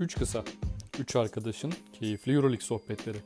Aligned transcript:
Üç 0.00 0.14
kısa, 0.14 0.44
üç 0.98 1.16
arkadaşın 1.16 1.72
keyifli 1.92 2.32
Euroleague 2.32 2.60
sohbetleri. 2.60 3.16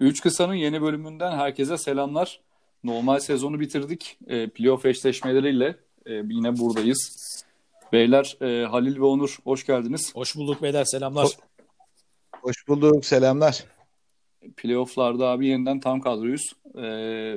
Üç 0.00 0.20
kısanın 0.20 0.54
yeni 0.54 0.82
bölümünden 0.82 1.32
herkese 1.32 1.78
selamlar. 1.78 2.40
Normal 2.84 3.18
sezonu 3.18 3.60
bitirdik. 3.60 4.18
E, 4.26 4.48
playoff 4.48 4.86
eşleşmeleriyle 4.86 5.76
e, 6.06 6.12
yine 6.12 6.58
buradayız. 6.58 7.20
Beyler 7.92 8.36
e, 8.40 8.66
Halil 8.66 8.96
ve 8.96 9.04
Onur 9.04 9.38
hoş 9.44 9.66
geldiniz. 9.66 10.14
Hoş 10.14 10.36
bulduk 10.36 10.62
beyler 10.62 10.84
selamlar. 10.84 11.28
Hoş 12.42 12.68
bulduk 12.68 13.04
selamlar. 13.04 13.64
Playoff'larda 14.56 15.28
abi 15.28 15.46
yeniden 15.46 15.80
tam 15.80 16.00
kadroyuz. 16.00 16.52
E, 16.82 17.36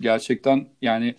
gerçekten 0.00 0.68
yani 0.82 1.14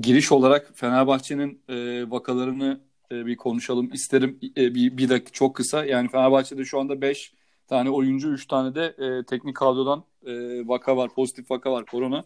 giriş 0.00 0.32
olarak 0.32 0.70
Fenerbahçe'nin 0.74 1.62
e, 1.68 2.10
vakalarını 2.10 2.80
e, 3.12 3.26
bir 3.26 3.36
konuşalım 3.36 3.90
isterim. 3.92 4.38
E, 4.56 4.74
bir, 4.74 4.96
bir 4.96 5.08
dakika 5.08 5.32
çok 5.32 5.56
kısa. 5.56 5.84
Yani 5.84 6.08
Fenerbahçe'de 6.08 6.64
şu 6.64 6.80
anda 6.80 7.00
5 7.00 7.32
tane 7.68 7.90
oyuncu, 7.90 8.32
3 8.32 8.46
tane 8.46 8.74
de 8.74 8.84
e, 8.98 9.24
teknik 9.24 9.56
kadrodan 9.56 10.04
e, 10.26 10.32
vaka 10.68 10.96
var, 10.96 11.14
pozitif 11.14 11.50
vaka 11.50 11.72
var 11.72 11.86
korona. 11.86 12.24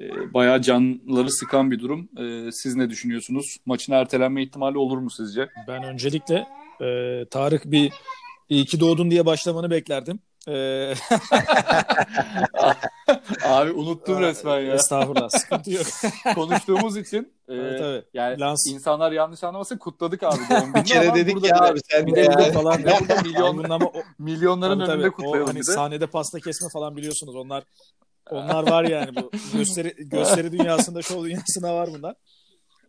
E, 0.00 0.34
bayağı 0.34 0.62
canları 0.62 1.30
sıkan 1.30 1.70
bir 1.70 1.78
durum. 1.78 2.08
E, 2.18 2.52
siz 2.52 2.74
ne 2.76 2.90
düşünüyorsunuz? 2.90 3.56
Maçın 3.66 3.92
ertelenme 3.92 4.42
ihtimali 4.42 4.78
olur 4.78 4.98
mu 4.98 5.10
sizce? 5.10 5.48
Ben 5.68 5.82
öncelikle 5.82 6.46
e, 6.80 7.24
Tarık 7.30 7.70
bir 7.70 7.92
iyi 8.48 8.64
ki 8.64 8.80
doğdun 8.80 9.10
diye 9.10 9.26
başlamanı 9.26 9.70
beklerdim. 9.70 10.18
Ee... 10.48 10.54
Abi 13.44 13.72
unuttum 13.72 14.20
resmen 14.20 14.60
ya. 14.60 14.74
Estağfurullah 14.74 15.28
sıkıntı 15.28 15.70
yok. 15.70 15.86
Konuştuğumuz 16.34 16.96
için 16.96 17.32
evet, 17.48 17.80
e, 17.80 17.84
evet. 17.84 18.04
yani 18.14 18.40
Lans. 18.40 18.66
insanlar 18.66 19.12
yanlış 19.12 19.44
anlamasın 19.44 19.78
kutladık 19.78 20.22
abi 20.22 20.38
doğum 20.50 20.74
Bir 20.74 20.84
kere 20.84 21.14
dedik 21.14 21.44
ya 21.44 21.60
abi 21.60 21.80
sen 21.90 22.06
bir 22.06 22.14
de 22.14 22.20
yani. 22.20 22.52
falan 22.52 22.84
de 22.84 22.92
burada 23.00 23.22
milyon, 23.22 23.70
ama 23.70 23.86
o, 23.86 23.92
milyonların 24.18 24.80
tabii, 24.80 24.92
önünde 24.92 25.10
kutlayalım 25.10 25.44
o, 25.44 25.48
hani 25.48 25.64
sahnede 25.64 26.06
pasta 26.06 26.40
kesme 26.40 26.68
falan 26.72 26.96
biliyorsunuz 26.96 27.36
onlar 27.36 27.64
onlar 28.30 28.70
var 28.70 28.84
yani 28.84 29.16
bu 29.16 29.30
gösteri 29.58 29.94
gösteri 29.98 30.52
dünyasında 30.52 31.02
şov 31.02 31.24
dünyasında 31.24 31.74
var 31.74 31.88
bunlar. 31.98 32.14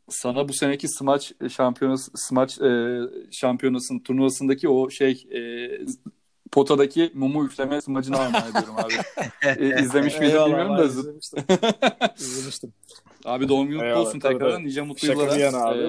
Sana 0.10 0.50
bu 0.50 0.54
seneki 0.54 0.88
smaç 0.88 1.34
şampiyonası 1.50 2.12
smaç 2.16 2.62
e, 2.62 3.00
şampiyonasının 3.32 4.00
turnuvasındaki 4.00 4.70
o 4.70 4.90
şey 4.90 5.12
e, 5.12 5.40
potadaki 6.56 7.12
mumu 7.14 7.46
üfleme 7.46 7.82
smacını 7.82 8.18
armağan 8.20 8.50
ediyorum 8.50 8.76
abi. 8.78 8.94
E, 9.60 9.82
izlemiş 9.82 10.16
Eyvallah, 10.22 10.46
bilmiyorum 10.48 10.78
da. 10.78 10.84
izlemiştim. 10.86 11.44
izlemiştim. 12.18 12.74
Abi 13.26 13.50
doğum 13.50 13.68
günü 13.68 13.80
kutlu 13.80 13.96
olsun 13.96 14.20
tekrardan. 14.20 14.52
tabii. 14.52 14.66
Nice 14.66 14.82
mutlu 14.82 15.08
Şaka 15.08 15.22
yıllara. 15.22 15.36
bir 15.36 15.42
yana 15.42 15.58
abi. 15.66 15.80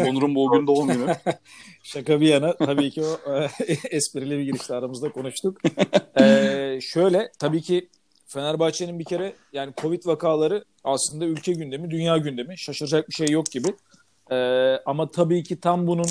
E, 0.00 0.10
Onur'un 0.10 0.34
bu 0.34 0.52
gün 0.52 0.66
doğum 0.66 0.88
günü. 0.88 1.16
Şaka 1.82 2.20
bir 2.20 2.28
yana 2.28 2.56
tabii 2.56 2.90
ki 2.90 3.02
o 3.02 3.32
e, 3.34 3.48
esprili 3.90 4.38
bir 4.38 4.42
girişte 4.44 4.74
aramızda 4.74 5.12
konuştuk. 5.12 5.60
Ee, 6.20 6.78
şöyle 6.82 7.30
tabii 7.38 7.62
ki 7.62 7.88
Fenerbahçe'nin 8.26 8.98
bir 8.98 9.04
kere 9.04 9.32
yani 9.52 9.72
Covid 9.76 10.06
vakaları 10.06 10.64
aslında 10.84 11.24
ülke 11.24 11.52
gündemi, 11.52 11.90
dünya 11.90 12.16
gündemi. 12.18 12.58
Şaşıracak 12.58 13.08
bir 13.08 13.14
şey 13.14 13.28
yok 13.30 13.46
gibi. 13.46 13.68
Ee, 14.30 14.36
ama 14.86 15.10
tabii 15.10 15.42
ki 15.42 15.60
tam 15.60 15.86
bunun 15.86 16.06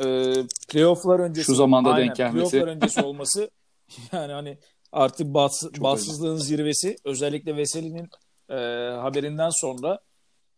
e, 0.00 0.34
playofflar 0.68 1.18
öncesi 1.18 1.46
Şu 1.46 1.54
zamanda 1.54 1.90
aynen, 1.92 2.06
denk 2.06 2.16
gelmesi. 2.16 2.50
Playofflar 2.50 2.74
öncesi 2.74 3.02
olması 3.02 3.50
yani 4.12 4.32
hani 4.32 4.58
artık 4.92 5.34
bas, 5.34 5.60
Çok 5.60 5.80
bahtsızlığın 5.84 6.36
zirvesi 6.36 6.96
özellikle 7.04 7.56
Veseli'nin 7.56 8.08
e, 8.50 8.54
haberinden 8.96 9.50
sonra 9.50 9.98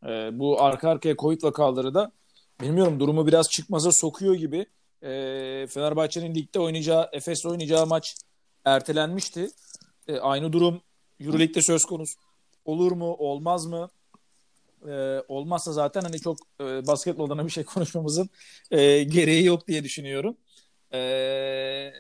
e, 0.07 0.39
bu 0.39 0.63
arka 0.63 0.91
arkaya 0.91 1.17
Covid 1.17 1.43
vakaları 1.43 1.95
da 1.95 2.13
bilmiyorum 2.61 3.01
durumu 3.01 3.27
biraz 3.27 3.47
çıkmaza 3.51 3.91
sokuyor 3.93 4.35
gibi. 4.35 4.67
E, 5.03 5.11
Fenerbahçe'nin 5.67 6.35
ligde 6.35 6.61
oynayacağı, 6.61 7.09
Efes'le 7.13 7.47
oynayacağı 7.47 7.87
maç 7.87 8.15
ertelenmişti. 8.65 9.49
E, 10.09 10.19
aynı 10.19 10.53
durum 10.53 10.81
Euroleague'de 11.21 11.63
söz 11.63 11.85
konusu. 11.85 12.15
Olur 12.65 12.93
mu, 12.93 13.15
olmaz 13.19 13.67
mı? 13.67 13.89
E, 14.89 15.25
olmazsa 15.29 15.73
zaten 15.73 16.01
hani 16.01 16.21
çok 16.21 16.39
e, 16.61 16.87
basketboldan 16.87 17.47
bir 17.47 17.53
şey 17.53 17.65
konuşmamızın 17.75 18.29
e, 18.71 19.03
gereği 19.03 19.45
yok 19.45 19.69
diye 19.69 19.85
düşünüyorum. 19.85 20.37
E, 20.95 21.93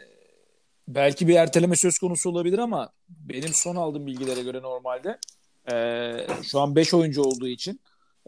belki 0.89 1.28
bir 1.28 1.34
erteleme 1.34 1.77
söz 1.77 1.99
konusu 1.99 2.31
olabilir 2.31 2.59
ama 2.59 2.93
benim 3.09 3.50
son 3.55 3.77
aldığım 3.77 4.06
bilgilere 4.06 4.43
göre 4.43 4.62
normalde 4.62 5.19
e, 5.72 6.27
şu 6.43 6.61
an 6.61 6.77
5 6.77 6.95
oyuncu 6.95 7.22
olduğu 7.22 7.49
için 7.49 7.81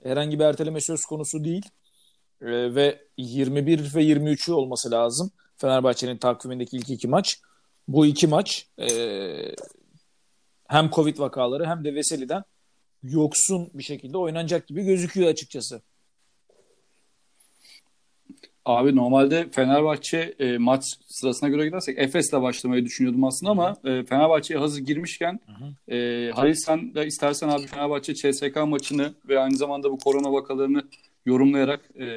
herhangi 0.03 0.39
bir 0.39 0.44
erteleme 0.44 0.81
söz 0.81 1.05
konusu 1.05 1.44
değil. 1.44 1.65
E, 2.43 2.75
ve 2.75 3.03
21 3.17 3.94
ve 3.94 4.03
23'ü 4.03 4.53
olması 4.53 4.91
lazım. 4.91 5.31
Fenerbahçe'nin 5.56 6.17
takvimindeki 6.17 6.77
ilk 6.77 6.91
iki 6.91 7.09
maç. 7.09 7.41
Bu 7.88 8.06
iki 8.06 8.27
maç 8.27 8.69
e, 8.78 8.88
hem 10.69 10.91
Covid 10.91 11.19
vakaları 11.19 11.67
hem 11.67 11.84
de 11.84 11.94
Veseli'den 11.94 12.44
yoksun 13.03 13.71
bir 13.75 13.83
şekilde 13.83 14.19
oynanacak 14.19 14.67
gibi 14.67 14.84
gözüküyor 14.84 15.29
açıkçası. 15.29 15.83
Abi 18.65 18.97
normalde 18.97 19.49
Fenerbahçe 19.51 20.34
e, 20.39 20.59
maç 20.59 20.84
sırasına 21.09 21.49
göre 21.49 21.65
gidersek 21.67 21.99
Efes'le 21.99 22.33
başlamayı 22.33 22.85
düşünüyordum 22.85 23.25
aslında 23.25 23.51
ama 23.51 23.77
e, 23.85 24.05
Fenerbahçe'ye 24.05 24.61
hazır 24.61 24.81
girmişken 24.81 25.41
e, 25.89 26.31
Halil 26.35 26.55
sen 26.55 26.95
de 26.95 27.06
istersen 27.06 27.49
abi 27.49 27.67
Fenerbahçe 27.67 28.15
CSK 28.15 28.56
maçını 28.67 29.15
ve 29.29 29.39
aynı 29.39 29.56
zamanda 29.56 29.91
bu 29.91 29.99
korona 29.99 30.33
vakalarını 30.33 30.83
yorumlayarak 31.27 31.81
e, 31.97 32.09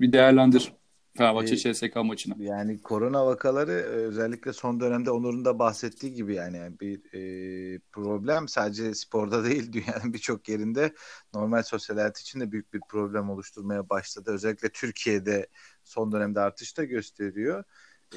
bir 0.00 0.12
değerlendir 0.12 0.72
Fenerbahçe 1.18 1.56
CSK 1.56 1.96
maçını. 1.96 2.34
Yani 2.42 2.82
korona 2.82 3.26
vakaları 3.26 3.72
e, 3.72 3.84
özellikle 3.84 4.52
son 4.52 4.80
dönemde 4.80 5.10
Onur'un 5.10 5.44
da 5.44 5.58
bahsettiği 5.58 6.14
gibi 6.14 6.34
yani 6.34 6.80
bir 6.80 7.00
e, 7.14 7.78
problem 7.92 8.48
sadece 8.48 8.94
sporda 8.94 9.44
değil 9.50 9.72
dünyanın 9.72 10.12
birçok 10.12 10.48
yerinde 10.48 10.94
normal 11.34 11.62
sosyal 11.62 11.96
hayat 11.96 12.18
için 12.20 12.40
de 12.40 12.52
büyük 12.52 12.72
bir 12.74 12.80
problem 12.88 13.30
oluşturmaya 13.30 13.88
başladı. 13.88 14.30
Özellikle 14.30 14.68
Türkiye'de 14.68 15.46
son 15.84 16.12
dönemde 16.12 16.40
artış 16.40 16.76
da 16.76 16.84
gösteriyor. 16.84 17.64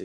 E, 0.00 0.04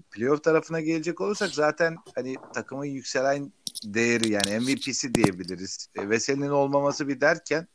playoff 0.00 0.44
tarafına 0.44 0.80
gelecek 0.80 1.20
olursak 1.20 1.50
zaten 1.50 1.96
hani 2.14 2.36
takımın 2.54 2.84
yükselen 2.84 3.52
değeri 3.84 4.32
yani 4.32 4.60
MVP'si 4.60 5.14
diyebiliriz. 5.14 5.88
E, 5.94 6.10
Veseli'nin 6.10 6.50
olmaması 6.50 7.08
bir 7.08 7.20
derken 7.20 7.68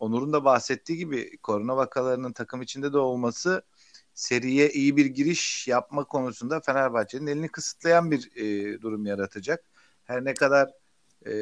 Onur'un 0.00 0.32
da 0.32 0.44
bahsettiği 0.44 0.98
gibi 0.98 1.38
korona 1.38 1.76
vakalarının 1.76 2.32
takım 2.32 2.62
içinde 2.62 2.92
de 2.92 2.98
olması 2.98 3.62
seriye 4.18 4.70
iyi 4.70 4.96
bir 4.96 5.06
giriş 5.06 5.68
yapma 5.68 6.04
konusunda 6.04 6.60
Fenerbahçe'nin 6.60 7.26
elini 7.26 7.48
kısıtlayan 7.48 8.10
bir 8.10 8.30
e, 8.36 8.80
durum 8.82 9.06
yaratacak. 9.06 9.64
Her 10.04 10.24
ne 10.24 10.34
kadar 10.34 10.70
e, 11.26 11.32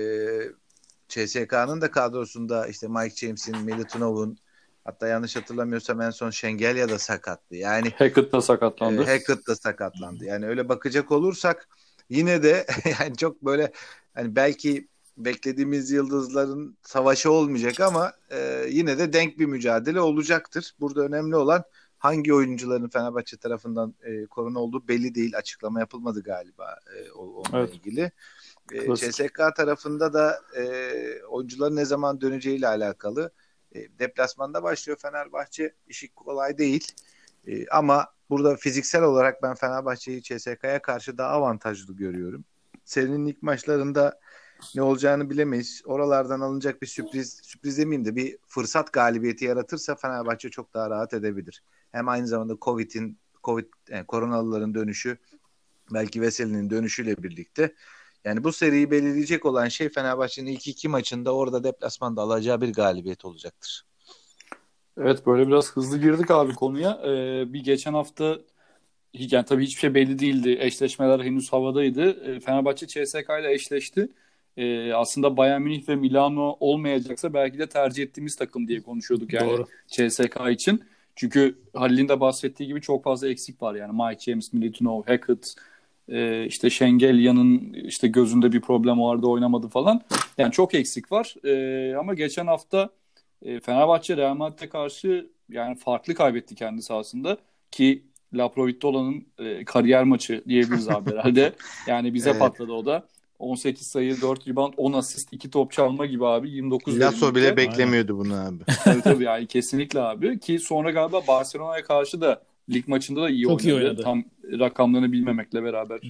CSK'nın 1.08 1.80
da 1.80 1.90
kadrosunda 1.90 2.66
işte 2.66 2.88
Mike 2.88 3.16
James'in, 3.16 3.58
Milutinov'un 3.58 4.38
hatta 4.84 5.08
yanlış 5.08 5.36
hatırlamıyorsam 5.36 6.00
en 6.00 6.10
son 6.10 6.30
Şengelya 6.30 6.88
da 6.88 6.98
sakattı. 6.98 7.56
Yani 7.56 7.90
Hackett 7.90 8.32
da 8.32 8.40
sakatlandı. 8.40 9.02
e, 9.02 9.06
Hackett 9.06 9.46
da 9.46 9.56
sakatlandı. 9.56 10.24
Yani 10.24 10.46
öyle 10.46 10.68
bakacak 10.68 11.12
olursak 11.12 11.68
yine 12.10 12.42
de 12.42 12.66
yani 13.00 13.16
çok 13.16 13.42
böyle 13.42 13.72
hani 14.14 14.36
belki 14.36 14.88
beklediğimiz 15.16 15.90
yıldızların 15.90 16.76
savaşı 16.82 17.30
olmayacak 17.30 17.80
ama 17.80 18.12
e, 18.30 18.66
yine 18.68 18.98
de 18.98 19.12
denk 19.12 19.38
bir 19.38 19.46
mücadele 19.46 20.00
olacaktır. 20.00 20.74
Burada 20.80 21.02
önemli 21.02 21.36
olan 21.36 21.64
hangi 21.98 22.34
oyuncuların 22.34 22.88
Fenerbahçe 22.88 23.36
tarafından 23.36 23.94
e, 24.02 24.26
korona 24.26 24.58
olduğu 24.58 24.88
belli 24.88 25.14
değil. 25.14 25.36
Açıklama 25.36 25.80
yapılmadı 25.80 26.22
galiba 26.22 26.76
e, 26.96 27.12
onunla 27.12 27.58
Evet. 27.58 27.74
ilgili. 27.74 28.12
E. 28.72 28.94
CSK 28.94 29.56
tarafında 29.56 30.12
da 30.12 30.40
e, 30.56 30.62
oyuncuların 31.28 31.76
ne 31.76 31.84
zaman 31.84 32.20
döneceğiyle 32.20 32.68
alakalı. 32.68 33.30
E, 33.74 33.98
deplasmanda 33.98 34.62
başlıyor 34.62 34.98
Fenerbahçe. 34.98 35.74
İşi 35.88 36.14
kolay 36.14 36.58
değil. 36.58 36.92
E, 37.46 37.68
ama 37.68 38.06
burada 38.30 38.56
fiziksel 38.56 39.02
olarak 39.02 39.42
ben 39.42 39.54
Fenerbahçe'yi 39.54 40.22
CSK'ya 40.22 40.82
karşı 40.82 41.18
daha 41.18 41.30
avantajlı 41.30 41.96
görüyorum. 41.96 42.44
Serinin 42.84 43.26
ilk 43.26 43.42
maçlarında 43.42 44.20
ne 44.74 44.82
olacağını 44.82 45.30
bilemeyiz. 45.30 45.82
Oralardan 45.84 46.40
alınacak 46.40 46.82
bir 46.82 46.86
sürpriz, 46.86 47.40
sürpriz 47.42 47.78
demeyeyim 47.78 48.04
de 48.04 48.16
bir 48.16 48.38
fırsat 48.46 48.92
galibiyeti 48.92 49.44
yaratırsa 49.44 49.96
Fenerbahçe 49.96 50.48
çok 50.50 50.74
daha 50.74 50.90
rahat 50.90 51.14
edebilir. 51.14 51.62
Hem 51.96 52.08
aynı 52.08 52.26
zamanda 52.26 52.56
Covid'in 52.62 53.18
Covid 53.44 53.66
yani 53.88 54.06
koronalıların 54.06 54.74
dönüşü 54.74 55.18
belki 55.94 56.20
Veseli'nin 56.20 56.70
dönüşüyle 56.70 57.22
birlikte 57.22 57.74
yani 58.24 58.44
bu 58.44 58.52
seriyi 58.52 58.90
belirleyecek 58.90 59.46
olan 59.46 59.68
şey 59.68 59.88
Fenerbahçe'nin 59.88 60.50
ilk 60.50 60.68
iki 60.68 60.88
maçında 60.88 61.34
orada 61.34 61.64
deplasmanda 61.64 62.22
alacağı 62.22 62.60
bir 62.60 62.72
galibiyet 62.72 63.24
olacaktır. 63.24 63.84
Evet 64.98 65.26
böyle 65.26 65.46
biraz 65.46 65.72
hızlı 65.72 65.98
girdik 65.98 66.30
abi 66.30 66.54
konuya. 66.54 67.00
Ee, 67.04 67.52
bir 67.52 67.64
geçen 67.64 67.92
hafta 67.92 68.38
yani 69.12 69.44
tabii 69.44 69.64
hiçbir 69.64 69.80
şey 69.80 69.94
belli 69.94 70.18
değildi. 70.18 70.56
Eşleşmeler 70.60 71.20
henüz 71.20 71.52
havadaydı. 71.52 72.10
Ee, 72.10 72.40
Fenerbahçe 72.40 72.86
CSK 72.86 73.40
ile 73.40 73.52
eşleşti. 73.52 74.08
e, 74.56 74.92
aslında 74.92 75.36
Bayern 75.36 75.62
Münih 75.62 75.88
ve 75.88 75.96
Milano 75.96 76.56
olmayacaksa 76.60 77.34
belki 77.34 77.58
de 77.58 77.66
tercih 77.68 78.02
ettiğimiz 78.02 78.36
takım 78.36 78.68
diye 78.68 78.82
konuşuyorduk 78.82 79.32
yani 79.32 79.50
Doğru. 79.50 79.66
CSK 79.86 80.50
için. 80.50 80.82
Çünkü 81.16 81.58
Halil'in 81.74 82.08
de 82.08 82.20
bahsettiği 82.20 82.66
gibi 82.66 82.80
çok 82.80 83.04
fazla 83.04 83.28
eksik 83.28 83.62
var 83.62 83.74
yani 83.74 83.92
Mike 84.02 84.20
James, 84.30 84.52
Militinov, 84.52 85.02
Hackett, 85.06 85.54
e, 86.08 86.46
işte 86.46 86.70
Şengelya'nın 86.70 87.72
işte 87.72 88.08
gözünde 88.08 88.52
bir 88.52 88.60
problem 88.60 89.00
vardı 89.00 89.26
oynamadı 89.26 89.68
falan. 89.68 90.02
Yani 90.38 90.52
çok 90.52 90.74
eksik 90.74 91.12
var. 91.12 91.34
E, 91.44 91.96
ama 91.96 92.14
geçen 92.14 92.46
hafta 92.46 92.90
e, 93.42 93.60
Fenerbahçe 93.60 94.16
Real 94.16 94.34
Madrid'e 94.34 94.68
karşı 94.68 95.30
yani 95.48 95.76
farklı 95.76 96.14
kaybetti 96.14 96.54
kendi 96.54 96.82
sahasında 96.82 97.38
ki 97.70 98.02
La 98.34 98.48
Provitola'nın 98.48 99.26
e, 99.38 99.64
kariyer 99.64 100.04
maçı 100.04 100.44
diyebiliriz 100.48 100.88
abi 100.88 101.10
herhalde. 101.10 101.52
Yani 101.86 102.14
bize 102.14 102.30
Evet. 102.30 102.40
patladı 102.40 102.72
o 102.72 102.86
da. 102.86 103.06
18 103.38 103.86
sayı, 103.86 104.20
4 104.20 104.48
rebound, 104.48 104.72
10 104.76 104.92
asist, 104.92 105.32
2 105.32 105.50
top 105.50 105.72
çalma 105.72 106.06
gibi 106.06 106.26
abi 106.26 106.50
29 106.50 107.00
Lasso 107.00 107.34
bile 107.34 107.42
verimlilikte. 107.44 107.70
beklemiyordu 107.72 108.18
bunu 108.18 108.34
abi. 108.34 108.64
Tabii 108.84 109.00
tabii 109.02 109.24
yani 109.24 109.46
kesinlikle 109.46 110.00
abi 110.00 110.40
ki 110.40 110.58
sonra 110.58 110.90
galiba 110.90 111.20
Barcelona'ya 111.28 111.82
karşı 111.84 112.20
da 112.20 112.42
lig 112.70 112.88
maçında 112.88 113.22
da 113.22 113.30
iyi 113.30 113.44
Çok 113.44 113.64
iyi 113.64 113.74
oynadı. 113.74 113.88
oynadı. 113.88 114.02
Tam 114.02 114.24
rakamlarını 114.58 115.12
bilmemekle 115.12 115.62
beraber. 115.62 116.00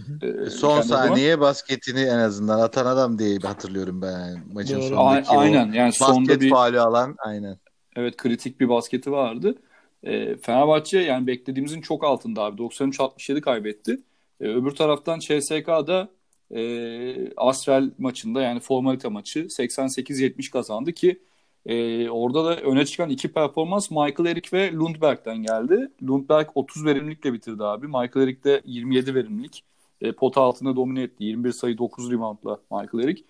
e, 0.46 0.50
Son 0.50 0.81
kendi 0.81 0.94
adıma. 0.94 1.08
saniye 1.08 1.40
basketini 1.40 2.00
en 2.00 2.19
azından 2.19 2.61
atan 2.61 2.87
adam 2.87 3.19
diye 3.19 3.38
hatırlıyorum 3.38 4.02
ben 4.02 4.11
yani 4.20 4.38
maçın 4.52 4.75
Doğru. 4.81 4.82
Sonundaki 4.88 5.29
aynen 5.29 5.72
yani 5.72 5.93
sonda 5.93 6.20
basket 6.20 6.40
bir 6.40 6.50
faali 6.50 6.81
alan 6.81 7.17
aynen. 7.19 7.58
evet 7.96 8.17
kritik 8.17 8.61
bir 8.61 8.69
basketi 8.69 9.12
vardı. 9.12 9.55
E, 10.02 10.37
Fenerbahçe 10.37 10.99
yani 10.99 11.26
beklediğimizin 11.26 11.81
çok 11.81 12.05
altında 12.05 12.43
abi. 12.43 12.62
93-67 12.62 13.40
kaybetti. 13.40 13.99
E, 14.40 14.44
öbür 14.49 14.70
taraftan 14.70 15.19
CSK'da 15.19 16.08
e, 16.54 16.60
Asrel 17.37 17.90
maçında 17.98 18.43
yani 18.43 18.60
formalite 18.60 19.08
maçı 19.08 19.40
88-70 19.40 20.50
kazandı 20.50 20.93
ki 20.93 21.19
e, 21.66 22.08
orada 22.10 22.44
da 22.44 22.56
öne 22.60 22.84
çıkan 22.84 23.10
iki 23.10 23.28
performans 23.32 23.90
Michael 23.90 24.26
Eric 24.26 24.48
ve 24.56 24.72
Lundberg'den 24.72 25.37
geldi. 25.43 25.88
Lundberg 26.02 26.48
30 26.54 26.84
verimlilikle 26.84 27.32
bitirdi 27.32 27.64
abi. 27.64 27.87
Michael 27.87 28.22
Eric 28.25 28.44
de 28.44 28.62
27 28.64 29.14
verimlilik. 29.14 29.62
E, 30.00 30.12
pota 30.12 30.40
altında 30.40 30.76
domine 30.76 31.02
etti. 31.02 31.25
21 31.25 31.52
sayı 31.52 31.78
9 31.78 32.10
reboundla 32.12 32.60
Michael 32.70 33.04
Eric. 33.04 33.22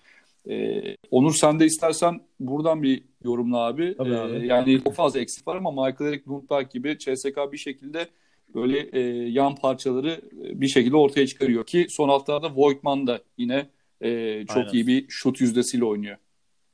E, 0.49 0.83
Onur 1.11 1.33
sen 1.33 1.59
de 1.59 1.65
istersen 1.65 2.21
buradan 2.39 2.83
bir 2.83 3.03
yorumla 3.23 3.57
abi. 3.57 3.95
Tabii 3.97 4.13
E, 4.13 4.17
abi. 4.17 4.47
yani 4.47 4.83
çok 4.83 4.93
fazla 4.95 5.19
eksik 5.19 5.47
var 5.47 5.55
ama 5.55 5.71
Michael 5.71 6.09
Eric, 6.13 6.23
Lundberg 6.29 6.71
gibi 6.71 6.97
CSK 6.97 7.37
bir 7.51 7.57
şekilde 7.57 8.07
böyle 8.55 8.89
e, 8.93 8.99
yan 9.29 9.55
parçaları 9.55 10.11
e, 10.11 10.61
bir 10.61 10.67
şekilde 10.67 10.95
ortaya 10.95 11.27
çıkarıyor 11.27 11.65
ki 11.65 11.87
son 11.89 12.09
haftalarda 12.09 12.55
Voigtman 12.55 13.07
da 13.07 13.21
yine 13.37 13.69
e, 14.01 14.45
çok 14.45 14.57
Aynen. 14.57 14.73
iyi 14.73 14.87
bir 14.87 15.05
şut 15.09 15.41
yüzdesiyle 15.41 15.85
oynuyor. 15.85 16.17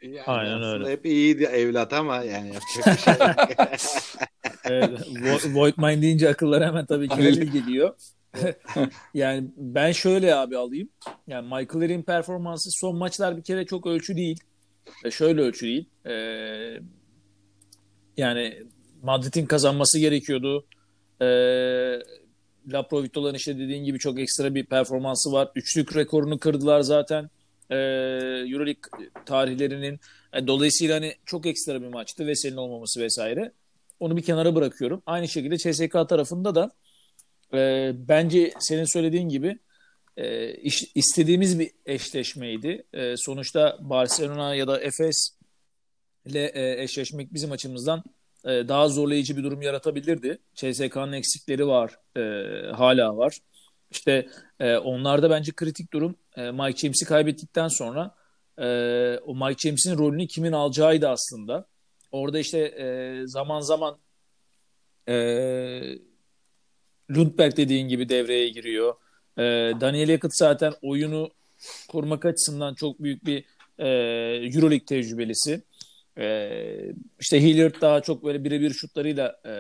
Yani 0.02 0.22
Aynen 0.26 0.64
öyle. 0.64 0.92
Hep 0.92 1.06
iyiydi 1.06 1.44
evlat 1.44 1.94
ama 1.94 2.16
yani 2.24 2.48
yapacak 2.48 2.98
bir 2.98 3.02
şey 3.02 3.14
yok. 3.14 3.70
Evet, 4.66 5.00
Vo- 5.00 5.56
Voigtman 5.56 6.02
deyince 6.02 6.30
akıllara 6.30 6.68
hemen 6.68 6.86
tabii 6.86 7.10
ki 7.10 7.16
Halil 7.16 7.52
geliyor. 7.52 7.96
yani 9.14 9.48
ben 9.58 9.92
şöyle 9.92 10.36
abi 10.36 10.58
alayım. 10.58 10.90
Yani 11.28 11.44
Michael 11.44 11.82
Erik'in 11.82 12.02
performansı 12.02 12.72
son 12.72 12.96
maçlar 12.98 13.38
bir 13.38 13.44
kere 13.44 13.66
çok 13.66 13.88
ölçü 13.88 14.18
değil. 14.18 14.40
E, 15.06 15.12
şöyle 15.12 15.42
ölçü 15.42 15.66
değil. 15.66 15.90
E, 16.06 16.14
yani 18.18 18.64
Madrid'in 19.04 19.46
kazanması 19.46 20.00
gerekiyordu. 20.00 20.66
E, 21.22 21.26
La 22.68 22.88
Provitola'nın 22.88 23.34
işte 23.36 23.60
dediğin 23.60 23.84
gibi 23.84 24.00
çok 24.00 24.20
ekstra 24.20 24.56
bir 24.56 24.66
performansı 24.66 25.32
var. 25.32 25.52
Üçlük 25.56 25.96
rekorunu 25.96 26.40
kırdılar 26.40 26.82
zaten. 26.82 27.30
E, 27.70 27.76
Euroleague 28.48 29.10
tarihlerinin. 29.26 30.00
E, 30.34 30.48
dolayısıyla 30.48 30.96
hani 30.96 31.16
çok 31.26 31.46
ekstra 31.46 31.82
bir 31.82 31.88
maçtı. 31.88 32.28
Veseli'nin 32.28 32.58
olmaması 32.58 33.02
vesaire. 33.02 33.52
Onu 34.00 34.18
bir 34.18 34.22
kenara 34.22 34.56
bırakıyorum. 34.56 35.04
Aynı 35.06 35.28
şekilde 35.28 35.58
CSK 35.58 36.10
tarafında 36.10 36.56
da 36.56 36.72
e, 37.54 37.92
bence 37.96 38.54
senin 38.60 38.86
söylediğin 38.86 39.30
gibi 39.30 39.60
e, 40.18 40.54
iş- 40.54 40.92
istediğimiz 40.96 41.60
bir 41.60 41.72
eşleşmeydi. 41.86 42.84
E, 42.94 43.18
sonuçta 43.18 43.78
Barcelona 43.82 44.56
ya 44.56 44.68
da 44.68 44.82
Efes 44.82 45.30
ile 46.26 46.46
e, 46.46 46.84
eşleşmek 46.84 47.34
bizim 47.34 47.52
açımızdan 47.52 48.04
e, 48.46 48.68
daha 48.68 48.90
zorlayıcı 48.90 49.38
bir 49.38 49.44
durum 49.44 49.62
yaratabilirdi. 49.62 50.38
CSK'nın 50.56 51.14
eksikleri 51.14 51.68
var, 51.68 51.98
e, 52.18 52.22
hala 52.72 53.18
var. 53.18 53.38
İşte 53.92 54.28
e, 54.60 54.78
onlarda 54.78 55.30
bence 55.30 55.52
kritik 55.52 55.94
durum 55.94 56.16
e, 56.38 56.52
Mike 56.52 56.78
James'i 56.78 57.06
kaybettikten 57.06 57.68
sonra 57.68 58.16
e, 58.58 58.68
o 59.26 59.36
Mike 59.36 59.68
James'in 59.68 59.98
rolünü 59.98 60.28
kimin 60.28 60.52
alacağıydı 60.52 61.10
aslında. 61.10 61.68
Orada 62.12 62.40
işte 62.40 62.60
e, 62.60 63.22
zaman 63.28 63.60
zaman 63.62 63.98
e, 65.08 65.16
Lundberg 67.12 67.58
dediğin 67.58 67.88
gibi 67.88 68.10
devreye 68.10 68.50
giriyor. 68.50 68.94
E, 69.38 69.42
Daniel 69.82 70.10
Yakıt 70.10 70.36
zaten 70.36 70.74
oyunu 70.82 71.30
kurmak 71.88 72.26
açısından 72.26 72.74
çok 72.74 73.00
büyük 73.00 73.26
bir 73.26 73.46
e, 73.78 73.88
Euroleague 74.56 74.86
tecrübelisi. 74.86 75.64
E, 76.18 76.50
işte 77.20 77.42
Hilliard 77.42 77.82
daha 77.82 78.02
çok 78.02 78.24
böyle 78.24 78.44
birebir 78.44 78.70
şutlarıyla 78.70 79.40
e, 79.46 79.52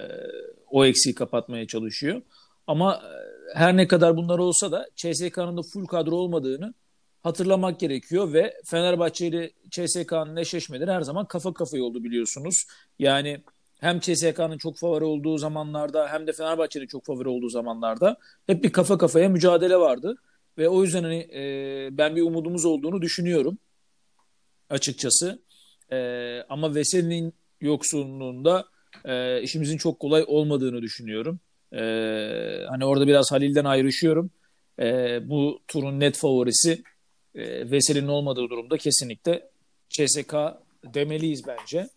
o 0.69 0.85
eksiği 0.85 1.15
kapatmaya 1.15 1.67
çalışıyor. 1.67 2.21
Ama 2.67 2.95
e, 2.95 3.57
her 3.57 3.77
ne 3.77 3.87
kadar 3.87 4.17
bunlar 4.17 4.39
olsa 4.39 4.71
da 4.71 4.89
CSK'nın 4.95 5.57
da 5.57 5.61
full 5.61 5.85
kadro 5.85 6.15
olmadığını 6.15 6.73
hatırlamak 7.23 7.79
gerekiyor 7.79 8.33
ve 8.33 8.53
Fenerbahçe 8.65 9.27
ile 9.27 9.51
CSK'nın 9.69 10.35
eşleşmeleri 10.35 10.91
her 10.91 11.01
zaman 11.01 11.25
kafa 11.25 11.53
kafaya 11.53 11.83
oldu 11.83 12.03
biliyorsunuz. 12.03 12.65
Yani 12.99 13.41
hem 13.79 13.99
CSK'nın 13.99 14.57
çok 14.57 14.77
favori 14.77 15.03
olduğu 15.03 15.37
zamanlarda 15.37 16.07
hem 16.07 16.27
de 16.27 16.33
Fenerbahçe'nin 16.33 16.87
çok 16.87 17.05
favori 17.05 17.29
olduğu 17.29 17.49
zamanlarda 17.49 18.17
hep 18.47 18.63
bir 18.63 18.71
kafa 18.71 18.97
kafaya 18.97 19.29
mücadele 19.29 19.77
vardı. 19.77 20.15
Ve 20.57 20.69
o 20.69 20.83
yüzden 20.83 21.03
hani 21.03 21.29
e, 21.33 21.89
ben 21.91 22.15
bir 22.15 22.21
umudumuz 22.21 22.65
olduğunu 22.65 23.01
düşünüyorum 23.01 23.57
açıkçası. 24.69 25.39
E, 25.93 26.45
ama 26.49 26.75
Veseli'nin 26.75 27.33
yoksunluğunda 27.61 28.65
e, 29.05 29.41
işimizin 29.41 29.77
çok 29.77 29.99
kolay 29.99 30.23
olmadığını 30.27 30.81
düşünüyorum. 30.81 31.39
E, 31.73 31.79
hani 32.69 32.85
orada 32.85 33.07
biraz 33.07 33.31
Halil'den 33.31 33.65
ayrışıyorum. 33.65 34.31
E, 34.79 35.19
bu 35.29 35.59
turun 35.67 35.99
net 35.99 36.17
favorisi 36.17 36.83
e, 37.35 37.71
Veseli'nin 37.71 38.07
olmadığı 38.07 38.49
durumda 38.49 38.77
kesinlikle 38.77 39.49
CSK 39.89 40.33
demeliyiz 40.83 41.41
bence. 41.47 41.89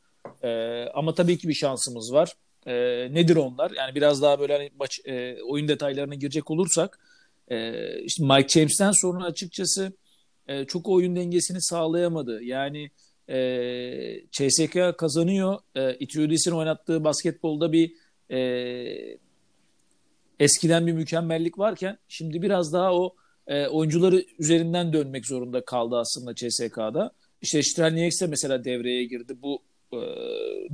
E, 0.43 0.83
ama 0.95 1.15
tabii 1.15 1.39
ki 1.39 1.49
bir 1.49 1.55
şansımız 1.55 2.13
var. 2.13 2.33
E, 2.67 2.75
nedir 3.15 3.37
onlar? 3.37 3.71
Yani 3.71 3.95
biraz 3.95 4.23
daha 4.23 4.41
böyle 4.41 4.53
hani 4.53 4.71
maç 4.79 5.01
e, 5.05 5.43
oyun 5.43 5.69
detaylarına 5.69 6.15
girecek 6.15 6.51
olursak 6.51 6.99
e, 7.49 8.01
işte 8.01 8.25
Mike 8.25 8.49
James'ten 8.49 8.93
sonra 8.93 9.25
açıkçası 9.25 9.93
e, 10.49 10.65
çok 10.65 10.89
oyun 10.89 11.17
dengesini 11.17 11.63
sağlayamadı. 11.63 12.43
Yani 12.43 12.91
e, 13.29 14.21
CSK 14.33 14.99
kazanıyor. 14.99 15.59
E, 15.75 15.95
Itiudis'in 15.95 16.53
oynattığı 16.53 17.05
basketbolda 17.05 17.73
bir 17.73 17.93
e, 18.31 18.39
eskiden 20.41 20.87
bir 20.87 20.93
mükemmellik 20.93 21.59
varken 21.59 21.99
şimdi 22.09 22.43
biraz 22.43 22.73
daha 22.73 22.95
o 22.95 23.15
e, 23.47 23.67
oyuncuları 23.67 24.25
üzerinden 24.39 24.93
dönmek 24.93 25.27
zorunda 25.27 25.65
kaldı 25.65 25.97
aslında 25.97 26.35
CSK'da. 26.35 27.11
İşte 27.43 27.63
Strelnieks 27.63 28.23
mesela 28.23 28.65
devreye 28.65 29.05
girdi 29.05 29.37
bu 29.43 29.63
e, 29.93 30.01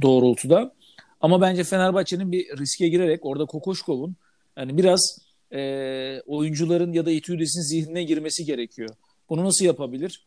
doğrultuda. 0.02 0.74
Ama 1.20 1.40
bence 1.40 1.64
Fenerbahçe'nin 1.64 2.32
bir 2.32 2.58
riske 2.58 2.88
girerek 2.88 3.26
orada 3.26 3.46
Kokoşkov'un 3.46 4.16
yani 4.56 4.78
biraz 4.78 5.18
e, 5.52 6.20
oyuncuların 6.26 6.92
ya 6.92 7.06
da 7.06 7.10
Itiudis'in 7.10 7.60
zihnine 7.60 8.04
girmesi 8.04 8.44
gerekiyor. 8.44 8.88
Bunu 9.28 9.44
nasıl 9.44 9.64
yapabilir? 9.64 10.26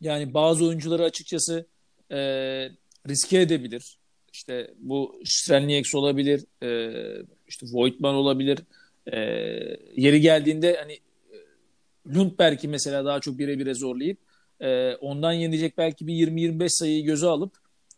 Yani 0.00 0.34
bazı 0.34 0.66
oyuncuları 0.66 1.04
açıkçası 1.04 1.66
e, 2.10 2.18
riske 3.08 3.40
edebilir. 3.40 3.98
İşte 4.32 4.74
bu 4.78 5.20
Strelnieks 5.24 5.94
olabilir, 5.94 6.44
e, 6.62 7.22
işte 7.48 7.66
Voigtman 7.72 8.14
olabilir. 8.14 8.58
E, 9.12 9.18
yeri 9.96 10.20
geldiğinde 10.20 10.76
hani 10.76 10.92
e, 10.92 11.36
Lundberg'i 12.14 12.68
mesela 12.68 13.04
daha 13.04 13.20
çok 13.20 13.38
birebire 13.38 13.74
zorlayıp 13.74 14.18
e, 14.60 14.94
ondan 14.94 15.32
yenecek 15.32 15.78
belki 15.78 16.06
bir 16.06 16.14
20-25 16.14 16.68
sayıyı 16.68 17.04
göze 17.04 17.26
alıp 17.26 17.52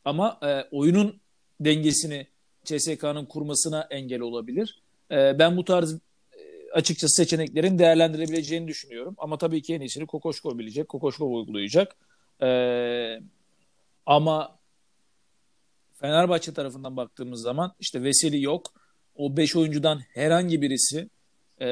ama 0.05 0.39
e, 0.43 0.77
oyunun 0.77 1.21
dengesini 1.61 2.27
CSK'nın 2.65 3.25
kurmasına 3.25 3.87
engel 3.91 4.21
olabilir. 4.21 4.83
E, 5.11 5.39
ben 5.39 5.57
bu 5.57 5.65
tarz 5.65 5.99
açıkçası 6.73 7.15
seçeneklerin 7.15 7.79
değerlendirebileceğini 7.79 8.69
düşünüyorum. 8.69 9.15
Ama 9.19 9.39
tabii 9.39 9.63
ki 9.63 9.75
en 9.75 9.81
iyisini 9.81 10.07
Kokoşkov 10.07 10.59
bilecek, 10.59 10.89
Kokoşkov 10.89 11.31
uygulayacak. 11.31 11.97
E, 12.43 12.49
ama 14.07 14.59
Fenerbahçe 16.01 16.55
tarafından 16.55 16.97
baktığımız 16.97 17.43
zaman 17.43 17.75
işte 17.81 18.03
Veseli 18.03 18.43
yok. 18.43 18.73
O 19.15 19.37
5 19.37 19.57
oyuncudan 19.57 20.01
herhangi 20.15 20.63
birisi 20.63 21.09
e, 21.61 21.67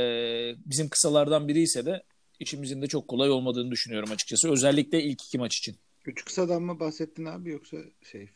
bizim 0.66 0.88
kısalardan 0.88 1.48
biri 1.48 1.60
ise 1.60 1.86
de 1.86 2.02
işimizin 2.40 2.82
de 2.82 2.86
çok 2.86 3.08
kolay 3.08 3.30
olmadığını 3.30 3.70
düşünüyorum 3.70 4.10
açıkçası. 4.12 4.50
Özellikle 4.50 5.02
ilk 5.02 5.24
iki 5.24 5.38
maç 5.38 5.58
için. 5.58 5.76
Üç 6.06 6.24
kısadan 6.24 6.62
mı 6.62 6.80
bahsettin 6.80 7.24
abi 7.24 7.50
yoksa 7.50 7.76
şey? 8.12 8.28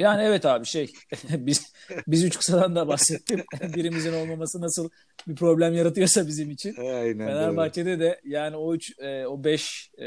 Yani 0.00 0.22
evet 0.22 0.46
abi 0.46 0.66
şey 0.66 0.92
biz 1.30 1.72
biz 2.06 2.24
üç 2.24 2.38
kısadan 2.38 2.76
da 2.76 2.88
bahsettim. 2.88 3.42
Birimizin 3.76 4.12
olmaması 4.12 4.60
nasıl 4.60 4.88
bir 5.28 5.36
problem 5.36 5.74
yaratıyorsa 5.74 6.26
bizim 6.26 6.50
için. 6.50 6.74
Aynen 6.76 7.26
Fenerbahçe'de 7.26 8.00
de 8.00 8.20
yani 8.24 8.56
o 8.56 8.74
üç 8.74 8.98
e, 8.98 9.26
o 9.26 9.44
beş 9.44 9.90
e, 9.98 10.06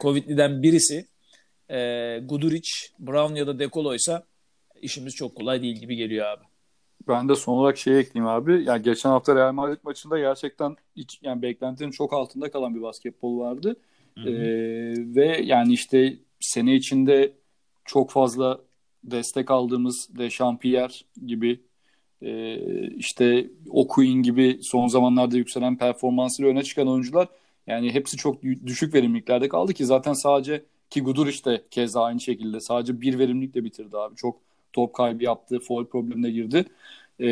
Covid'liden 0.00 0.62
birisi 0.62 1.06
e, 1.70 1.78
Guduric, 2.24 2.70
Brown 2.98 3.34
ya 3.34 3.46
da 3.46 3.58
Dekolo'ysa 3.58 4.26
işimiz 4.82 5.14
çok 5.14 5.36
kolay 5.36 5.62
değil 5.62 5.76
gibi 5.76 5.96
geliyor 5.96 6.26
abi. 6.26 6.44
Ben 7.08 7.28
de 7.28 7.34
son 7.34 7.52
olarak 7.52 7.78
şey 7.78 7.98
ekleyeyim 7.98 8.34
abi. 8.34 8.64
Yani 8.64 8.82
geçen 8.82 9.10
hafta 9.10 9.34
Real 9.34 9.52
Madrid 9.52 9.78
maçında 9.82 10.18
gerçekten 10.18 10.76
hiç 10.96 11.18
yani 11.22 11.42
beklentinin 11.42 11.90
çok 11.90 12.12
altında 12.12 12.50
kalan 12.50 12.74
bir 12.74 12.82
basketbol 12.82 13.38
vardı. 13.38 13.76
Ee, 14.16 14.24
ve 15.16 15.40
yani 15.44 15.72
işte 15.72 16.16
sene 16.40 16.74
içinde 16.74 17.32
çok 17.84 18.10
fazla 18.10 18.60
destek 19.04 19.50
aldığımız 19.50 20.18
de 20.18 20.30
Champierre 20.30 20.94
gibi 21.26 21.60
e, 22.22 22.56
işte 22.88 23.50
Okuin 23.70 24.22
gibi 24.22 24.58
son 24.62 24.88
zamanlarda 24.88 25.36
yükselen 25.36 25.78
performansıyla 25.78 26.50
öne 26.50 26.62
çıkan 26.62 26.88
oyuncular 26.88 27.28
yani 27.66 27.94
hepsi 27.94 28.16
çok 28.16 28.42
düşük 28.42 28.94
verimliliklerde 28.94 29.48
kaldı 29.48 29.74
ki 29.74 29.86
zaten 29.86 30.12
sadece 30.12 30.64
ki 30.90 31.02
Guduric 31.02 31.44
de 31.44 31.64
keza 31.70 32.02
aynı 32.04 32.20
şekilde 32.20 32.60
sadece 32.60 33.00
bir 33.00 33.18
verimlilikle 33.18 33.64
bitirdi 33.64 33.96
abi. 33.98 34.16
Çok 34.16 34.40
top 34.72 34.94
kaybı 34.94 35.24
yaptı, 35.24 35.58
foul 35.60 35.86
problemine 35.86 36.30
girdi. 36.30 36.64
Ee, 37.20 37.26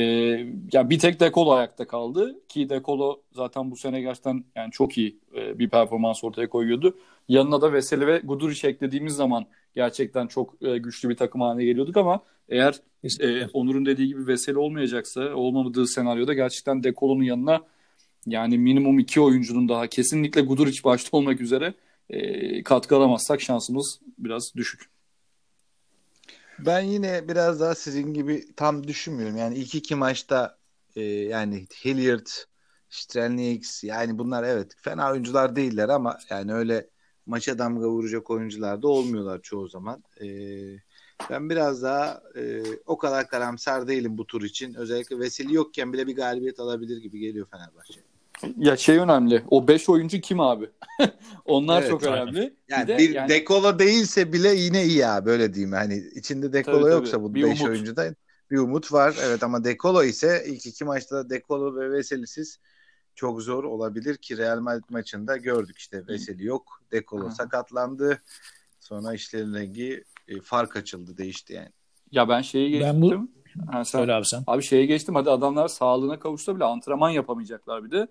yani 0.72 0.90
bir 0.90 0.98
tek 0.98 1.20
Dekolo 1.20 1.52
ayakta 1.52 1.86
kaldı 1.86 2.40
ki 2.48 2.68
Dekolo 2.68 3.22
zaten 3.32 3.70
bu 3.70 3.76
sene 3.76 4.00
gerçekten 4.00 4.44
yani 4.56 4.70
çok 4.72 4.98
iyi 4.98 5.18
e, 5.36 5.58
bir 5.58 5.68
performans 5.70 6.24
ortaya 6.24 6.48
koyuyordu. 6.48 6.98
Yanına 7.28 7.60
da 7.60 7.72
Veseli 7.72 8.06
ve 8.06 8.18
Guduric 8.18 8.68
eklediğimiz 8.68 9.14
zaman 9.14 9.46
gerçekten 9.74 10.26
çok 10.26 10.62
e, 10.62 10.78
güçlü 10.78 11.08
bir 11.08 11.16
takım 11.16 11.40
haline 11.40 11.64
geliyorduk 11.64 11.96
ama 11.96 12.22
eğer 12.48 12.80
e, 13.20 13.46
Onur'un 13.46 13.86
dediği 13.86 14.08
gibi 14.08 14.26
Veseli 14.26 14.58
olmayacaksa 14.58 15.34
olmadığı 15.34 15.86
senaryoda 15.86 16.34
gerçekten 16.34 16.82
Dekolo'nun 16.82 17.22
yanına 17.22 17.60
yani 18.26 18.58
minimum 18.58 18.98
iki 18.98 19.20
oyuncunun 19.20 19.68
daha 19.68 19.86
kesinlikle 19.86 20.40
Guduric 20.40 20.84
başta 20.84 21.16
olmak 21.16 21.40
üzere 21.40 21.74
e, 22.10 22.62
katkı 22.62 22.96
alamazsak 22.96 23.40
şansımız 23.40 24.00
biraz 24.18 24.52
düşük. 24.56 24.92
Ben 26.58 26.80
yine 26.80 27.28
biraz 27.28 27.60
daha 27.60 27.74
sizin 27.74 28.14
gibi 28.14 28.54
tam 28.56 28.86
düşünmüyorum. 28.86 29.36
Yani 29.36 29.54
ilk 29.54 29.74
iki 29.74 29.94
maçta 29.94 30.58
e, 30.96 31.02
yani 31.04 31.66
Hilliard, 31.84 32.26
Strelnix 32.90 33.84
yani 33.84 34.18
bunlar 34.18 34.44
evet 34.44 34.72
fena 34.76 35.10
oyuncular 35.10 35.56
değiller 35.56 35.88
ama 35.88 36.18
yani 36.30 36.54
öyle 36.54 36.86
maça 37.26 37.58
damga 37.58 37.88
vuracak 37.88 38.30
oyuncular 38.30 38.82
da 38.82 38.88
olmuyorlar 38.88 39.42
çoğu 39.42 39.68
zaman. 39.68 40.04
E, 40.20 40.26
ben 41.30 41.50
biraz 41.50 41.82
daha 41.82 42.22
e, 42.36 42.62
o 42.86 42.98
kadar 42.98 43.28
karamsar 43.28 43.88
değilim 43.88 44.18
bu 44.18 44.26
tur 44.26 44.42
için. 44.42 44.74
Özellikle 44.74 45.18
Veseli 45.18 45.54
yokken 45.54 45.92
bile 45.92 46.06
bir 46.06 46.16
galibiyet 46.16 46.60
alabilir 46.60 46.96
gibi 46.96 47.18
geliyor 47.18 47.46
Fenerbahçe. 47.50 48.00
Ya 48.56 48.76
şey 48.76 48.98
önemli. 48.98 49.42
O 49.50 49.68
5 49.68 49.88
oyuncu 49.88 50.20
kim 50.20 50.40
abi? 50.40 50.70
Onlar 51.44 51.80
evet, 51.80 51.90
çok 51.90 52.02
önemli. 52.02 52.54
Yani 52.68 52.88
bir, 52.88 52.94
de, 52.94 52.98
bir 52.98 53.10
yani... 53.10 53.28
dekolo 53.28 53.78
değilse 53.78 54.32
bile 54.32 54.54
yine 54.54 54.84
iyi 54.84 54.96
ya 54.96 55.24
böyle 55.24 55.54
diyeyim. 55.54 55.72
Hani 55.72 56.02
içinde 56.14 56.52
dekolo 56.52 56.80
tabii, 56.80 56.92
yoksa 56.92 57.12
tabii. 57.12 57.24
bu 57.24 57.34
5 57.34 57.62
oyuncuda 57.62 58.14
bir 58.50 58.58
umut 58.58 58.92
var. 58.92 59.16
Evet 59.22 59.42
ama 59.42 59.64
dekolo 59.64 60.04
ise 60.04 60.44
ilk 60.46 60.66
iki 60.66 60.84
maçta 60.84 61.16
da 61.16 61.30
dekolo 61.30 61.76
ve 61.76 61.90
Veseli'siz 61.90 62.58
çok 63.14 63.42
zor 63.42 63.64
olabilir 63.64 64.16
ki 64.16 64.36
Real 64.38 64.60
Madrid 64.60 64.90
maçında 64.90 65.36
gördük 65.36 65.78
işte 65.78 66.06
Veseli 66.06 66.44
yok. 66.44 66.82
Dekolo 66.92 67.30
sakatlandı. 67.30 68.22
Sonra 68.80 69.14
işlerin 69.14 69.54
rengi 69.54 70.04
e, 70.28 70.40
fark 70.40 70.76
açıldı 70.76 71.16
değişti 71.16 71.52
yani. 71.52 71.70
Ya 72.12 72.28
ben 72.28 72.42
şeyi 72.42 72.70
geçtim. 72.70 72.88
Ben 72.88 73.02
bu... 73.02 73.28
Ha, 73.72 73.84
sen, 73.84 73.98
Söyle 73.98 74.14
abi 74.14 74.26
sen. 74.26 74.44
Abi 74.46 74.62
şeye 74.62 74.86
geçtim 74.86 75.14
hadi 75.14 75.30
adamlar 75.30 75.68
sağlığına 75.68 76.18
kavuşsa 76.18 76.56
bile 76.56 76.64
antrenman 76.64 77.10
yapamayacaklar 77.10 77.84
bir 77.84 77.90
de. 77.90 78.08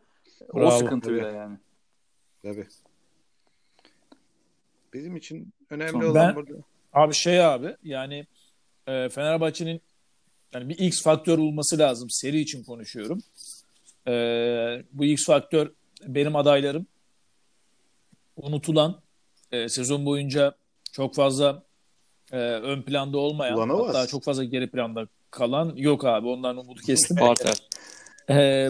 Bravo, 0.53 0.67
o 0.67 0.71
sıkıntıyla 0.71 1.23
tabii. 1.23 1.37
yani. 1.37 1.57
Tabii. 2.43 2.67
Bizim 4.93 5.15
için 5.15 5.53
önemli 5.69 5.91
Son, 5.91 6.01
olan 6.01 6.15
ben, 6.15 6.35
burada. 6.35 6.53
Abi 6.93 7.13
şey 7.13 7.45
abi 7.45 7.75
yani 7.83 8.27
e, 8.87 9.09
Fenerbahçe'nin 9.09 9.81
yani 10.53 10.69
bir 10.69 10.77
X 10.77 11.03
faktör 11.03 11.37
olması 11.37 11.79
lazım. 11.79 12.09
Seri 12.09 12.39
için 12.39 12.63
konuşuyorum. 12.63 13.21
E, 14.07 14.13
bu 14.91 15.05
X 15.05 15.25
faktör 15.25 15.71
benim 16.07 16.35
adaylarım 16.35 16.85
unutulan 18.35 19.01
e, 19.51 19.69
sezon 19.69 20.05
boyunca 20.05 20.55
çok 20.91 21.15
fazla 21.15 21.63
e, 22.31 22.37
ön 22.37 22.81
planda 22.81 23.17
olmayan 23.17 23.57
Ulanamaz. 23.57 23.87
hatta 23.87 24.07
çok 24.07 24.23
fazla 24.23 24.43
geri 24.43 24.71
planda 24.71 25.07
kalan 25.31 25.73
yok 25.75 26.05
abi 26.05 26.27
ondan 26.27 26.57
umudu 26.57 26.79
kestim. 26.81 27.17
Bartel. 27.21 27.55
e, 28.29 28.69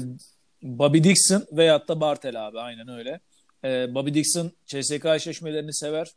Bobby 0.61 1.03
Dixon 1.03 1.43
veyahut 1.51 1.87
da 1.87 2.01
Bartel 2.01 2.47
abi 2.47 2.59
aynen 2.59 2.87
öyle. 2.87 3.19
Ee, 3.65 3.95
Bobby 3.95 4.13
Dixon 4.13 4.51
CSK 4.65 5.05
eşleşmelerini 5.05 5.73
sever. 5.73 6.07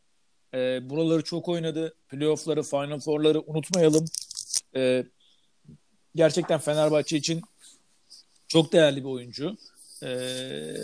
Ee, 0.54 0.90
buraları 0.90 1.24
çok 1.24 1.48
oynadı. 1.48 1.94
Playoff'ları, 2.08 2.62
Final 2.62 3.00
Four'ları 3.00 3.40
unutmayalım. 3.40 4.04
Ee, 4.76 5.04
gerçekten 6.14 6.60
Fenerbahçe 6.60 7.16
için 7.16 7.40
çok 8.54 8.72
değerli 8.72 9.04
bir 9.04 9.08
oyuncu. 9.08 9.56
Ee, 10.02 10.76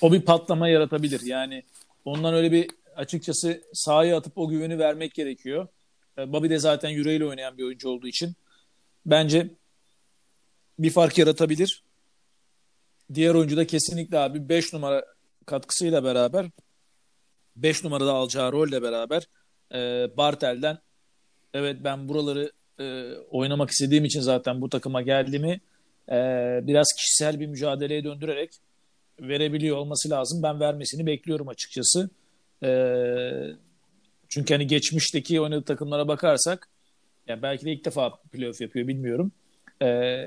o 0.00 0.12
bir 0.12 0.20
patlama 0.20 0.68
yaratabilir. 0.68 1.20
Yani 1.20 1.62
ondan 2.04 2.34
öyle 2.34 2.52
bir 2.52 2.70
açıkçası 2.96 3.62
sahaya 3.72 4.16
atıp 4.16 4.38
o 4.38 4.48
güveni 4.48 4.78
vermek 4.78 5.14
gerekiyor. 5.14 5.68
Ee, 6.18 6.32
Bobby 6.32 6.48
de 6.48 6.58
zaten 6.58 6.88
yüreğiyle 6.88 7.24
oynayan 7.24 7.58
bir 7.58 7.64
oyuncu 7.64 7.88
olduğu 7.88 8.06
için 8.06 8.34
bence 9.06 9.50
bir 10.78 10.90
fark 10.90 11.18
yaratabilir. 11.18 11.82
Diğer 13.14 13.34
oyuncu 13.34 13.56
da 13.56 13.66
kesinlikle 13.66 14.18
abi 14.18 14.48
5 14.48 14.72
numara 14.72 15.04
katkısıyla 15.46 16.04
beraber 16.04 16.46
5 17.56 17.84
numarada 17.84 18.12
alacağı 18.12 18.52
rolle 18.52 18.82
beraber 18.82 19.28
e, 19.74 20.10
Bartel'den 20.16 20.78
evet 21.54 21.76
ben 21.84 22.08
buraları 22.08 22.52
e, 22.80 23.14
oynamak 23.30 23.70
istediğim 23.70 24.04
için 24.04 24.20
zaten 24.20 24.60
bu 24.60 24.68
takıma 24.68 25.02
geldiğimi 25.02 25.60
e, 26.10 26.16
biraz 26.62 26.86
kişisel 26.98 27.40
bir 27.40 27.46
mücadeleye 27.46 28.04
döndürerek 28.04 28.50
verebiliyor 29.20 29.76
olması 29.76 30.10
lazım. 30.10 30.42
Ben 30.42 30.60
vermesini 30.60 31.06
bekliyorum 31.06 31.48
açıkçası. 31.48 32.10
E, 32.62 32.70
çünkü 34.28 34.54
hani 34.54 34.66
geçmişteki 34.66 35.40
oynadığı 35.40 35.64
takımlara 35.64 36.08
bakarsak 36.08 36.68
ya 37.26 37.42
belki 37.42 37.64
de 37.64 37.72
ilk 37.72 37.84
defa 37.84 38.16
playoff 38.32 38.60
yapıyor 38.60 38.88
bilmiyorum. 38.88 39.32
E, 39.82 40.24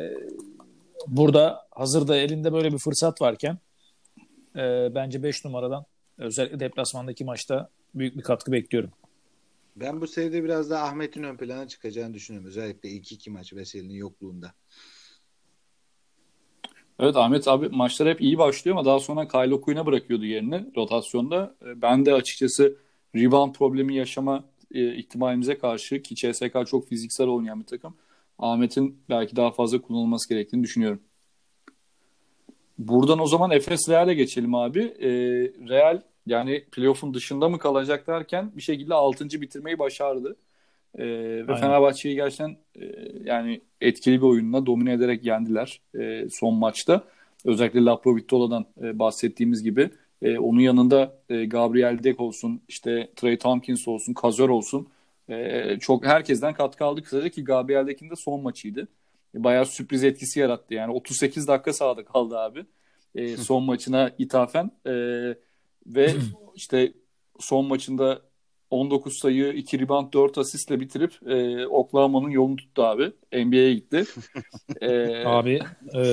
burada 1.07 1.67
hazırda 1.71 2.17
elinde 2.17 2.53
böyle 2.53 2.74
bir 2.74 2.77
fırsat 2.77 3.21
varken 3.21 3.57
e, 4.55 4.95
bence 4.95 5.24
5 5.24 5.45
numaradan 5.45 5.86
özellikle 6.17 6.59
deplasmandaki 6.59 7.25
maçta 7.25 7.69
büyük 7.95 8.17
bir 8.17 8.21
katkı 8.21 8.51
bekliyorum. 8.51 8.91
Ben 9.75 10.01
bu 10.01 10.07
seride 10.07 10.43
biraz 10.43 10.69
daha 10.69 10.86
Ahmet'in 10.86 11.24
ön 11.24 11.38
plana 11.38 11.67
çıkacağını 11.67 12.13
düşünüyorum. 12.13 12.50
Özellikle 12.50 12.89
ilk 12.89 13.12
iki 13.12 13.29
maç 13.29 13.53
Veseli'nin 13.53 13.93
yokluğunda. 13.93 14.53
Evet 17.00 17.15
Ahmet 17.15 17.48
abi 17.48 17.70
maçlar 17.70 18.10
hep 18.10 18.22
iyi 18.22 18.38
başlıyor 18.38 18.77
ama 18.77 18.86
daha 18.86 19.00
sonra 19.00 19.27
Kyle 19.27 19.53
Oku'yuna 19.53 19.86
bırakıyordu 19.86 20.25
yerini 20.25 20.65
rotasyonda. 20.77 21.56
Ben 21.75 22.06
de 22.06 22.13
açıkçası 22.13 22.77
rebound 23.15 23.56
problemi 23.56 23.96
yaşama 23.96 24.44
e, 24.74 24.96
ihtimalimize 24.96 25.58
karşı 25.58 26.01
ki 26.01 26.15
CSK 26.15 26.68
çok 26.68 26.88
fiziksel 26.88 27.27
oynayan 27.27 27.60
bir 27.60 27.65
takım. 27.65 27.96
Ahmet'in 28.39 29.00
belki 29.10 29.36
daha 29.36 29.51
fazla 29.51 29.82
kullanılması 29.82 30.29
gerektiğini 30.29 30.63
düşünüyorum. 30.63 31.01
Buradan 32.77 33.20
o 33.20 33.27
zaman 33.27 33.51
Efes 33.51 33.89
Real'e 33.89 34.13
geçelim 34.13 34.56
abi. 34.56 34.79
E, 34.79 35.10
Real 35.70 36.01
yani 36.25 36.65
playoff'un 36.72 37.13
dışında 37.13 37.50
mı 37.50 37.60
kalacak 37.60 38.08
derken 38.08 38.51
bir 38.56 38.62
şekilde 38.62 38.94
6. 38.94 39.25
bitirmeyi 39.41 39.79
başardı. 39.79 40.36
E, 40.98 41.05
ve 41.48 41.55
Fenerbahçe'yi 41.55 42.15
gerçekten 42.15 42.58
e, 42.81 42.86
yani 43.24 43.62
etkili 43.81 44.17
bir 44.17 44.25
oyunla 44.25 44.65
domine 44.65 44.93
ederek 44.93 45.25
yendiler 45.25 45.81
e, 46.00 46.29
son 46.29 46.53
maçta. 46.53 47.03
Özellikle 47.46 47.86
Laprovitola'dan 47.86 48.65
e, 48.81 49.00
bahsettiğimiz 49.00 49.63
gibi. 49.63 49.89
E, 50.22 50.38
onun 50.39 50.60
yanında 50.60 51.17
e, 51.29 51.46
Gabriel 51.46 52.03
Dek 52.03 52.19
olsun, 52.19 52.62
işte 52.67 53.10
Trey 53.15 53.38
Tompkins 53.38 53.88
olsun, 53.88 54.13
Kazör 54.13 54.50
olsun. 54.50 54.88
E, 55.29 55.77
çok 55.79 56.05
herkesten 56.05 56.53
katkı 56.53 56.86
aldı 56.86 57.03
kısaca 57.03 57.29
ki 57.29 57.43
Gabriel 57.43 57.88
Dek'in 57.88 58.10
de 58.10 58.15
son 58.15 58.41
maçıydı 58.41 58.88
bayağı 59.36 59.65
sürpriz 59.65 60.03
etkisi 60.03 60.39
yarattı. 60.39 60.74
Yani 60.74 60.91
38 60.93 61.48
dakika 61.48 61.74
sahada 61.74 62.05
kaldı 62.05 62.38
abi. 62.38 62.65
E, 63.15 63.38
son 63.38 63.63
maçına 63.63 64.12
ithafen. 64.17 64.72
E, 64.86 64.91
ve 65.86 66.13
işte 66.55 66.93
son 67.39 67.65
maçında 67.65 68.22
19 68.71 69.19
sayı, 69.19 69.53
2 69.53 69.79
rebound, 69.79 70.13
4 70.13 70.38
asistle 70.38 70.79
bitirip 70.79 71.27
e, 71.27 71.67
Oklahoma'nın 71.67 72.29
yolunu 72.29 72.55
tuttu 72.55 72.83
abi. 72.83 73.11
NBA'ye 73.33 73.73
gitti. 73.73 74.03
e, 74.81 75.23
abi 75.25 75.59
e, 75.95 76.03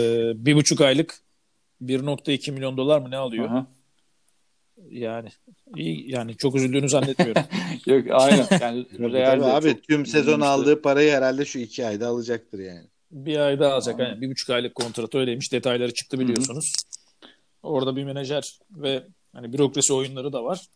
bir 0.46 0.54
buçuk 0.54 0.80
aylık 0.80 1.14
1.2 1.82 2.52
milyon 2.52 2.76
dolar 2.76 3.00
mı 3.00 3.10
ne 3.10 3.16
alıyor? 3.16 3.46
Aha. 3.46 3.66
Yani 4.90 5.28
iyi 5.76 6.10
yani 6.10 6.36
çok 6.36 6.54
üzüldüğünü 6.56 6.88
zannetmiyorum. 6.88 7.42
Yok 7.86 8.04
aynen. 8.10 8.46
Yani 8.60 8.86
Tabii, 8.96 9.12
Real 9.12 9.40
de 9.40 9.44
abi 9.44 9.72
çok 9.72 9.82
tüm 9.82 10.06
sezon 10.06 10.22
üzülmüştü. 10.22 10.48
aldığı 10.48 10.82
parayı 10.82 11.12
herhalde 11.12 11.44
şu 11.44 11.58
iki 11.58 11.86
ayda 11.86 12.08
alacaktır 12.08 12.58
yani. 12.58 12.86
bir 13.10 13.36
ay 13.38 13.60
daha 13.60 13.75
alacak. 13.75 14.00
Aynen. 14.00 14.10
Yani 14.10 14.20
bir 14.20 14.30
buçuk 14.30 14.50
aylık 14.50 14.75
kontratı 14.75 15.18
öyleymiş. 15.18 15.52
Detayları 15.52 15.94
çıktı 15.94 16.20
biliyorsunuz. 16.20 16.72
Orada 17.62 17.96
bir 17.96 18.04
menajer 18.04 18.58
ve 18.70 19.02
hani 19.32 19.52
bürokrasi 19.52 19.92
oyunları 19.92 20.32
da 20.32 20.44
var. 20.44 20.66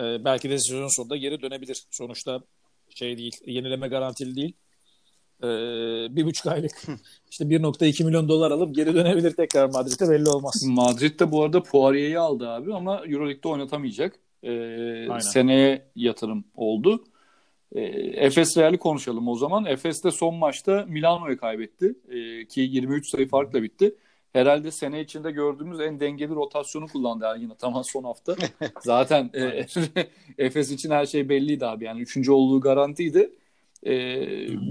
Ee, 0.00 0.24
belki 0.24 0.50
de 0.50 0.58
sezon 0.58 0.88
sonunda 0.88 1.16
geri 1.16 1.42
dönebilir. 1.42 1.82
Sonuçta 1.90 2.40
şey 2.94 3.18
değil, 3.18 3.36
yenileme 3.46 3.88
garantili 3.88 4.36
değil. 4.36 4.52
Ee, 5.42 5.46
bir 6.16 6.24
buçuk 6.24 6.46
aylık 6.46 6.82
işte 7.30 7.44
1.2 7.44 8.04
milyon 8.04 8.28
dolar 8.28 8.50
alıp 8.50 8.74
geri 8.74 8.94
dönebilir 8.94 9.30
tekrar 9.30 9.66
Madrid'e 9.70 10.08
belli 10.10 10.28
olmaz. 10.28 10.64
Madrid 10.66 11.20
de 11.20 11.32
bu 11.32 11.42
arada 11.42 11.62
Poirier'i 11.62 12.18
aldı 12.18 12.48
abi 12.48 12.74
ama 12.74 13.02
Euroleague'de 13.06 13.48
oynatamayacak. 13.48 14.18
Ee, 14.42 14.50
Aynen. 14.50 15.18
seneye 15.18 15.86
yatırım 15.96 16.44
oldu. 16.56 17.04
Ee, 17.72 17.80
Efes 18.26 18.56
Real'i 18.56 18.78
konuşalım 18.78 19.28
o 19.28 19.34
zaman. 19.34 19.64
Efes 19.64 20.04
de 20.04 20.10
son 20.10 20.34
maçta 20.34 20.84
Milano'yu 20.88 21.36
kaybetti. 21.36 21.94
Ee, 22.08 22.46
ki 22.46 22.60
23 22.60 23.08
sayı 23.08 23.28
farkla 23.28 23.62
bitti. 23.62 23.94
Herhalde 24.32 24.70
sene 24.70 25.00
içinde 25.00 25.30
gördüğümüz 25.30 25.80
en 25.80 26.00
dengeli 26.00 26.34
rotasyonu 26.34 26.86
kullandı 26.86 27.24
Ergin 27.24 27.50
Ataman 27.50 27.82
son 27.82 28.04
hafta. 28.04 28.36
Zaten 28.80 29.30
e, 29.34 29.66
Efes 30.38 30.70
için 30.70 30.90
her 30.90 31.06
şey 31.06 31.28
belliydi 31.28 31.66
abi. 31.66 31.84
Yani 31.84 32.00
üçüncü 32.00 32.32
olduğu 32.32 32.60
garantiydi. 32.60 33.30
Ee, 33.82 33.92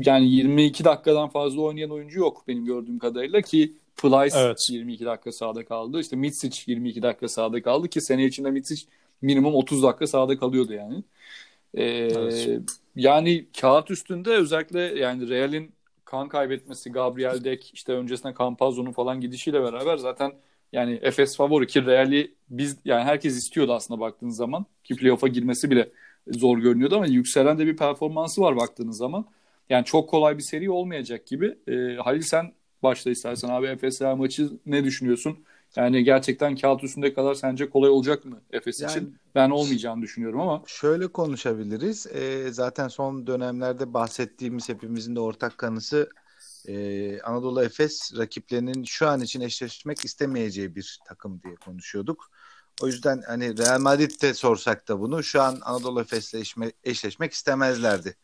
yani 0.06 0.30
22 0.30 0.84
dakikadan 0.84 1.30
fazla 1.30 1.62
oynayan 1.62 1.90
oyuncu 1.92 2.20
yok 2.20 2.44
benim 2.48 2.66
gördüğüm 2.66 3.00
kadarıyla 3.00 3.42
ki 3.42 3.74
Plyce 3.98 4.38
Evet. 4.38 4.68
22 4.70 5.06
dakika 5.06 5.32
sahada 5.32 5.66
kaldı. 5.66 6.00
İşte 6.00 6.16
Mitsic 6.16 6.64
22 6.68 7.02
dakika 7.02 7.28
sahada 7.28 7.62
kaldı 7.62 7.88
ki 7.90 8.02
sene 8.02 8.26
içinde 8.26 8.52
Mitsic 8.52 8.86
minimum 9.22 9.56
30 9.56 9.84
dakika 9.84 10.08
sahada 10.08 10.38
kalıyordu 10.40 10.74
yani. 10.74 11.04
Ee, 11.74 11.84
Evet. 11.86 12.60
Yani 12.96 13.48
kağıt 13.62 13.92
üstünde 13.92 14.30
özellikle 14.32 14.80
yani 14.82 15.30
Real'in 15.30 15.77
kan 16.08 16.30
kaybetmesi, 16.30 16.92
Gabriel 16.92 17.44
Dek 17.44 17.72
işte 17.74 17.94
öncesinde 17.94 18.34
Campazzo'nun 18.40 18.92
falan 18.92 19.22
gidişiyle 19.22 19.64
beraber 19.64 19.98
zaten 19.98 20.34
yani 20.74 21.00
Efes 21.02 21.38
favori 21.38 21.68
ki 21.68 21.86
Real'i 21.86 22.36
biz 22.50 22.78
yani 22.86 23.04
herkes 23.04 23.38
istiyordu 23.38 23.74
aslında 23.74 24.00
baktığınız 24.00 24.38
zaman 24.38 24.66
ki 24.84 24.96
playoff'a 24.96 25.28
girmesi 25.28 25.72
bile 25.72 25.90
zor 26.28 26.58
görünüyordu 26.58 26.96
ama 26.96 27.06
yükselen 27.08 27.58
de 27.58 27.66
bir 27.68 27.78
performansı 27.78 28.42
var 28.42 28.56
baktığınız 28.56 28.98
zaman. 28.98 29.26
Yani 29.70 29.86
çok 29.86 30.10
kolay 30.10 30.38
bir 30.38 30.44
seri 30.44 30.72
olmayacak 30.72 31.28
gibi. 31.28 31.58
Ee, 31.68 31.96
Halil 31.96 32.22
sen 32.22 32.54
başla 32.84 33.12
istersen 33.12 33.50
abi 33.50 33.68
Efes 33.68 34.02
Real 34.02 34.16
maçı 34.16 34.50
ne 34.66 34.84
düşünüyorsun? 34.84 35.38
Yani 35.76 36.04
gerçekten 36.04 36.56
kağıt 36.56 36.84
üstünde 36.84 37.14
kadar 37.14 37.34
sence 37.34 37.70
kolay 37.70 37.90
olacak 37.90 38.26
mı 38.26 38.42
Efes 38.52 38.82
Yani- 38.82 38.92
için? 38.92 39.18
Ben 39.36 39.50
olmayacağını 39.50 40.02
düşünüyorum 40.02 40.40
ama 40.40 40.64
Şöyle 40.68 41.08
konuşabiliriz. 41.08 42.08
Ee, 42.08 42.48
zaten 42.52 42.88
son 42.88 43.28
dönemlerde 43.28 43.94
bahsettiğimiz 43.94 44.70
hepimizin 44.70 45.16
de 45.16 45.20
ortak 45.20 45.58
kanısı 45.58 46.10
e, 46.68 47.22
Anadolu 47.22 47.64
Efes 47.64 48.14
rakiplerinin 48.18 48.84
şu 48.84 49.08
an 49.08 49.22
için 49.22 49.42
eşleşmek 49.42 50.06
istemeyeceği 50.06 50.76
bir 50.76 51.00
takım 51.08 51.42
diye 51.44 51.56
konuşuyorduk. 51.56 52.32
O 52.82 52.88
yüzden 52.88 53.22
hani 53.28 53.58
Real 53.58 53.80
Madrid'de 53.80 54.34
sorsak 54.34 54.88
da 54.88 55.00
bunu 55.00 55.24
şu 55.24 55.42
an 55.42 55.58
Anadolu 55.62 56.02
Efes'le 56.02 56.34
eşme- 56.34 56.74
eşleşmek 56.84 57.34
istemezlerdi. 57.34 58.16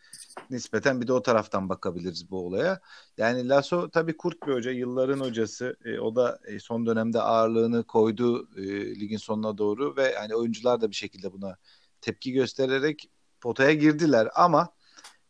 Nispeten 0.50 1.02
bir 1.02 1.08
de 1.08 1.14
o 1.14 1.22
taraftan 1.22 1.70
bakabiliriz 1.70 2.32
bu 2.32 2.46
olaya. 2.46 2.80
Yani 3.18 3.50
Lasso 3.50 3.90
tabii 3.90 4.18
kurt 4.18 4.48
bir 4.48 4.54
hoca, 4.54 4.72
yılların 4.72 5.20
hocası. 5.20 5.78
E, 5.86 6.00
o 6.00 6.16
da 6.16 6.40
e, 6.46 6.60
son 6.60 6.86
dönemde 6.86 7.22
ağırlığını 7.22 7.84
koydu 7.84 8.50
e, 8.58 8.64
ligin 9.00 9.18
sonuna 9.18 9.58
doğru 9.58 9.96
ve 9.98 10.16
hani 10.16 10.36
oyuncular 10.36 10.82
da 10.82 10.90
bir 10.90 10.96
şekilde 10.96 11.34
buna 11.34 11.58
tepki 12.02 12.32
göstererek 12.32 13.10
potaya 13.42 13.74
girdiler 13.74 14.30
ama 14.36 14.70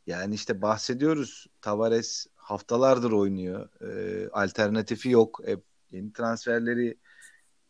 yani 0.08 0.36
işte 0.36 0.62
bahsediyoruz 0.62 1.48
Tavares 1.62 2.28
haftalardır 2.36 3.12
oynuyor. 3.12 3.70
E, 3.82 4.30
alternatifi 4.30 5.10
yok. 5.10 5.40
E, 5.48 5.58
yeni 5.92 6.14
transferleri 6.14 6.98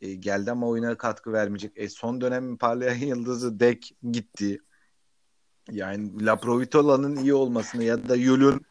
e, 0.04 0.14
geldi 0.14 0.52
ama 0.52 0.68
oyuna 0.68 0.98
katkı 0.98 1.34
vermeyecek. 1.34 1.72
E, 1.76 1.90
son 1.90 2.22
dönemin 2.22 2.58
parlayan 2.58 2.96
yıldızı 3.08 3.60
Dek 3.60 3.96
gitti. 4.12 4.60
Yani 5.72 6.26
Laprovitola'nın 6.26 7.16
iyi 7.16 7.34
olmasını 7.34 7.84
ya 7.84 8.10
da 8.10 8.16
Yul'un 8.16 8.62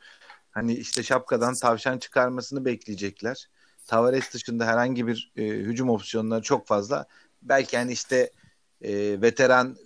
hani 0.50 0.74
işte 0.74 1.02
şapkadan 1.02 1.54
tavşan 1.54 1.98
çıkarmasını 1.98 2.64
bekleyecekler. 2.64 3.48
Tavares 3.86 4.34
dışında 4.34 4.66
herhangi 4.66 5.06
bir 5.06 5.32
e, 5.36 5.42
hücum 5.48 5.90
opsiyonları 5.90 6.42
çok 6.42 6.66
fazla. 6.66 7.06
Belki 7.42 7.76
hani 7.76 7.92
işte 7.92 8.30
e, 8.80 9.22
veteran 9.22 9.76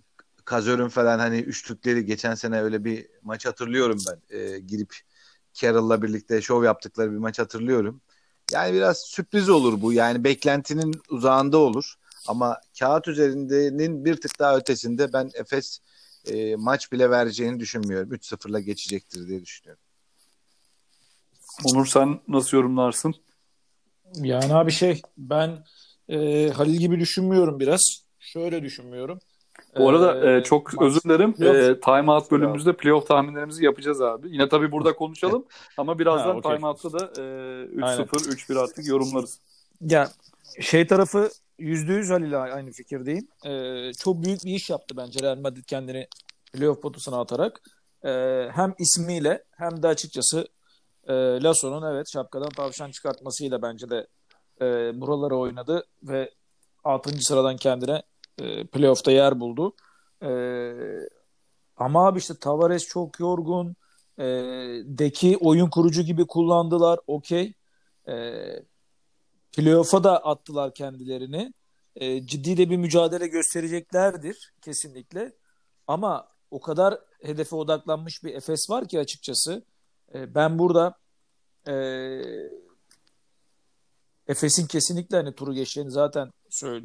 Kazör'ün 0.44 0.88
falan 0.88 1.18
hani 1.18 1.38
üçlükleri 1.38 2.04
geçen 2.04 2.34
sene 2.34 2.62
öyle 2.62 2.84
bir 2.84 3.06
maç 3.22 3.46
hatırlıyorum 3.46 3.98
ben. 4.08 4.38
E, 4.38 4.58
girip 4.58 4.94
Carroll'la 5.52 6.02
birlikte 6.02 6.42
şov 6.42 6.64
yaptıkları 6.64 7.12
bir 7.12 7.18
maç 7.18 7.38
hatırlıyorum. 7.38 8.00
Yani 8.52 8.74
biraz 8.74 8.98
sürpriz 8.98 9.48
olur 9.48 9.82
bu. 9.82 9.92
Yani 9.92 10.24
beklentinin 10.24 11.00
uzağında 11.10 11.58
olur. 11.58 11.94
Ama 12.28 12.60
kağıt 12.78 13.08
üzerindenin 13.08 14.04
bir 14.04 14.20
tık 14.20 14.38
daha 14.38 14.56
ötesinde 14.56 15.12
ben 15.12 15.30
Efes 15.34 15.78
e, 16.26 16.56
maç 16.56 16.92
bile 16.92 17.10
vereceğini 17.10 17.60
düşünmüyorum. 17.60 18.12
3-0'la 18.14 18.60
geçecektir 18.60 19.28
diye 19.28 19.42
düşünüyorum. 19.42 19.82
Onur 21.64 21.86
sen 21.86 22.20
nasıl 22.28 22.56
yorumlarsın? 22.56 23.14
Yani 24.14 24.54
abi 24.54 24.72
şey 24.72 25.02
ben 25.18 25.64
e, 26.08 26.48
Halil 26.48 26.76
gibi 26.76 27.00
düşünmüyorum 27.00 27.60
biraz. 27.60 27.80
Şöyle 28.18 28.62
düşünmüyorum. 28.62 29.20
Bu 29.78 29.88
arada 29.88 30.30
Ee, 30.30 30.36
e, 30.36 30.42
çok 30.42 30.72
maç- 30.74 30.82
özür 30.86 31.00
dilerim. 31.00 31.30
Playoff- 31.32 31.70
E, 31.76 31.80
time 31.80 32.12
out 32.12 32.30
bölümümüzde 32.30 32.72
playoff 32.72 33.06
tahminlerimizi 33.08 33.64
yapacağız 33.64 34.02
abi. 34.02 34.28
Yine 34.32 34.48
tabii 34.48 34.72
burada 34.72 34.92
konuşalım 34.96 35.44
ama 35.76 35.98
birazdan 35.98 36.30
Ha, 36.32 36.36
okey. 36.38 36.54
time 36.56 36.66
out'ta 36.68 36.92
da 36.92 37.04
e, 37.22 37.24
3-0, 37.66 37.82
Aynen. 37.82 38.04
3-1 38.06 38.56
artık 38.56 38.86
yorumlarız. 38.86 39.38
Ya 39.80 40.10
şey 40.60 40.86
tarafı 40.86 41.30
yüzde 41.58 41.92
yüz 41.92 42.10
Halil'le 42.10 42.34
aynı 42.36 42.70
fikirdeyim. 42.72 43.28
Ee, 43.46 43.92
çok 43.92 44.22
büyük 44.24 44.44
bir 44.44 44.50
iş 44.54 44.70
yaptı 44.70 44.96
bence 44.96 45.20
Real 45.22 45.38
Madrid 45.38 45.64
kendini 45.64 46.06
playoff 46.52 46.82
potasına 46.82 47.20
atarak. 47.20 47.60
Ee, 48.04 48.48
hem 48.52 48.74
ismiyle 48.78 49.44
hem 49.50 49.82
de 49.82 49.88
açıkçası 49.88 50.48
e, 51.08 51.12
Lasso'nun 51.14 51.94
evet 51.94 52.06
şapkadan 52.12 52.48
tavşan 52.48 52.90
çıkartmasıyla 52.90 53.62
bence 53.62 53.90
de 53.90 54.06
e, 54.60 54.64
buralara 55.00 55.34
oynadı 55.36 55.84
ve 56.02 56.30
6. 56.84 57.10
sıradan 57.20 57.56
kendine 57.56 58.02
e, 58.38 58.66
playoff'ta 58.66 59.10
yer 59.10 59.40
buldu. 59.40 59.74
E, 60.22 60.30
ama 61.76 62.06
abi 62.06 62.18
işte 62.18 62.34
Tavares 62.40 62.86
çok 62.86 63.20
yorgun. 63.20 63.76
E, 64.18 64.24
Deki 64.84 65.36
oyun 65.40 65.70
kurucu 65.70 66.02
gibi 66.02 66.26
kullandılar. 66.26 67.00
Okey. 67.06 67.52
E, 68.08 68.14
playoff'a 69.56 70.04
da 70.04 70.24
attılar 70.24 70.74
kendilerini. 70.74 71.52
E, 71.96 72.26
ciddi 72.26 72.56
de 72.56 72.70
bir 72.70 72.76
mücadele 72.76 73.26
göstereceklerdir 73.26 74.54
kesinlikle. 74.62 75.32
Ama 75.86 76.28
o 76.50 76.60
kadar 76.60 76.98
hedefe 77.22 77.56
odaklanmış 77.56 78.24
bir 78.24 78.34
Efes 78.34 78.70
var 78.70 78.88
ki 78.88 78.98
açıkçası. 78.98 79.64
E, 80.14 80.34
ben 80.34 80.58
burada 80.58 80.98
e, 81.68 81.74
Efes'in 84.26 84.66
kesinlikle 84.66 85.16
hani 85.16 85.34
turu 85.34 85.54
geçeceğini 85.54 85.90
zaten 85.90 86.32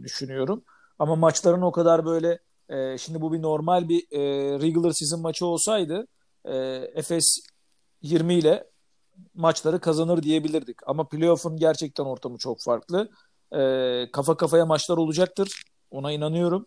düşünüyorum. 0.03 0.63
Ama 0.99 1.15
maçların 1.15 1.62
o 1.62 1.71
kadar 1.71 2.06
böyle 2.06 2.39
e, 2.69 2.97
şimdi 2.97 3.21
bu 3.21 3.34
bir 3.34 3.41
normal 3.41 3.89
bir 3.89 3.99
e, 4.12 4.19
regular 4.60 4.91
season 4.91 5.21
maçı 5.21 5.45
olsaydı 5.45 6.08
e, 6.45 6.56
Efes 6.95 7.25
20 8.01 8.34
ile 8.34 8.67
maçları 9.34 9.80
kazanır 9.80 10.23
diyebilirdik. 10.23 10.77
Ama 10.86 11.08
playoff'un 11.08 11.58
gerçekten 11.58 12.04
ortamı 12.04 12.38
çok 12.38 12.62
farklı. 12.62 13.10
E, 13.56 13.62
kafa 14.13 14.38
kafaya 14.38 14.65
maçlar 14.65 14.97
olacaktır. 14.97 15.63
Ona 15.91 16.12
inanıyorum. 16.12 16.65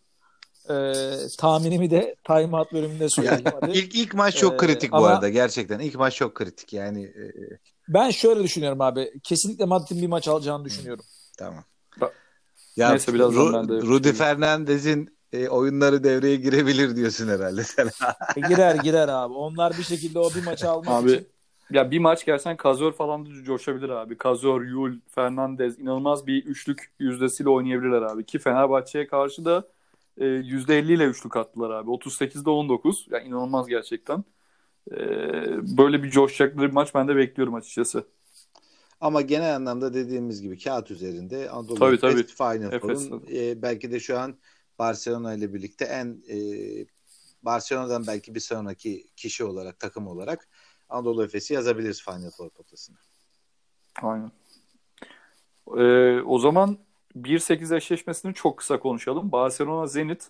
E, 0.70 0.92
tahminimi 1.38 1.90
de 1.90 2.16
time 2.26 2.56
out 2.56 2.72
bölümünde 2.72 3.08
söyleyeyim. 3.08 3.44
hadi. 3.60 3.78
İlk 3.78 3.94
ilk 3.94 4.14
maç 4.14 4.36
çok 4.36 4.54
Ee, 4.54 4.56
kritik 4.56 4.92
bu 4.92 4.96
ama- 4.96 5.06
arada 5.08 5.28
gerçekten. 5.28 5.78
İlk 5.78 5.94
maç 5.94 6.14
çok 6.16 6.34
kritik 6.34 6.72
yani. 6.72 7.04
e, 7.04 7.22
Ben 7.88 8.10
şöyle 8.10 8.42
düşünüyorum 8.42 8.80
abi. 8.80 9.12
Kesinlikle 9.22 9.64
Madrid'in 9.64 10.02
bir 10.02 10.06
maç 10.06 10.28
alacağını 10.28 10.64
düşünüyorum. 10.64 11.04
tamam. 11.38 11.64
Ba- 12.00 12.10
Ya 12.76 12.90
Neyse, 12.90 13.14
birazdan 13.14 13.64
Ru- 13.68 13.86
Rudy. 13.86 14.12
Fernandez'in 14.12 15.16
e, 15.32 15.48
oyunları 15.48 16.04
devreye 16.04 16.36
girebilir 16.36 16.96
diyorsun 16.96 17.28
herhalde 17.28 17.64
sen. 17.64 17.88
E, 18.36 18.40
girer 18.40 18.74
girer 18.74 19.08
abi. 19.08 19.34
Onlar 19.34 19.78
bir 19.78 19.82
şekilde 19.82 20.18
o 20.18 20.30
bir 20.30 20.44
maçı 20.44 20.70
almak 20.70 20.88
Abi 20.90 21.10
için. 21.10 21.28
ya 21.70 21.90
bir 21.90 21.98
maç 21.98 22.24
gelsen 22.24 22.56
Kazor 22.56 22.92
falan 22.92 23.26
da 23.26 23.44
coşabilir 23.44 23.88
abi. 23.88 24.18
Kazor, 24.18 24.62
Yul, 24.62 24.98
Fernandez 25.08 25.78
inanılmaz 25.78 26.26
bir 26.26 26.44
üçlük 26.44 26.92
yüzdesiyle 26.98 27.50
oynayabilirler 27.50 28.02
abi. 28.02 28.24
Ki 28.26 28.38
Fenerbahçe'ye 28.38 29.06
karşı 29.06 29.44
da 29.44 29.68
e, 30.18 30.24
%50 30.24 30.92
ile 30.94 31.04
üçlük 31.04 31.36
attılar 31.36 31.70
abi. 31.70 31.90
38'de 31.90 32.50
19. 32.50 33.06
Yani 33.10 33.28
inanılmaz 33.28 33.66
gerçekten. 33.68 34.24
E, 34.92 34.96
böyle 35.78 36.02
bir 36.02 36.10
coşacakları 36.10 36.68
bir 36.68 36.72
maç 36.72 36.94
ben 36.94 37.08
de 37.08 37.16
bekliyorum 37.16 37.54
açıkçası. 37.54 38.04
Ama 39.04 39.20
genel 39.20 39.56
anlamda 39.56 39.94
dediğimiz 39.94 40.42
gibi 40.42 40.58
kağıt 40.58 40.90
üzerinde 40.90 41.50
Anadolu 41.50 41.78
Tabii, 41.78 41.98
tabii. 41.98 42.22
Final. 42.22 42.78
Four'un 42.80 43.24
e, 43.32 43.62
belki 43.62 43.92
de 43.92 44.00
şu 44.00 44.18
an 44.18 44.38
Barcelona 44.78 45.34
ile 45.34 45.54
birlikte 45.54 45.84
en 45.84 46.22
e, 46.30 46.36
Barcelona'dan 47.42 48.06
belki 48.06 48.34
bir 48.34 48.40
sonraki 48.40 49.06
kişi 49.16 49.44
olarak 49.44 49.80
takım 49.80 50.06
olarak 50.06 50.48
Anadolu 50.88 51.24
Efes'i 51.24 51.54
yazabiliriz 51.54 52.04
Final 52.04 52.30
Four 52.30 52.50
potasına. 52.50 52.96
Aynen. 54.02 54.30
Ee, 55.76 56.20
o 56.20 56.38
zaman 56.38 56.78
1-8 57.16 57.76
eşleşmesini 57.76 58.34
çok 58.34 58.58
kısa 58.58 58.80
konuşalım. 58.80 59.32
Barcelona 59.32 59.86
Zenit. 59.86 60.28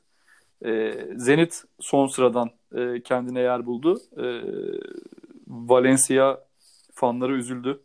Ee, 0.64 1.08
Zenit 1.16 1.64
son 1.80 2.06
sıradan 2.06 2.50
e, 2.74 3.02
kendine 3.02 3.40
yer 3.40 3.66
buldu. 3.66 4.00
Ee, 4.16 4.42
Valencia 5.46 6.44
fanları 6.94 7.37
üzüldü. 7.37 7.80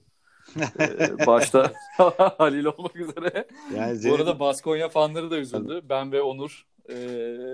Ee, 0.80 1.28
başta 1.28 1.72
Halil 2.38 2.66
olmak 2.66 2.96
üzere. 2.96 3.48
Yani 3.76 3.92
Bu 3.92 3.96
Zenit, 3.96 4.20
arada 4.20 4.40
Baskonya 4.40 4.90
fanları 4.90 5.32
da 5.32 5.38
üzüldü. 5.38 5.82
Ben 5.90 6.12
ve 6.12 6.22
Onur. 6.22 6.66
Ee, 6.90 6.96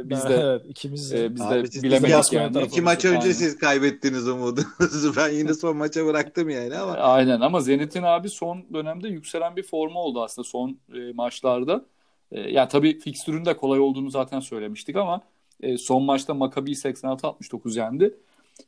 biz 0.04 0.24
Ben- 0.24 0.30
de 0.30 0.36
evet, 0.36 0.62
ikimiz 0.70 1.14
e, 1.14 1.36
biz 1.36 1.42
de 1.42 1.46
Abi 1.46 1.68
bilemedik 1.84 2.34
yani. 2.34 2.62
iki 2.64 2.82
maç 2.82 3.06
önce 3.06 3.20
Aynen. 3.20 3.32
siz 3.32 3.58
kaybettiniz 3.58 4.28
umudunuzu. 4.28 5.14
Ben 5.18 5.30
yine 5.30 5.54
son 5.54 5.78
maça 5.78 6.06
bıraktım 6.06 6.50
yani 6.50 6.78
ama 6.78 6.92
Aynen 6.94 7.42
ama 7.42 7.62
Zenit'in 7.62 8.04
abi 8.04 8.30
son 8.30 8.66
dönemde 8.74 9.08
yükselen 9.08 9.56
bir 9.56 9.64
formu 9.64 10.00
oldu 10.00 10.24
aslında 10.24 10.48
son 10.48 10.78
e, 10.96 11.14
maçlarda. 11.14 11.86
E, 12.32 12.40
yani 12.40 12.70
tabii 12.70 13.00
fikstürün 13.00 13.46
de 13.46 13.58
kolay 13.58 13.80
olduğunu 13.80 14.10
zaten 14.10 14.40
söylemiştik 14.40 14.96
ama 14.96 15.22
e, 15.62 15.78
son 15.78 16.04
maçta 16.04 16.34
Maccabi 16.34 16.72
86-69 16.72 17.78
yendi. 17.78 18.14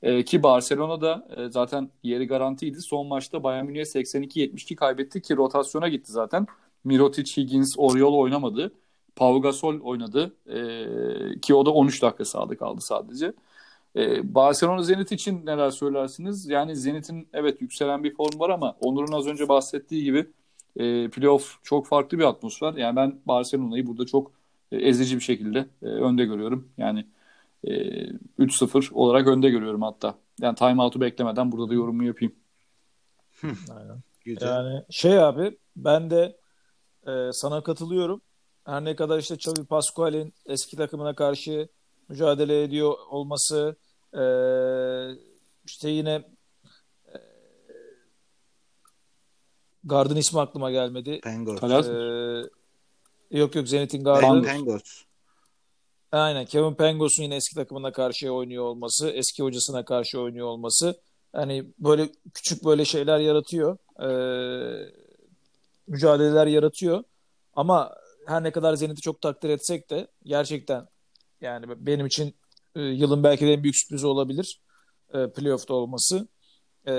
E, 0.01 0.25
ki 0.25 0.43
Barcelona 0.43 1.01
da 1.01 1.27
e, 1.37 1.49
zaten 1.49 1.89
yeri 2.03 2.27
garantiydi. 2.27 2.81
Son 2.81 3.07
maçta 3.07 3.43
Bayern 3.43 3.65
Münih'e 3.65 3.85
82-72 3.85 4.75
kaybetti 4.75 5.21
ki 5.21 5.37
rotasyona 5.37 5.87
gitti 5.87 6.11
zaten. 6.11 6.47
Mirotic, 6.83 7.37
Higgins, 7.37 7.75
Oriol 7.77 8.13
oynamadı. 8.13 8.71
Pau 9.15 9.41
Gasol 9.41 9.79
oynadı. 9.79 10.35
E, 10.47 11.39
ki 11.41 11.55
o 11.55 11.65
da 11.65 11.71
13 11.71 12.01
dakika 12.01 12.25
sahada 12.25 12.57
kaldı 12.57 12.81
sadece. 12.81 13.33
Ee, 13.95 14.35
Barcelona 14.35 14.83
Zenit 14.83 15.11
için 15.11 15.45
neler 15.45 15.69
söylersiniz? 15.71 16.47
Yani 16.47 16.75
Zenit'in 16.75 17.27
evet 17.33 17.61
yükselen 17.61 18.03
bir 18.03 18.15
form 18.15 18.39
var 18.39 18.49
ama 18.49 18.77
Onur'un 18.79 19.11
az 19.11 19.27
önce 19.27 19.49
bahsettiği 19.49 20.03
gibi 20.03 20.27
e, 20.77 21.09
playoff 21.09 21.57
çok 21.63 21.87
farklı 21.87 22.19
bir 22.19 22.23
atmosfer. 22.23 22.73
Yani 22.73 22.95
ben 22.95 23.19
Barcelona'yı 23.25 23.87
burada 23.87 24.05
çok 24.05 24.31
e, 24.71 24.77
ezici 24.77 25.15
bir 25.15 25.21
şekilde 25.21 25.65
e, 25.81 25.85
önde 25.85 26.25
görüyorum. 26.25 26.69
Yani 26.77 27.05
e, 27.63 27.71
3-0 28.39 28.93
olarak 28.93 29.27
önde 29.27 29.49
görüyorum 29.49 29.81
hatta. 29.81 30.15
Yani 30.41 30.55
timeout'u 30.55 31.01
beklemeden 31.01 31.51
burada 31.51 31.69
da 31.69 31.73
yorumumu 31.73 32.03
yapayım. 32.03 32.35
Aynen. 33.43 34.03
güzel. 34.25 34.47
Yani 34.47 34.83
şey 34.89 35.19
abi 35.19 35.57
ben 35.75 36.09
de 36.09 36.37
e, 37.07 37.29
sana 37.31 37.63
katılıyorum. 37.63 38.21
Her 38.65 38.85
ne 38.85 38.95
kadar 38.95 39.19
işte 39.19 39.35
Xavi 39.35 39.65
Pascual'in 39.65 40.33
eski 40.45 40.77
takımına 40.77 41.15
karşı 41.15 41.69
mücadele 42.09 42.63
ediyor 42.63 42.93
olması 43.09 43.75
e, 44.13 44.23
işte 45.65 45.89
yine 45.89 46.23
e, 47.13 47.17
Gard'ın 49.83 50.15
ismi 50.15 50.39
aklıma 50.39 50.71
gelmedi. 50.71 51.19
Pengos. 51.23 51.59
Talat 51.59 51.85
E, 51.85 53.37
yok 53.39 53.55
yok 53.55 53.67
Zenit'in 53.67 54.03
Gard'ı. 54.03 54.41
Pengos. 54.43 55.06
Aynen 56.11 56.45
Kevin 56.45 56.73
Pangos'un 56.73 57.23
yine 57.23 57.35
eski 57.35 57.55
takımına 57.55 57.91
karşı 57.91 58.31
oynuyor 58.31 58.63
olması, 58.63 59.09
eski 59.09 59.43
hocasına 59.43 59.85
karşı 59.85 60.21
oynuyor 60.21 60.47
olması 60.47 61.01
hani 61.33 61.73
böyle 61.79 62.09
küçük 62.33 62.65
böyle 62.65 62.85
şeyler 62.85 63.19
yaratıyor. 63.19 63.77
Ee, 63.99 64.91
mücadeleler 65.87 66.47
yaratıyor. 66.47 67.03
Ama 67.53 67.95
her 68.27 68.43
ne 68.43 68.51
kadar 68.51 68.73
Zenit'i 68.73 69.01
çok 69.01 69.21
takdir 69.21 69.49
etsek 69.49 69.89
de 69.89 70.07
gerçekten 70.23 70.87
yani 71.41 71.65
benim 71.87 72.05
için 72.05 72.35
e, 72.75 72.81
yılın 72.81 73.23
belki 73.23 73.47
de 73.47 73.53
en 73.53 73.63
büyük 73.63 73.75
sürprizi 73.75 74.07
olabilir 74.07 74.61
e, 75.13 75.31
playoff'ta 75.31 75.73
olması. 75.73 76.27
E, 76.87 76.93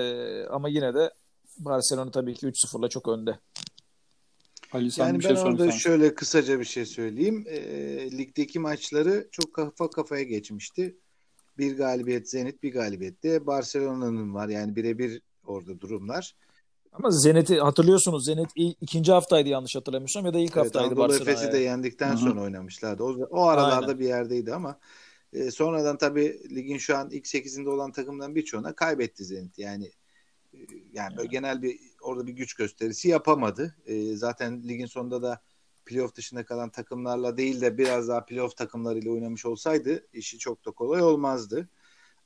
ama 0.51 0.69
yine 0.69 0.95
de 0.95 1.11
Barcelona 1.59 2.11
tabii 2.11 2.35
ki 2.35 2.47
3-0'la 2.47 2.89
çok 2.89 3.09
önde. 3.09 3.39
Ali 4.73 4.91
sen 4.91 5.07
Yani 5.07 5.19
bir 5.19 5.25
ben 5.25 5.35
şey 5.35 5.43
orada 5.43 5.57
sormuşsun. 5.57 5.79
şöyle 5.79 6.15
kısaca 6.15 6.61
bir 6.61 6.65
şey 6.65 6.87
söyleyeyim. 6.87 7.45
E, 7.49 7.61
ligdeki 8.19 8.59
maçları 8.59 9.29
çok 9.33 9.55
kafa 9.55 9.91
kafaya 9.91 10.23
geçmişti. 10.23 10.97
Bir 11.59 11.77
galibiyet 11.77 12.31
Zenit, 12.31 12.63
bir 12.63 12.73
galibiyet 12.73 13.23
de 13.23 13.47
Barcelona'nın 13.47 14.35
var. 14.35 14.49
Yani 14.49 14.77
birebir 14.77 15.23
orada 15.47 15.81
durumlar. 15.81 16.35
Ama 16.93 17.11
Zenit'i 17.11 17.61
hatırlıyorsunuz. 17.61 18.25
Zenit 18.25 18.49
ilk, 18.57 18.77
ikinci 18.81 19.13
haftaydı 19.13 19.49
yanlış 19.49 19.77
hatırlamıyorsam 19.77 20.27
ya 20.27 20.35
da 20.35 20.39
ilk 20.39 20.57
Evet, 20.57 20.57
haftaydı 20.67 20.87
Anadolu 20.87 21.09
Barcelona'ya. 21.09 21.33
Efes'i 21.37 21.53
de 21.53 21.59
yendikten 21.59 22.09
Hı 22.11 22.15
hı. 22.15 22.19
sonra 22.19 22.41
oynamışlardı. 22.43 23.03
O, 23.03 23.29
o 23.31 23.43
aralarda 23.47 23.87
Aynen. 23.87 23.99
bir 23.99 24.05
yerdeydi 24.07 24.55
ama 24.55 24.79
e, 25.33 25.51
sonradan 25.51 25.99
tabii 25.99 26.41
ligin 26.55 26.79
şu 26.79 26.97
an 26.97 27.11
ilk 27.11 27.27
8'inde 27.27 27.69
olan 27.69 27.93
takımdan 27.93 28.35
birçoğuna 28.35 28.73
kaybetti 28.73 29.25
Zenit. 29.25 29.59
Yani 29.59 29.91
e, 30.55 30.59
yani 30.93 31.17
böyle 31.17 31.29
genel 31.29 31.63
bir 31.63 31.79
orada 32.09 32.27
bir 32.27 32.33
güç 32.33 32.55
gösterisi 32.55 33.09
yapamadı. 33.09 33.77
E, 33.87 34.17
zaten 34.17 34.63
ligin 34.63 34.87
sonunda 34.87 35.23
da 35.23 35.41
playoff 35.87 36.15
dışında 36.15 36.45
kalan 36.45 36.71
takımlarla 36.71 37.37
değil 37.37 37.61
de 37.61 37.79
biraz 37.79 38.09
daha 38.09 38.25
playoff 38.25 38.57
takımlarıyla 38.57 39.13
oynamış 39.13 39.47
olsaydı 39.47 40.07
işi 40.13 40.39
çok 40.39 40.67
da 40.67 40.71
kolay 40.71 41.03
olmazdı. 41.03 41.69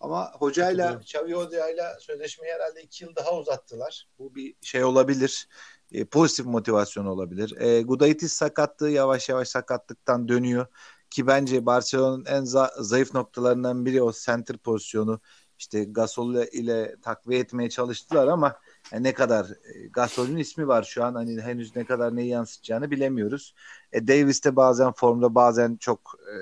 Ama 0.01 0.33
hocayla. 0.33 1.01
Xavi 1.03 1.33
Hoca'yla 1.33 2.01
sözleşmeyi 2.01 2.53
herhalde 2.53 2.83
iki 2.83 3.05
yıl 3.05 3.17
daha 3.17 3.39
uzattılar. 3.39 4.09
Bu 4.19 4.35
bir 4.35 4.55
şey 4.61 4.85
olabilir. 4.85 5.49
E, 5.93 6.05
pozitif 6.05 6.47
motivasyon 6.47 7.07
olabilir. 7.07 7.61
E, 7.61 7.83
Gudaitis 7.83 8.33
sakatlığı 8.33 8.91
yavaş 8.91 9.29
yavaş 9.29 9.49
sakatlıktan 9.49 10.29
dönüyor. 10.29 10.67
Ki 11.11 11.27
bence 11.27 11.67
Barcelona'nın 11.67 12.25
en 12.25 12.43
za- 12.43 12.83
zayıf 12.83 13.15
noktalarından 13.15 13.87
biri 13.87 14.03
o 14.03 14.13
center 14.13 14.59
pozisyonu. 14.59 15.21
İşte 15.59 15.85
Gasol 15.85 16.35
ile 16.35 16.97
takviye 17.03 17.41
etmeye 17.41 17.71
çalıştılar 17.71 18.27
ama 18.27 18.57
yani 18.93 19.03
ne 19.03 19.15
kadar 19.15 19.45
e, 19.45 19.87
Gasol'ün 19.93 20.37
ismi 20.37 20.69
var 20.69 20.83
şu 20.83 21.05
an 21.05 21.15
hani 21.15 21.41
henüz 21.41 21.77
ne 21.77 21.85
kadar 21.85 22.17
neyi 22.17 22.29
yansıtacağını 22.29 22.91
bilemiyoruz. 22.91 23.55
E, 23.93 24.09
Davis 24.09 24.45
de 24.45 24.57
bazen 24.57 24.93
formda 24.93 25.35
bazen 25.35 25.77
çok 25.77 26.19
e, 26.29 26.37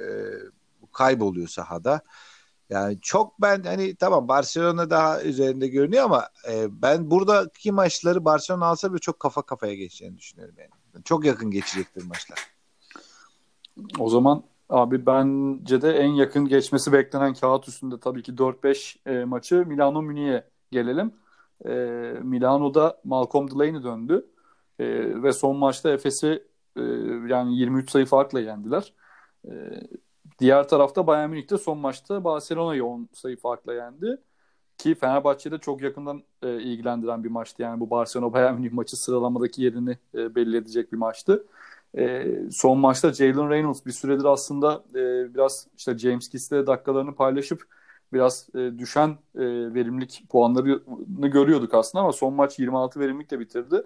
kayboluyor 0.93 1.49
sahada. 1.49 2.01
Yani 2.71 2.99
çok 3.01 3.41
ben 3.41 3.63
hani 3.63 3.95
tamam 3.95 4.29
Barcelona 4.29 4.91
daha 4.91 5.23
üzerinde 5.23 5.69
görünüyor 5.69 6.05
ama 6.05 6.29
e, 6.51 6.83
ben 6.83 7.11
buradaki 7.11 7.73
maçları 7.73 8.25
Barcelona 8.25 8.67
alsa 8.67 8.93
bile 8.93 8.99
çok 8.99 9.21
kafa 9.21 9.43
kafaya 9.43 9.75
geçeceğini 9.75 10.19
düşünüyorum 10.19 10.55
yani. 10.59 11.05
Çok 11.05 11.25
yakın 11.25 11.51
geçecektir 11.51 12.05
maçlar. 12.05 12.39
O 13.99 14.09
zaman 14.09 14.43
abi 14.69 15.07
bence 15.07 15.83
de 15.83 15.93
en 15.93 16.09
yakın 16.09 16.49
geçmesi 16.49 16.93
beklenen 16.93 17.35
kağıt 17.35 17.69
üstünde 17.69 18.01
tabii 18.01 18.23
ki 18.23 18.33
4-5 18.33 18.97
e, 19.07 19.25
maçı 19.25 19.67
Milano 19.67 20.03
Münih'e 20.03 20.45
gelelim. 20.71 21.13
E, 21.67 21.71
Milano'da 22.23 23.01
Malcolm 23.05 23.51
Delaney 23.51 23.83
döndü. 23.83 24.27
E, 24.79 24.87
ve 25.23 25.33
son 25.33 25.57
maçta 25.57 25.91
Efes'i 25.91 26.45
e, 26.77 26.83
yani 27.29 27.59
23 27.59 27.91
sayı 27.91 28.07
farkla 28.07 28.41
yendiler. 28.41 28.93
E, 29.45 29.51
diğer 30.39 30.69
tarafta 30.69 31.07
Bayern 31.07 31.31
Münih 31.31 31.51
de 31.51 31.59
son 31.59 31.79
maçta 31.79 32.25
Barcelona'yı 32.25 32.85
10 32.85 33.09
sayı 33.13 33.37
farkla 33.37 33.75
yendi. 33.75 34.19
Ki 34.79 34.95
Fenerbahçe'de 34.95 35.59
çok 35.59 35.83
yakından 35.83 36.23
e, 36.43 36.63
ilgilendiren 36.63 37.25
bir 37.25 37.31
maçtı. 37.31 37.63
Yani 37.63 37.81
bu 37.81 37.91
Barcelona 37.91 38.33
Bayern 38.33 38.55
Münih 38.55 38.73
maçı 38.73 38.97
sıralamadaki 38.97 39.63
yerini 39.63 39.99
e, 40.15 40.35
belli 40.35 40.57
edecek 40.57 40.93
bir 40.93 40.97
maçtı. 40.99 41.47
E, 41.99 42.27
son 42.51 42.79
maçta 42.79 43.13
Jalen 43.13 43.51
Reynolds 43.51 43.87
bir 43.87 43.93
süredir 43.93 44.25
aslında 44.25 44.85
e, 44.95 45.35
biraz 45.35 45.67
işte 45.77 45.99
James 45.99 46.29
Kiss'le 46.29 46.53
dakikalarını 46.53 47.15
paylaşıp 47.15 47.63
biraz 48.13 48.49
e, 48.55 48.79
düşen 48.79 49.09
e, 49.35 49.41
verimlilik 49.75 50.23
puanlarını 50.31 51.29
görüyorduk 51.29 51.75
aslında 51.75 52.03
ama 52.03 52.13
son 52.13 52.35
maç 52.35 52.59
26 52.59 53.01
verimlilikle 53.01 53.41
bitirdi 53.41 53.83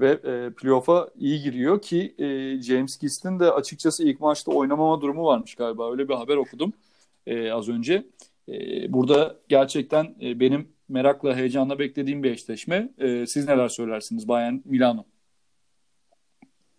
ve 0.00 0.10
e, 0.10 0.50
playoff'a 0.50 1.08
iyi 1.16 1.42
giriyor 1.42 1.82
ki 1.82 2.14
e, 2.18 2.26
James 2.62 2.96
Kiss'in 2.96 3.40
de 3.40 3.52
açıkçası 3.52 4.04
ilk 4.04 4.20
maçta 4.20 4.52
oynamama 4.52 5.00
durumu 5.00 5.24
varmış 5.24 5.54
galiba. 5.54 5.90
Öyle 5.90 6.08
bir 6.08 6.14
haber 6.14 6.36
okudum 6.36 6.72
e, 7.26 7.52
az 7.52 7.68
önce. 7.68 8.06
E, 8.48 8.52
burada 8.92 9.36
gerçekten 9.48 10.14
e, 10.22 10.40
benim 10.40 10.68
merakla, 10.88 11.36
heyecanla 11.36 11.78
beklediğim 11.78 12.22
bir 12.22 12.30
eşleşme. 12.30 12.88
E, 12.98 13.26
siz 13.26 13.48
neler 13.48 13.68
söylersiniz 13.68 14.28
Bayern 14.28 14.56
Milano? 14.64 15.04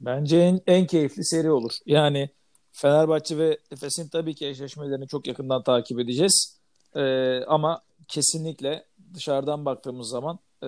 Bence 0.01 0.37
en, 0.37 0.59
en 0.67 0.87
keyifli 0.87 1.25
seri 1.25 1.51
olur. 1.51 1.71
Yani 1.85 2.29
Fenerbahçe 2.71 3.37
ve 3.37 3.57
Efes'in 3.71 4.09
tabii 4.09 4.35
ki 4.35 4.47
eşleşmelerini 4.47 5.07
çok 5.07 5.27
yakından 5.27 5.63
takip 5.63 5.99
edeceğiz. 5.99 6.58
Ee, 6.95 7.43
ama 7.47 7.81
kesinlikle 8.07 8.85
dışarıdan 9.13 9.65
baktığımız 9.65 10.09
zaman 10.09 10.39
e, 10.63 10.67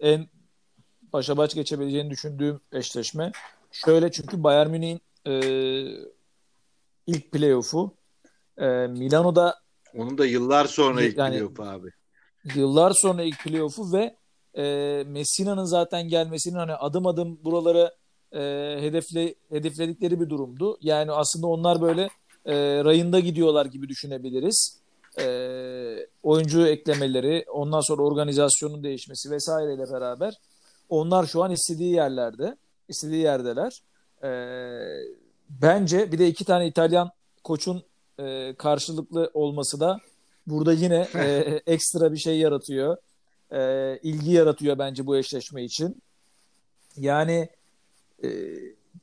en 0.00 0.28
başa 1.12 1.36
baş 1.36 1.54
geçebileceğini 1.54 2.10
düşündüğüm 2.10 2.60
eşleşme. 2.72 3.32
Şöyle 3.70 4.10
çünkü 4.12 4.42
Bayern 4.42 4.70
Münih'in 4.70 5.00
e, 5.26 5.34
ilk 7.06 7.32
playoff'u 7.32 7.94
e, 8.58 8.66
Milano'da 8.86 9.54
Onun 9.96 10.18
da 10.18 10.26
yıllar 10.26 10.64
sonra 10.64 11.02
ilk 11.02 11.16
Yani- 11.18 11.34
playoff 11.36 11.60
abi. 11.60 11.88
yıllar 12.54 12.90
sonra 12.90 13.22
ilk 13.22 13.44
playoff'u 13.44 13.92
ve 13.92 14.16
e, 14.56 15.04
Messina'nın 15.06 15.64
zaten 15.64 16.08
gelmesinin 16.08 16.54
hani 16.58 16.74
adım 16.74 17.06
adım 17.06 17.44
buraları 17.44 17.94
e, 18.32 18.40
hedefle 18.80 19.34
hedefledikleri 19.48 20.20
bir 20.20 20.30
durumdu. 20.30 20.78
Yani 20.80 21.12
aslında 21.12 21.46
onlar 21.46 21.82
böyle 21.82 22.02
e, 22.46 22.54
rayında 22.84 23.20
gidiyorlar 23.20 23.66
gibi 23.66 23.88
düşünebiliriz. 23.88 24.81
E, 25.18 26.06
oyuncu 26.22 26.66
eklemeleri, 26.66 27.44
ondan 27.52 27.80
sonra 27.80 28.02
organizasyonun 28.02 28.84
değişmesi 28.84 29.30
vesaireyle 29.30 29.90
beraber 29.90 30.38
onlar 30.88 31.26
şu 31.26 31.42
an 31.42 31.50
istediği 31.50 31.94
yerlerde, 31.94 32.56
istediği 32.88 33.22
yerdeler. 33.22 33.82
E, 34.22 34.30
bence 35.50 36.12
bir 36.12 36.18
de 36.18 36.28
iki 36.28 36.44
tane 36.44 36.66
İtalyan 36.66 37.10
koçun 37.44 37.82
e, 38.18 38.54
karşılıklı 38.58 39.30
olması 39.34 39.80
da 39.80 39.98
burada 40.46 40.72
yine 40.72 41.08
e, 41.14 41.60
ekstra 41.66 42.12
bir 42.12 42.18
şey 42.18 42.38
yaratıyor. 42.38 42.96
E, 43.52 43.98
ilgi 44.02 44.30
yaratıyor 44.30 44.78
bence 44.78 45.06
bu 45.06 45.16
eşleşme 45.16 45.64
için. 45.64 46.02
Yani 46.96 47.48
e, 48.24 48.28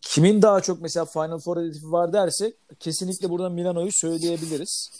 kimin 0.01 0.41
daha 0.41 0.61
çok 0.61 0.81
mesela 0.81 1.05
Final 1.05 1.39
Four 1.39 1.57
hedefi 1.57 1.91
var 1.91 2.13
dersek 2.13 2.55
kesinlikle 2.79 3.29
burada 3.29 3.49
Milano'yu 3.49 3.91
söyleyebiliriz. 3.91 4.91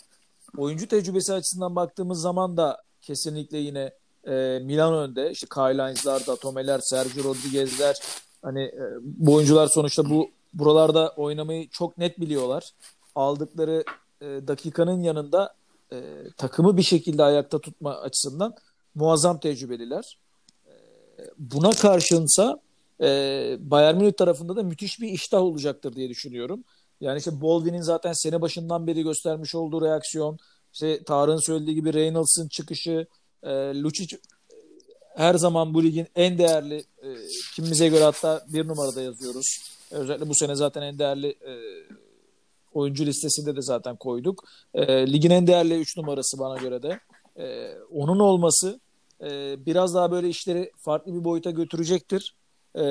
Oyuncu 0.56 0.88
tecrübesi 0.88 1.32
açısından 1.32 1.76
baktığımız 1.76 2.20
zaman 2.20 2.56
da 2.56 2.82
kesinlikle 3.02 3.58
yine 3.58 3.92
e, 4.26 4.60
Milano 4.64 4.96
önde. 4.96 5.30
İşte 5.30 5.46
Kyle 5.54 5.82
Hines'lar, 5.82 6.26
Datomeler, 6.26 6.80
Sergio 6.82 7.24
Rodriguez'ler 7.24 7.96
hani 8.42 8.62
e, 8.62 8.82
bu 9.02 9.34
oyuncular 9.34 9.66
sonuçta 9.66 10.10
bu 10.10 10.30
buralarda 10.54 11.12
oynamayı 11.16 11.68
çok 11.68 11.98
net 11.98 12.20
biliyorlar. 12.20 12.70
Aldıkları 13.14 13.84
e, 14.20 14.26
dakikanın 14.26 15.02
yanında 15.02 15.54
e, 15.92 16.02
takımı 16.36 16.76
bir 16.76 16.82
şekilde 16.82 17.22
ayakta 17.22 17.58
tutma 17.58 17.96
açısından 17.96 18.54
muazzam 18.94 19.40
tecrübeliler. 19.40 20.18
E, 20.66 20.72
buna 21.38 21.70
karşınsa 21.70 22.60
e, 23.00 23.56
Bayern 23.60 23.96
Münih 23.96 24.12
tarafında 24.12 24.56
da 24.56 24.62
müthiş 24.62 25.00
bir 25.00 25.08
iştah 25.08 25.40
olacaktır 25.40 25.94
diye 25.94 26.08
düşünüyorum. 26.08 26.64
Yani 27.00 27.18
işte 27.18 27.40
Baldwin'in 27.40 27.82
zaten 27.82 28.12
sene 28.12 28.40
başından 28.40 28.86
beri 28.86 29.02
göstermiş 29.02 29.54
olduğu 29.54 29.82
reaksiyon, 29.82 30.38
işte 30.72 31.04
Tarık'ın 31.04 31.46
söylediği 31.46 31.74
gibi 31.74 31.92
Reynolds'ın 31.92 32.48
çıkışı, 32.48 33.06
e, 33.42 33.50
Lucic 33.82 34.18
her 35.16 35.34
zaman 35.34 35.74
bu 35.74 35.84
ligin 35.84 36.06
en 36.16 36.38
değerli 36.38 36.84
e, 37.02 37.08
kimimize 37.54 37.88
göre 37.88 38.04
hatta 38.04 38.44
bir 38.48 38.68
numarada 38.68 39.02
yazıyoruz. 39.02 39.46
Özellikle 39.90 40.28
bu 40.28 40.34
sene 40.34 40.54
zaten 40.54 40.82
en 40.82 40.98
değerli 40.98 41.28
e, 41.28 41.52
oyuncu 42.72 43.06
listesinde 43.06 43.56
de 43.56 43.62
zaten 43.62 43.96
koyduk. 43.96 44.44
E, 44.74 45.12
ligin 45.12 45.30
en 45.30 45.46
değerli 45.46 45.80
3 45.80 45.96
numarası 45.96 46.38
bana 46.38 46.56
göre 46.56 46.82
de. 46.82 47.00
E, 47.36 47.74
onun 47.90 48.18
olması 48.18 48.80
e, 49.20 49.56
biraz 49.66 49.94
daha 49.94 50.10
böyle 50.10 50.28
işleri 50.28 50.72
farklı 50.76 51.14
bir 51.14 51.24
boyuta 51.24 51.50
götürecektir. 51.50 52.34
E, 52.76 52.82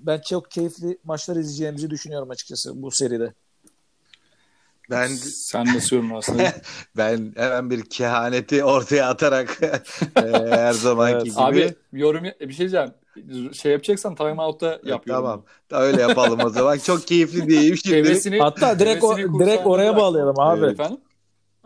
ben 0.00 0.20
çok 0.20 0.50
keyifli 0.50 0.98
maçlar 1.04 1.36
izleyeceğimizi 1.36 1.90
düşünüyorum 1.90 2.30
açıkçası 2.30 2.82
bu 2.82 2.90
seride. 2.90 3.32
Ben 4.90 5.06
sen 5.06 5.66
nasıl 5.66 5.96
yorumlarsın? 5.96 6.40
ben 6.96 7.32
hemen 7.36 7.70
bir 7.70 7.82
kehaneti 7.82 8.64
ortaya 8.64 9.08
atarak 9.08 9.58
e, 10.16 10.20
her 10.50 10.72
zamanki 10.72 11.14
evet. 11.14 11.24
gibi. 11.24 11.40
Abi 11.40 11.74
yorum 11.92 12.24
bir 12.24 12.52
şey 12.52 12.70
diyeceğim. 12.70 12.92
Şey 13.52 13.72
yapacaksan 13.72 14.14
time 14.14 14.42
out'ta 14.42 14.80
yap. 14.84 15.02
Tamam. 15.06 15.42
Öyle 15.70 16.00
yapalım 16.00 16.40
o 16.44 16.48
zaman. 16.48 16.78
Çok 16.78 17.06
keyifli 17.06 17.48
diyeyim 17.48 17.76
şimdi. 17.76 17.96
Hevesini, 17.96 18.38
Hatta 18.38 18.78
direkt 18.78 19.04
o, 19.04 19.16
direkt 19.18 19.66
oraya 19.66 19.96
bağlayalım 19.96 20.40
abi. 20.40 20.60
Evet. 20.60 20.72
Efendim? 20.80 21.00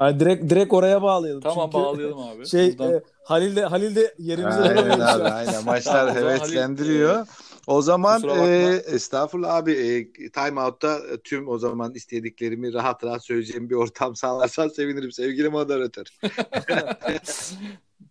Yani 0.00 0.20
direkt 0.20 0.50
direkt 0.50 0.72
oraya 0.72 1.02
bağlayalım. 1.02 1.40
Tamam 1.40 1.70
Çünkü 1.72 1.84
bağlayalım 1.84 2.18
abi. 2.18 2.46
Şey 2.46 2.66
e, 2.66 3.02
Halil 3.24 3.56
de 3.56 3.64
Halil 3.64 3.96
de 3.96 4.14
yerimize 4.18 4.60
aynen 4.60 5.00
abi, 5.00 5.22
aynen. 5.24 5.64
Maçlar 5.64 6.14
heveslendiriyor. 6.14 7.14
Halil, 7.14 7.26
o 7.66 7.82
zaman 7.82 8.22
e, 8.48 8.82
estağfurullah 8.86 9.54
abi 9.54 9.72
e, 9.72 10.12
time 10.30 10.60
out'ta 10.60 10.98
e, 10.98 11.20
tüm 11.24 11.48
o 11.48 11.58
zaman 11.58 11.94
istediklerimi 11.94 12.72
rahat 12.72 13.04
rahat 13.04 13.24
söyleyeceğim 13.24 13.70
bir 13.70 13.74
ortam 13.74 14.16
sağlarsan 14.22 14.68
sevinirim 14.68 15.12
sevgili 15.12 15.48
moderatör. 15.48 16.06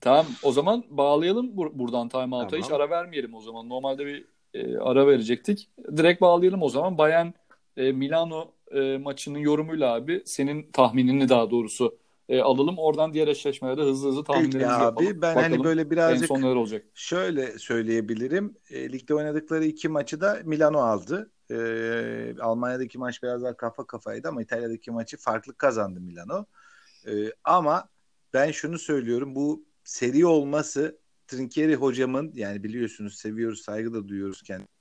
tamam 0.02 0.26
o 0.44 0.52
zaman 0.52 0.84
bağlayalım 0.90 1.48
bur- 1.48 1.80
buradan 1.80 2.10
time 2.10 2.36
out'a 2.36 2.48
tamam. 2.48 2.64
hiç 2.64 2.72
ara 2.72 2.90
vermeyelim 2.90 3.34
o 3.34 3.42
zaman. 3.42 3.70
Normalde 3.70 4.06
bir 4.06 4.26
e, 4.54 4.78
ara 4.78 5.08
verecektik. 5.08 5.70
Direkt 5.98 6.22
bağlayalım 6.22 6.62
o 6.62 6.70
zaman. 6.70 6.98
Bayern 6.98 7.28
e, 7.78 7.92
Milano 7.92 8.52
e, 8.72 8.98
maçının 8.98 9.40
yorumuyla 9.40 9.94
abi 9.94 10.22
senin 10.26 10.72
tahminini 10.72 11.30
daha 11.30 11.52
doğrusu 11.52 11.98
e, 12.30 12.42
alalım. 12.42 12.78
Oradan 12.78 13.14
diğer 13.14 13.28
eşleşmelerde 13.28 13.82
hızlı 13.82 14.10
hızlı 14.10 14.24
tahminlerimizi 14.24 14.68
abi, 14.68 14.84
yapalım. 14.84 15.22
Ben 15.22 15.28
hani 15.28 15.36
Bakalım 15.36 15.52
hani 15.52 15.64
böyle 15.64 15.92
birazcık 15.92 16.32
en 16.32 16.36
son 16.36 16.56
olacak. 16.56 16.86
şöyle 16.94 17.60
söyleyebilirim. 17.60 18.58
E, 18.70 18.92
ligde 18.92 19.16
oynadıkları 19.16 19.66
iki 19.66 19.90
maçı 19.90 20.22
da 20.22 20.42
Milano 20.44 20.80
aldı. 20.80 21.32
E, 21.52 21.56
Almanya'daki 22.40 22.98
maç 22.98 23.24
biraz 23.24 23.44
daha 23.44 23.58
kafa 23.58 23.88
kafaydı 23.88 24.28
ama 24.28 24.42
İtalya'daki 24.42 24.92
maçı 24.92 25.18
farklı 25.18 25.54
kazandı 25.54 26.02
Milano. 26.02 26.46
E, 27.08 27.12
ama 27.44 27.90
ben 28.34 28.52
şunu 28.52 28.80
söylüyorum. 28.80 29.36
Bu 29.36 29.66
seri 29.84 30.26
olması 30.26 30.98
Trinkieri 31.28 31.76
hocamın 31.76 32.32
yani 32.36 32.64
biliyorsunuz 32.64 33.16
seviyoruz 33.16 33.62
saygı 33.62 33.94
da 33.94 34.08
duyuyoruz 34.08 34.42
kendisine 34.42 34.76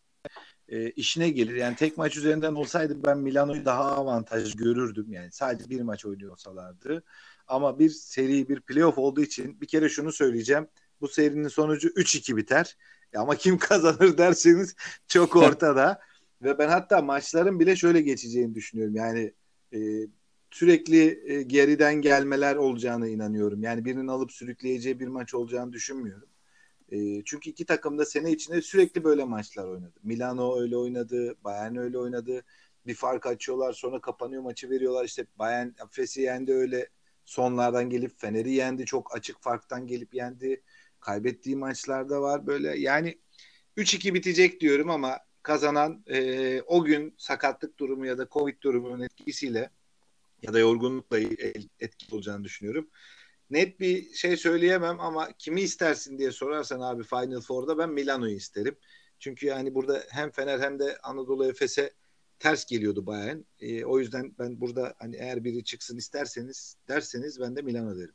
e, 0.69 0.91
işine 0.91 1.31
gelir. 1.31 1.55
Yani 1.55 1.77
tek 1.77 1.99
maç 1.99 2.17
üzerinden 2.17 2.55
olsaydı 2.55 3.05
ben 3.07 3.19
Milano'yu 3.19 3.65
daha 3.65 3.93
avantaj 3.93 4.57
görürdüm. 4.57 5.13
Yani 5.13 5.33
sadece 5.33 5.71
bir 5.71 5.81
maç 5.81 6.07
oynuyor 6.07 6.33
olsalardı. 6.33 7.03
Ama 7.47 7.79
bir 7.79 7.91
seri, 7.91 8.49
bir 8.49 8.61
playoff 8.61 8.99
olduğu 8.99 9.23
için 9.23 9.61
bir 9.61 9.67
kere 9.67 9.89
şunu 9.89 10.13
söyleyeceğim. 10.13 10.69
Bu 11.01 11.09
serinin 11.09 11.49
sonucu 11.49 11.89
3-2 11.89 12.37
biter. 12.37 12.77
E 13.13 13.19
ama 13.19 13.37
kim 13.37 13.59
kazanır 13.59 14.19
derseniz 14.19 14.75
çok 15.09 15.37
ortada. 15.37 16.01
Ve 16.43 16.59
ben 16.59 16.69
hatta 16.69 17.03
maçların 17.03 17.61
bile 17.61 17.77
şöyle 17.77 18.01
geçeceğini 18.01 18.55
düşünüyorum. 18.55 18.95
Yani 18.97 19.33
e, 19.75 19.79
sürekli 20.51 21.33
e, 21.33 21.43
geriden 21.43 21.95
gelmeler 21.95 22.57
olacağına 22.57 23.09
inanıyorum. 23.09 23.63
Yani 23.63 23.85
birinin 23.85 24.09
alıp 24.09 24.33
sürükleyeceği 24.33 25.01
bir 25.01 25.09
maç 25.09 25.35
olacağını 25.35 25.73
düşünmüyorum. 25.73 26.29
E, 26.93 27.25
çünkü 27.25 27.51
iki 27.51 27.65
takım 27.65 27.99
da 27.99 28.05
sene 28.05 28.33
içinde 28.33 28.63
sürekli 28.63 29.05
böyle 29.05 29.25
maçlar 29.25 29.65
oynadı. 29.65 29.93
Milano 30.03 30.61
öyle 30.61 30.77
oynadı, 30.77 31.37
Bayern 31.45 31.77
öyle 31.77 31.99
oynadı. 31.99 32.45
Bir 32.87 32.95
fark 32.95 33.27
açıyorlar 33.27 33.73
sonra 33.73 34.01
kapanıyor 34.01 34.43
maçı 34.43 34.71
veriyorlar. 34.71 35.05
İşte 35.05 35.27
Bayern 35.39 35.69
Efes'i 35.87 36.21
yendi 36.21 36.53
öyle 36.53 36.89
sonlardan 37.25 37.91
gelip 37.91 38.21
Fener'i 38.21 38.51
yendi. 38.51 38.85
Çok 38.85 39.17
açık 39.17 39.43
farktan 39.43 39.87
gelip 39.87 40.15
yendi. 40.15 40.63
Kaybettiği 41.01 41.57
maçlarda 41.57 42.23
var 42.23 42.47
böyle. 42.47 42.79
Yani 42.79 43.19
3-2 43.77 44.15
bitecek 44.15 44.61
diyorum 44.61 44.91
ama 44.91 45.19
kazanan 45.43 46.05
e, 46.07 46.63
o 46.63 46.85
gün 46.85 47.15
sakatlık 47.19 47.79
durumu 47.79 48.07
ya 48.07 48.19
da 48.19 48.29
Covid 48.31 48.63
durumunun 48.63 49.01
etkisiyle 49.01 49.71
ya 50.43 50.53
da 50.53 50.59
yorgunlukla 50.59 51.19
etkili 51.81 52.15
olacağını 52.15 52.45
düşünüyorum 52.45 52.91
net 53.51 53.81
bir 53.81 54.15
şey 54.15 54.37
söyleyemem 54.37 55.01
ama 55.01 55.33
kimi 55.39 55.61
istersin 55.61 56.19
diye 56.19 56.33
sorarsan 56.33 56.81
abi 56.81 57.03
Final 57.03 57.41
Four'da 57.41 57.79
ben 57.79 57.91
Milano'yu 57.91 58.35
isterim. 58.37 58.77
Çünkü 59.19 59.47
yani 59.47 59.75
burada 59.75 60.03
hem 60.11 60.31
Fener 60.31 60.61
hem 60.61 60.79
de 60.79 60.99
Anadolu 61.03 61.47
Efes'e 61.47 61.91
ters 62.39 62.67
geliyordu 62.67 63.07
Bayern. 63.07 63.39
E, 63.61 63.85
o 63.85 63.99
yüzden 63.99 64.35
ben 64.39 64.61
burada 64.61 64.95
hani 64.99 65.17
eğer 65.17 65.45
biri 65.45 65.65
çıksın 65.65 65.97
isterseniz 65.97 66.77
derseniz 66.89 67.41
ben 67.41 67.57
de 67.57 67.63
Milano 67.63 67.97
derim. 67.97 68.15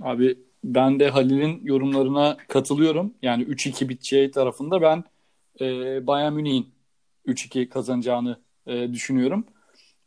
Abi 0.00 0.38
ben 0.64 1.00
de 1.00 1.08
Halil'in 1.08 1.60
yorumlarına 1.64 2.36
katılıyorum. 2.48 3.14
Yani 3.22 3.42
3-2 3.42 3.88
biteceği 3.88 4.30
tarafında 4.30 4.82
ben 4.82 5.04
e, 5.60 5.66
Bayern 6.06 6.32
Münih'in 6.32 6.74
3-2 7.26 7.68
kazanacağını 7.68 8.40
e, 8.66 8.92
düşünüyorum. 8.92 9.46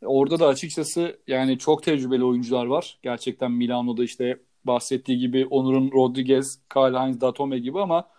Orada 0.01 0.39
da 0.39 0.47
açıkçası 0.47 1.19
yani 1.27 1.57
çok 1.57 1.83
tecrübeli 1.83 2.23
oyuncular 2.23 2.65
var. 2.65 2.99
Gerçekten 3.03 3.51
Milano'da 3.51 4.03
işte 4.03 4.39
bahsettiği 4.65 5.19
gibi 5.19 5.45
Onur'un 5.45 5.91
Rodriguez, 5.91 6.59
Karl-Heinz 6.69 7.21
Datome 7.21 7.59
gibi 7.59 7.79
ama 7.79 8.09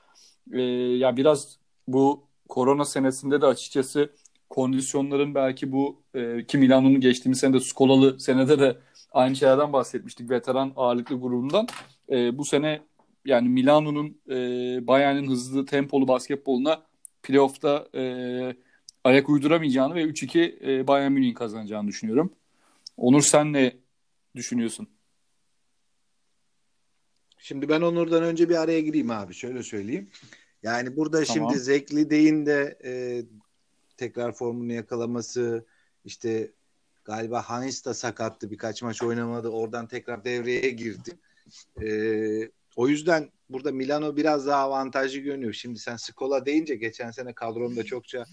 e, 0.53 0.61
ya 0.63 1.17
biraz 1.17 1.59
bu 1.89 2.25
korona 2.49 2.85
senesinde 2.85 3.41
de 3.41 3.47
açıkçası 3.47 4.11
kondisyonların 4.51 5.35
belki 5.35 5.73
bu 5.73 6.03
e, 6.15 6.47
ki 6.47 6.59
Milano'nun 6.59 7.01
geçtiğimiz 7.01 7.39
senede 7.39 7.61
Skolalı 7.61 8.21
senede 8.21 8.59
de 8.59 8.79
aynı 9.13 9.37
şeylerden 9.37 9.73
bahsetmiştik 9.73 10.31
veteran 10.31 10.73
ağırlıklı 10.77 11.21
grubundan. 11.21 11.67
E, 12.11 12.39
bu 12.39 12.45
sene 12.45 12.83
yani 13.25 13.49
Milano'nun 13.49 14.19
e, 14.31 14.37
Bayern'in 14.87 15.31
hızlı 15.31 15.67
tempolu 15.67 16.09
basketboluna 16.09 16.83
playoff'ta 17.23 17.89
e, 17.95 18.03
ayak 19.05 19.29
uyduramayacağını 19.29 19.95
ve 19.95 20.03
3-2 20.03 20.71
e, 20.71 20.87
Bayern 20.87 21.13
Münih'in 21.13 21.35
kazanacağını 21.35 21.89
düşünüyorum. 21.89 22.33
Onur 22.97 23.23
sen 23.23 23.53
ne 23.53 23.77
düşünüyorsun? 24.37 24.89
Şimdi 27.39 27.69
ben 27.69 27.81
Onur'dan 27.81 28.23
önce 28.23 28.49
bir 28.49 28.57
araya 28.57 28.81
gireyim 28.81 29.11
abi. 29.11 29.35
Şöyle 29.35 29.63
söyleyeyim. 29.63 30.11
Yani 30.65 30.97
burada 30.97 31.25
tamam. 31.25 31.51
şimdi 31.51 31.65
Zekli 31.65 32.11
Dey'in 32.11 32.47
de 32.47 32.79
e, 32.85 33.23
tekrar 33.97 34.33
formunu 34.33 34.73
yakalaması 34.73 35.65
işte 36.05 36.53
galiba 37.05 37.43
Hans 37.43 37.85
da 37.85 37.95
sakattı 37.95 38.51
birkaç 38.51 38.83
maç 38.83 39.03
oynamadı 39.03 39.49
oradan 39.49 39.87
tekrar 39.87 40.25
devreye 40.25 40.71
girdi. 40.71 41.11
E, 41.83 41.89
o 42.77 42.89
yüzden 42.89 43.31
burada 43.49 43.73
Milano 43.73 44.17
biraz 44.17 44.47
daha 44.47 44.63
avantajlı 44.63 45.19
görünüyor. 45.19 45.53
Şimdi 45.53 45.79
sen 45.79 45.97
Skola 45.97 46.47
deyince 46.47 46.75
geçen 46.77 47.11
sene 47.11 47.33
kadromda 47.33 47.85
çokça 47.85 48.25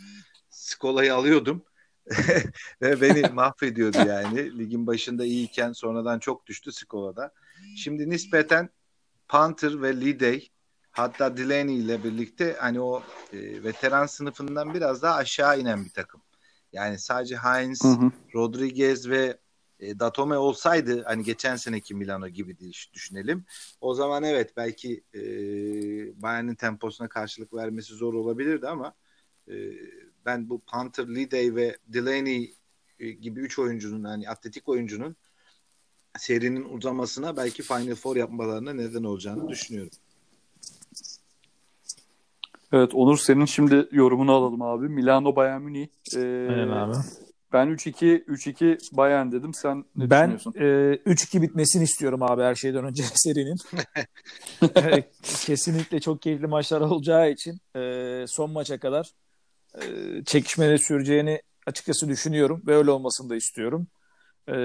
Skola'yı 0.49 1.15
alıyordum. 1.15 1.65
Ve 2.81 3.01
beni 3.01 3.21
mahvediyordu 3.33 3.97
yani. 3.97 4.57
Ligin 4.59 4.87
başında 4.87 5.25
iyiyken 5.25 5.71
sonradan 5.71 6.19
çok 6.19 6.45
düştü 6.45 6.71
Skola'da. 6.71 7.33
Şimdi 7.77 8.09
nispeten 8.09 8.69
Panther 9.27 9.81
ve 9.81 10.01
Lidey 10.01 10.49
hatta 10.91 11.37
Delaney 11.37 11.79
ile 11.79 12.03
birlikte 12.03 12.55
hani 12.59 12.81
o 12.81 13.03
e, 13.33 13.63
veteran 13.63 14.05
sınıfından 14.05 14.73
biraz 14.73 15.01
daha 15.01 15.15
aşağı 15.15 15.59
inen 15.59 15.85
bir 15.85 15.89
takım. 15.89 16.21
Yani 16.73 16.99
sadece 16.99 17.35
Heinz, 17.35 17.83
Hı 17.83 17.87
hı. 17.87 18.11
Rodriguez 18.35 19.09
ve 19.09 19.37
e, 19.79 19.99
Datome 19.99 20.37
olsaydı 20.37 21.03
hani 21.03 21.23
geçen 21.23 21.55
seneki 21.55 21.95
Milano 21.95 22.27
gibi 22.27 22.57
düşünelim. 22.93 23.45
O 23.81 23.93
zaman 23.93 24.23
evet 24.23 24.53
belki 24.57 25.03
e, 25.13 25.21
Bayern'in 26.21 26.55
temposuna 26.55 27.07
karşılık 27.09 27.53
vermesi 27.53 27.93
zor 27.93 28.13
olabilirdi 28.13 28.67
ama 28.67 28.93
e, 29.47 29.53
ben 30.25 30.49
bu 30.49 30.59
Panther, 30.59 31.07
Lidey 31.07 31.55
ve 31.55 31.77
Delaney 31.87 32.55
e, 32.99 33.11
gibi 33.11 33.39
üç 33.39 33.59
oyuncunun 33.59 34.03
hani 34.03 34.29
atletik 34.29 34.69
oyuncunun 34.69 35.15
serinin 36.17 36.63
uzamasına 36.63 37.37
belki 37.37 37.63
Final 37.63 37.95
Four 37.95 38.15
yapmalarına 38.15 38.73
neden 38.73 39.03
olacağını 39.03 39.49
düşünüyorum. 39.49 39.91
Evet 42.71 42.93
Onur 42.93 43.17
senin 43.17 43.45
şimdi 43.45 43.87
yorumunu 43.91 44.31
alalım 44.31 44.61
abi. 44.61 44.89
Milano 44.89 45.35
Bayern 45.35 45.61
Münih. 45.61 45.87
Ee, 46.15 46.47
Aynen 46.49 46.67
abi. 46.67 46.93
Ben 47.53 47.67
3-2 47.67 48.23
3-2 48.25 48.97
Bayern 48.97 49.31
dedim. 49.31 49.53
Sen 49.53 49.85
ne 49.95 50.09
Ben 50.09 50.37
düşünüyorsun? 50.37 50.53
e, 51.05 51.11
3-2 51.11 51.41
bitmesini 51.41 51.83
istiyorum 51.83 52.23
abi 52.23 52.41
her 52.41 52.55
şeyden 52.55 52.85
önce 52.85 53.03
serinin. 53.13 53.55
Kesinlikle 55.45 55.99
çok 55.99 56.21
keyifli 56.21 56.47
maçlar 56.47 56.81
olacağı 56.81 57.31
için 57.31 57.59
e, 57.75 58.25
son 58.27 58.51
maça 58.51 58.79
kadar 58.79 59.09
e, 59.75 59.83
çekişmeli 60.25 60.79
süreceğini 60.79 61.41
açıkçası 61.67 62.07
düşünüyorum 62.09 62.61
ve 62.67 62.75
öyle 62.75 62.91
olmasını 62.91 63.29
da 63.29 63.35
istiyorum. 63.35 63.87
E, 64.47 64.55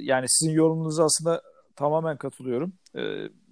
yani 0.00 0.26
sizin 0.28 0.52
yorumunuza 0.52 1.04
aslında 1.04 1.42
tamamen 1.76 2.16
katılıyorum. 2.16 2.72
E, 2.96 3.00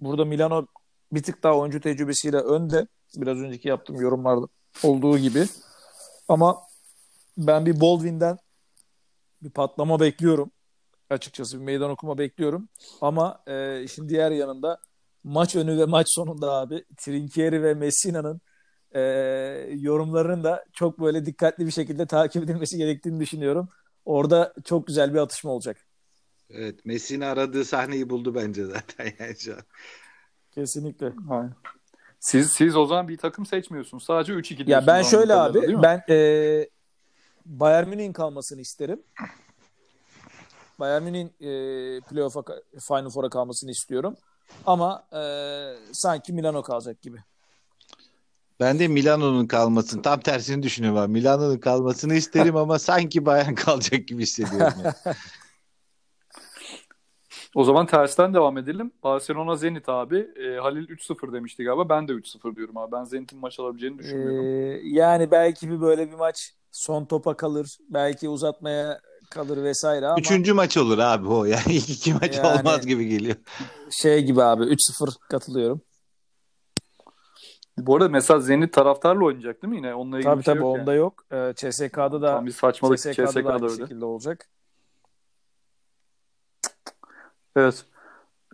burada 0.01 0.25
Milano 0.25 0.67
bir 1.11 1.23
tık 1.23 1.43
daha 1.43 1.57
oyuncu 1.57 1.79
tecrübesiyle 1.79 2.37
önde. 2.37 2.87
Biraz 3.15 3.37
önceki 3.37 3.67
yaptığım 3.67 4.01
yorumlarda 4.01 4.47
olduğu 4.83 5.17
gibi. 5.17 5.45
Ama 6.27 6.61
ben 7.37 7.65
bir 7.65 7.81
Baldwin'den 7.81 8.37
bir 9.41 9.49
patlama 9.49 9.99
bekliyorum. 9.99 10.51
Açıkçası 11.09 11.59
bir 11.59 11.63
meydan 11.63 11.89
okuma 11.89 12.17
bekliyorum. 12.17 12.69
Ama 13.01 13.43
e, 13.47 13.83
işin 13.83 14.09
diğer 14.09 14.31
yanında 14.31 14.79
maç 15.23 15.55
önü 15.55 15.77
ve 15.77 15.85
maç 15.85 16.07
sonunda 16.09 16.51
abi 16.51 16.85
Trinkieri 16.97 17.63
ve 17.63 17.73
Messina'nın 17.73 18.41
e, 18.95 19.01
yorumlarının 19.77 20.43
da 20.43 20.65
çok 20.73 20.99
böyle 20.99 21.25
dikkatli 21.25 21.65
bir 21.65 21.71
şekilde 21.71 22.05
takip 22.05 22.43
edilmesi 22.43 22.77
gerektiğini 22.77 23.19
düşünüyorum. 23.19 23.69
Orada 24.05 24.53
çok 24.65 24.87
güzel 24.87 25.13
bir 25.13 25.19
atışma 25.19 25.51
olacak. 25.51 25.87
Evet 26.49 26.85
Messi'nin 26.85 27.21
aradığı 27.21 27.65
sahneyi 27.65 28.09
buldu 28.09 28.35
bence 28.35 28.65
zaten 28.65 29.13
yani 29.19 29.35
şu 29.39 29.53
an. 29.53 29.61
Kesinlikle. 30.51 31.13
Aynen. 31.29 31.53
Siz 32.21 32.51
siz 32.51 32.75
o 32.75 32.85
zaman 32.85 33.07
bir 33.07 33.17
takım 33.17 33.45
seçmiyorsunuz. 33.45 34.03
Sadece 34.03 34.33
3-2 34.33 34.47
diyorsunuz. 34.47 34.69
Ya 34.69 34.87
ben 34.87 35.03
şöyle 35.03 35.35
abi 35.35 35.81
ben 35.83 36.03
e, 36.09 36.69
Bayern 37.45 37.89
Münih'in 37.89 38.13
kalmasını 38.13 38.61
isterim. 38.61 39.01
Bayern 40.79 41.03
Münih'in 41.03 41.27
e, 41.27 41.49
playoff'a 42.01 42.43
Final 42.87 43.09
Four'a 43.09 43.29
kalmasını 43.29 43.71
istiyorum. 43.71 44.17
Ama 44.65 45.03
e, 45.13 45.21
sanki 45.91 46.33
Milano 46.33 46.63
kalacak 46.63 47.01
gibi. 47.01 47.17
Ben 48.59 48.79
de 48.79 48.87
Milano'nun 48.87 49.47
kalmasını 49.47 50.01
tam 50.01 50.19
tersini 50.19 50.63
düşünüyorum. 50.63 51.11
Milano'nun 51.11 51.57
kalmasını 51.57 52.13
isterim 52.13 52.55
ama 52.55 52.79
sanki 52.79 53.25
Bayern 53.25 53.53
kalacak 53.55 54.07
gibi 54.07 54.23
hissediyorum. 54.23 54.73
Yani. 54.83 54.93
O 57.55 57.63
zaman 57.63 57.85
tersten 57.85 58.33
devam 58.33 58.57
edelim. 58.57 58.91
Barcelona 59.03 59.55
Zenit 59.55 59.89
abi. 59.89 60.17
E, 60.19 60.57
Halil 60.59 60.87
3-0 60.87 61.33
demişti 61.33 61.63
galiba. 61.63 61.89
Ben 61.89 62.07
de 62.07 62.11
3-0 62.11 62.55
diyorum 62.55 62.77
abi. 62.77 62.91
Ben 62.91 63.03
Zenit'in 63.03 63.39
maç 63.39 63.59
alabileceğini 63.59 63.97
düşünmüyorum. 63.97 64.45
Ee, 64.45 64.79
yani 64.83 65.31
belki 65.31 65.69
bir 65.71 65.81
böyle 65.81 66.07
bir 66.11 66.15
maç 66.15 66.53
son 66.71 67.05
topa 67.05 67.37
kalır. 67.37 67.77
Belki 67.89 68.29
uzatmaya 68.29 68.99
kalır 69.31 69.63
vesaire 69.63 70.05
ama 70.07 70.19
Üçüncü 70.19 70.53
maç 70.53 70.77
olur 70.77 70.97
abi 70.97 71.27
o. 71.27 71.45
Yani 71.45 71.61
ilk 71.69 71.89
iki 71.89 72.13
maç 72.13 72.37
Yani- 72.37 72.59
olmaz 72.59 72.87
gibi 72.87 73.07
geliyor. 73.07 73.35
şey 73.91 74.23
gibi 74.23 74.43
abi 74.43 74.63
3-0 74.63 75.15
katılıyorum. 75.29 75.81
Bu 77.77 77.95
arada 77.95 78.09
mesela 78.09 78.39
Zenit 78.39 78.73
taraftarla 78.73 79.25
oynayacak 79.25 79.61
değil 79.61 79.71
mi 79.71 79.77
yine? 79.77 79.93
Onunla 79.95 80.17
ilgili 80.17 80.29
Tabii 80.29 80.39
bir 80.39 80.43
şey 80.43 80.53
tabii 80.53 80.63
yok 80.63 80.75
yani. 80.75 80.81
onda 80.81 80.93
yok. 80.93 81.23
Ee, 81.31 81.53
CSK'da 81.55 82.21
da 82.21 82.33
Tam 82.35 82.45
bir 82.45 82.51
saçmalık. 82.51 82.97
CSK'da, 82.97 83.27
CSK'da 83.27 83.43
da 83.45 83.53
aynı 83.53 83.65
öyle. 83.65 83.75
şekilde 83.83 84.05
olacak. 84.05 84.49
Evet. 87.55 87.85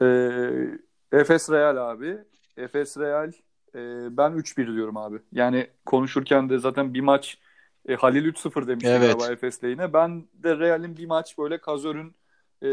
Ee, 0.01 1.17
Efes 1.19 1.49
Real 1.49 1.91
abi. 1.91 2.17
Efes 2.57 2.97
Real 2.97 3.31
e, 3.75 3.79
ben 4.17 4.31
3-1 4.31 4.73
diyorum 4.73 4.97
abi. 4.97 5.17
Yani 5.31 5.67
konuşurken 5.85 6.49
de 6.49 6.59
zaten 6.59 6.93
bir 6.93 7.01
maç 7.01 7.37
e, 7.87 7.95
Halil 7.95 8.25
3-0 8.25 8.67
demişti 8.67 8.89
Evet. 8.89 9.01
galiba 9.01 9.33
Efes'le 9.33 9.63
yine. 9.63 9.93
Ben 9.93 10.27
de 10.33 10.57
Real'in 10.59 10.97
bir 10.97 11.05
maç 11.05 11.37
böyle 11.37 11.57
Kazör'ün 11.57 12.15
e, 12.61 12.67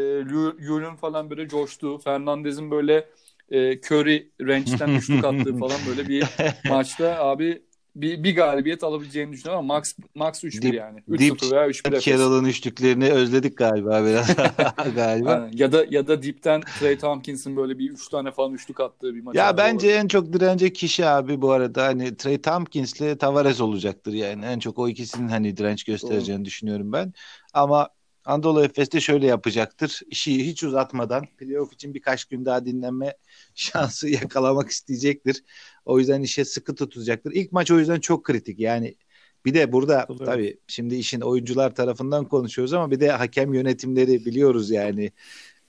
Luy'un 0.68 0.96
falan 0.96 1.30
böyle 1.30 1.48
coştuğu, 1.48 1.98
Fernandez'in 1.98 2.70
böyle 2.70 3.08
e, 3.50 3.80
Curry 3.80 4.30
range'den 4.40 4.90
üçlük 4.98 5.24
attığı 5.24 5.58
falan 5.58 5.80
böyle 5.88 6.08
bir 6.08 6.24
maçta 6.68 7.18
abi 7.18 7.62
bir, 7.96 8.24
bir 8.24 8.36
galibiyet 8.36 8.84
alabileceğini 8.84 9.32
düşünüyorum 9.32 9.58
ama 9.58 9.74
max 9.74 9.94
max 10.14 10.44
3-1 10.44 10.62
Dip- 10.62 10.74
yani. 10.74 10.98
dip- 11.08 11.42
3-0 11.42 11.52
veya 11.52 11.68
3-1 11.68 11.88
Efes. 11.88 12.04
Carroll'ın 12.04 12.44
üçlüklerini 12.44 13.10
özledik 13.10 13.58
galiba 13.58 14.04
biraz. 14.04 14.36
galiba. 14.94 15.30
Aynen. 15.30 15.52
Ya 15.56 15.72
da 15.72 15.84
ya 15.90 16.06
da 16.06 16.22
dipten 16.22 16.60
Trey 16.80 16.98
Tompkins'in 16.98 17.56
böyle 17.56 17.78
bir 17.78 17.90
3 17.90 18.08
tane 18.08 18.30
falan 18.30 18.54
üçlük 18.54 18.80
attığı 18.80 19.14
bir 19.14 19.22
maç. 19.22 19.36
Ya 19.36 19.56
bence 19.56 19.86
olabilir. 19.86 20.00
en 20.02 20.08
çok 20.08 20.32
direnecek 20.32 20.74
kişi 20.74 21.06
abi 21.06 21.42
bu 21.42 21.52
arada 21.52 21.84
hani 21.84 22.16
Trey 22.16 22.40
Tompkins'le 22.40 23.18
Tavares 23.18 23.60
olacaktır 23.60 24.12
yani. 24.12 24.44
En 24.44 24.58
çok 24.58 24.78
o 24.78 24.88
ikisinin 24.88 25.28
hani 25.28 25.56
direnç 25.56 25.84
göstereceğini 25.84 26.44
düşünüyorum 26.44 26.92
ben. 26.92 27.12
Ama 27.54 27.88
Anadolu 28.24 28.64
Efes 28.64 28.92
de 28.92 29.00
şöyle 29.00 29.26
yapacaktır. 29.26 30.00
İşi 30.10 30.46
hiç 30.46 30.64
uzatmadan 30.64 31.26
playoff 31.38 31.72
için 31.72 31.94
birkaç 31.94 32.24
gün 32.24 32.44
daha 32.44 32.66
dinlenme 32.66 33.14
şansı 33.54 34.08
yakalamak 34.08 34.70
isteyecektir. 34.70 35.44
O 35.84 35.98
yüzden 35.98 36.22
işe 36.22 36.44
sıkı 36.44 36.74
tutacaktır. 36.74 37.32
İlk 37.32 37.52
maç 37.52 37.70
o 37.70 37.78
yüzden 37.78 38.00
çok 38.00 38.24
kritik. 38.24 38.60
Yani 38.60 38.94
bir 39.44 39.54
de 39.54 39.72
burada 39.72 40.00
Katılıyorum. 40.00 40.26
tabii 40.32 40.58
şimdi 40.66 40.94
işin 40.94 41.20
oyuncular 41.20 41.74
tarafından 41.74 42.24
konuşuyoruz 42.28 42.72
ama 42.72 42.90
bir 42.90 43.00
de 43.00 43.10
hakem 43.10 43.54
yönetimleri 43.54 44.24
biliyoruz 44.24 44.70
yani. 44.70 45.12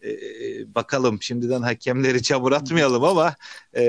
Ee, 0.04 0.76
bakalım 0.76 1.22
şimdiden 1.22 1.62
hakemleri 1.62 2.24
çamur 2.24 2.52
atmayalım 2.52 3.04
ama 3.04 3.36
ee, 3.74 3.84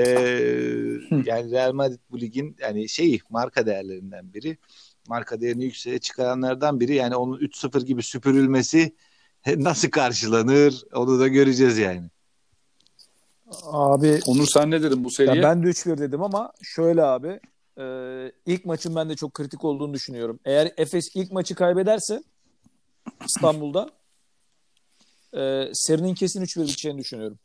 yani 1.25 1.51
Real 1.51 1.73
Madrid 1.73 1.99
bu 2.11 2.19
ligin 2.21 2.55
yani 2.59 2.89
şey 2.89 3.19
marka 3.29 3.65
değerlerinden 3.65 4.33
biri. 4.33 4.57
Marka 5.07 5.41
değerini 5.41 5.63
yükseğe 5.63 5.99
çıkaranlardan 5.99 6.79
biri. 6.79 6.95
Yani 6.95 7.15
onun 7.15 7.39
3-0 7.39 7.85
gibi 7.85 8.03
süpürülmesi 8.03 8.95
nasıl 9.57 9.89
karşılanır 9.89 10.83
onu 10.93 11.19
da 11.19 11.27
göreceğiz 11.27 11.77
yani. 11.77 12.09
Abi 13.63 14.19
Onur 14.27 14.45
sen 14.45 14.71
ne 14.71 14.83
dedin 14.83 15.03
bu 15.03 15.07
ya 15.07 15.11
seriye? 15.11 15.43
ben 15.43 15.63
de 15.63 15.67
3-1 15.67 15.97
dedim 15.97 16.23
ama 16.23 16.51
şöyle 16.63 17.03
abi 17.03 17.39
e, 17.79 17.85
ilk 18.45 18.65
maçın 18.65 18.95
ben 18.95 19.09
de 19.09 19.15
çok 19.15 19.33
kritik 19.33 19.65
olduğunu 19.65 19.93
düşünüyorum. 19.93 20.39
Eğer 20.45 20.71
Efes 20.77 21.09
ilk 21.15 21.31
maçı 21.31 21.55
kaybederse 21.55 22.23
İstanbul'da 23.25 23.89
e, 25.33 25.69
serinin 25.73 26.13
kesin 26.13 26.41
3-1 26.41 26.61
biteceğini 26.61 26.99
düşünüyorum. 26.99 27.39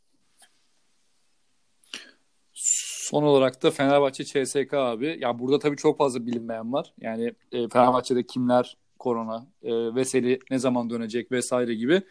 Son 2.53 3.23
olarak 3.23 3.63
da 3.63 3.71
Fenerbahçe 3.71 4.23
CSK 4.23 4.73
abi. 4.73 5.17
Ya 5.21 5.39
burada 5.39 5.59
tabii 5.59 5.77
çok 5.77 5.97
fazla 5.97 6.25
bilinmeyen 6.25 6.73
var. 6.73 6.93
Yani 7.01 7.33
e, 7.51 7.69
Fenerbahçe'de 7.69 8.23
kimler 8.23 8.77
korona, 8.99 9.47
e, 9.63 9.95
Veseli 9.95 10.39
ne 10.51 10.59
zaman 10.59 10.89
dönecek 10.89 11.31
vesaire 11.31 11.73
gibi. 11.75 12.01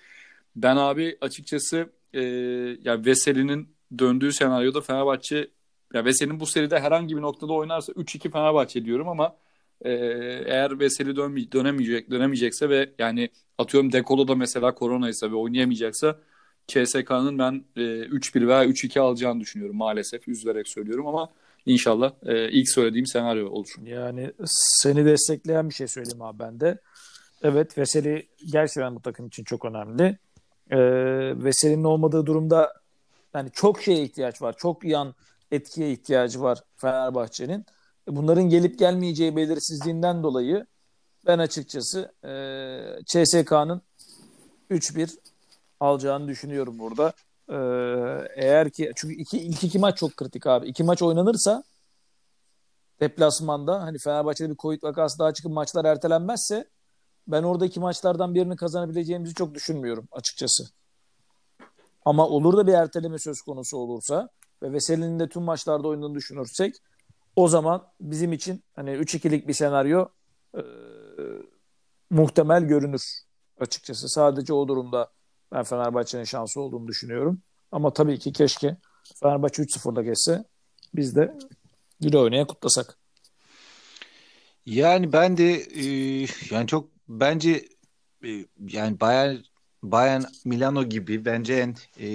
Ben 0.56 0.76
abi 0.76 1.18
açıkçası 1.20 1.92
e, 2.14 2.20
ya 2.82 3.04
Veseli'nin 3.04 3.68
döndüğü 3.98 4.32
senaryoda 4.32 4.80
Fenerbahçe 4.80 5.48
ya 5.94 6.04
Veseli'nin 6.04 6.40
bu 6.40 6.46
seride 6.46 6.80
herhangi 6.80 7.16
bir 7.16 7.22
noktada 7.22 7.52
oynarsa 7.52 7.92
3-2 7.92 8.30
Fenerbahçe 8.30 8.84
diyorum 8.84 9.08
ama 9.08 9.36
e, 9.84 9.90
eğer 10.46 10.80
Veseli 10.80 11.10
dönme- 11.10 11.52
dönemeyecek 11.52 12.10
dönemeyecekse 12.10 12.68
ve 12.68 12.90
yani 12.98 13.30
atıyorum 13.58 13.92
Dekolo 13.92 14.28
da 14.28 14.34
mesela 14.34 14.74
koronaysa 14.74 15.30
ve 15.30 15.34
oynayamayacaksa 15.34 16.18
CSK'nın 16.68 17.38
ben 17.38 17.64
e, 17.76 17.80
3-1 17.80 18.46
veya 18.48 18.64
3-2 18.64 19.00
alacağını 19.00 19.40
düşünüyorum 19.40 19.76
maalesef. 19.76 20.28
Üzülerek 20.28 20.68
söylüyorum 20.68 21.06
ama 21.06 21.28
inşallah 21.66 22.12
e, 22.26 22.50
ilk 22.50 22.68
söylediğim 22.68 23.06
senaryo 23.06 23.50
olur. 23.50 23.68
Yani 23.84 24.32
seni 24.82 25.04
destekleyen 25.04 25.68
bir 25.68 25.74
şey 25.74 25.88
söyleyeyim 25.88 26.22
abi 26.22 26.38
ben 26.38 26.60
de. 26.60 26.78
Evet 27.42 27.78
Veseli 27.78 28.28
gerçekten 28.52 28.94
bu 28.94 29.02
takım 29.02 29.26
için 29.26 29.44
çok 29.44 29.64
önemli. 29.64 30.18
Ee, 30.70 30.78
Veseli'nin 31.44 31.84
olmadığı 31.84 32.26
durumda 32.26 32.72
yani 33.34 33.50
çok 33.52 33.82
şeye 33.82 34.02
ihtiyaç 34.02 34.42
var. 34.42 34.54
Çok 34.58 34.84
yan 34.84 35.14
etkiye 35.50 35.92
ihtiyacı 35.92 36.40
var 36.40 36.62
Fenerbahçe'nin. 36.76 37.66
E, 38.08 38.16
bunların 38.16 38.44
gelip 38.44 38.78
gelmeyeceği 38.78 39.36
belirsizliğinden 39.36 40.22
dolayı 40.22 40.66
ben 41.26 41.38
açıkçası 41.38 42.12
e, 42.24 43.04
CSK'nın 43.06 43.82
3-1 44.70 45.18
alacağını 45.80 46.28
düşünüyorum 46.28 46.78
burada. 46.78 47.12
E, 47.48 47.56
eğer 48.36 48.70
ki 48.70 48.92
çünkü 48.96 49.14
iki, 49.14 49.38
ilk 49.38 49.64
iki 49.64 49.78
maç 49.78 49.98
çok 49.98 50.16
kritik 50.16 50.46
abi. 50.46 50.68
İki 50.68 50.84
maç 50.84 51.02
oynanırsa 51.02 51.62
deplasmanda 53.00 53.82
hani 53.82 53.98
Fenerbahçe'de 53.98 54.50
bir 54.50 54.56
Covid 54.56 54.82
vakası 54.82 55.18
daha 55.18 55.32
çıkıp 55.34 55.52
maçlar 55.52 55.84
ertelenmezse 55.84 56.68
ben 57.28 57.42
oradaki 57.42 57.80
maçlardan 57.80 58.34
birini 58.34 58.56
kazanabileceğimizi 58.56 59.34
çok 59.34 59.54
düşünmüyorum 59.54 60.08
açıkçası. 60.12 60.64
Ama 62.04 62.26
olur 62.26 62.56
da 62.56 62.66
bir 62.66 62.72
erteleme 62.72 63.18
söz 63.18 63.42
konusu 63.42 63.76
olursa 63.76 64.28
ve 64.62 64.72
Veseli'nin 64.72 65.20
de 65.20 65.28
tüm 65.28 65.42
maçlarda 65.42 65.88
oynadığını 65.88 66.14
düşünürsek 66.14 66.74
o 67.36 67.48
zaman 67.48 67.88
bizim 68.00 68.32
için 68.32 68.64
hani 68.76 68.90
3-2'lik 68.90 69.48
bir 69.48 69.52
senaryo 69.52 70.06
e, 70.56 70.62
muhtemel 72.10 72.62
görünür 72.64 73.02
açıkçası. 73.60 74.08
Sadece 74.08 74.52
o 74.52 74.68
durumda 74.68 75.10
ben 75.52 75.62
Fenerbahçe'nin 75.62 76.24
şansı 76.24 76.60
olduğunu 76.60 76.88
düşünüyorum. 76.88 77.42
Ama 77.72 77.92
tabii 77.92 78.18
ki 78.18 78.32
keşke 78.32 78.76
Fenerbahçe 79.20 79.62
3-0'da 79.62 80.02
geçse 80.02 80.44
biz 80.94 81.16
de 81.16 81.38
güle 82.00 82.18
oynaya 82.18 82.46
kutlasak. 82.46 82.98
Yani 84.66 85.12
ben 85.12 85.36
de 85.36 85.52
e, 85.54 85.84
yani 86.50 86.66
çok 86.66 86.88
bence 87.08 87.68
e, 88.24 88.46
yani 88.58 89.00
Bayern 89.00 89.36
Bayern 89.82 90.22
Milano 90.44 90.84
gibi 90.84 91.24
bence 91.24 91.54
en 91.54 91.74
e, 92.00 92.08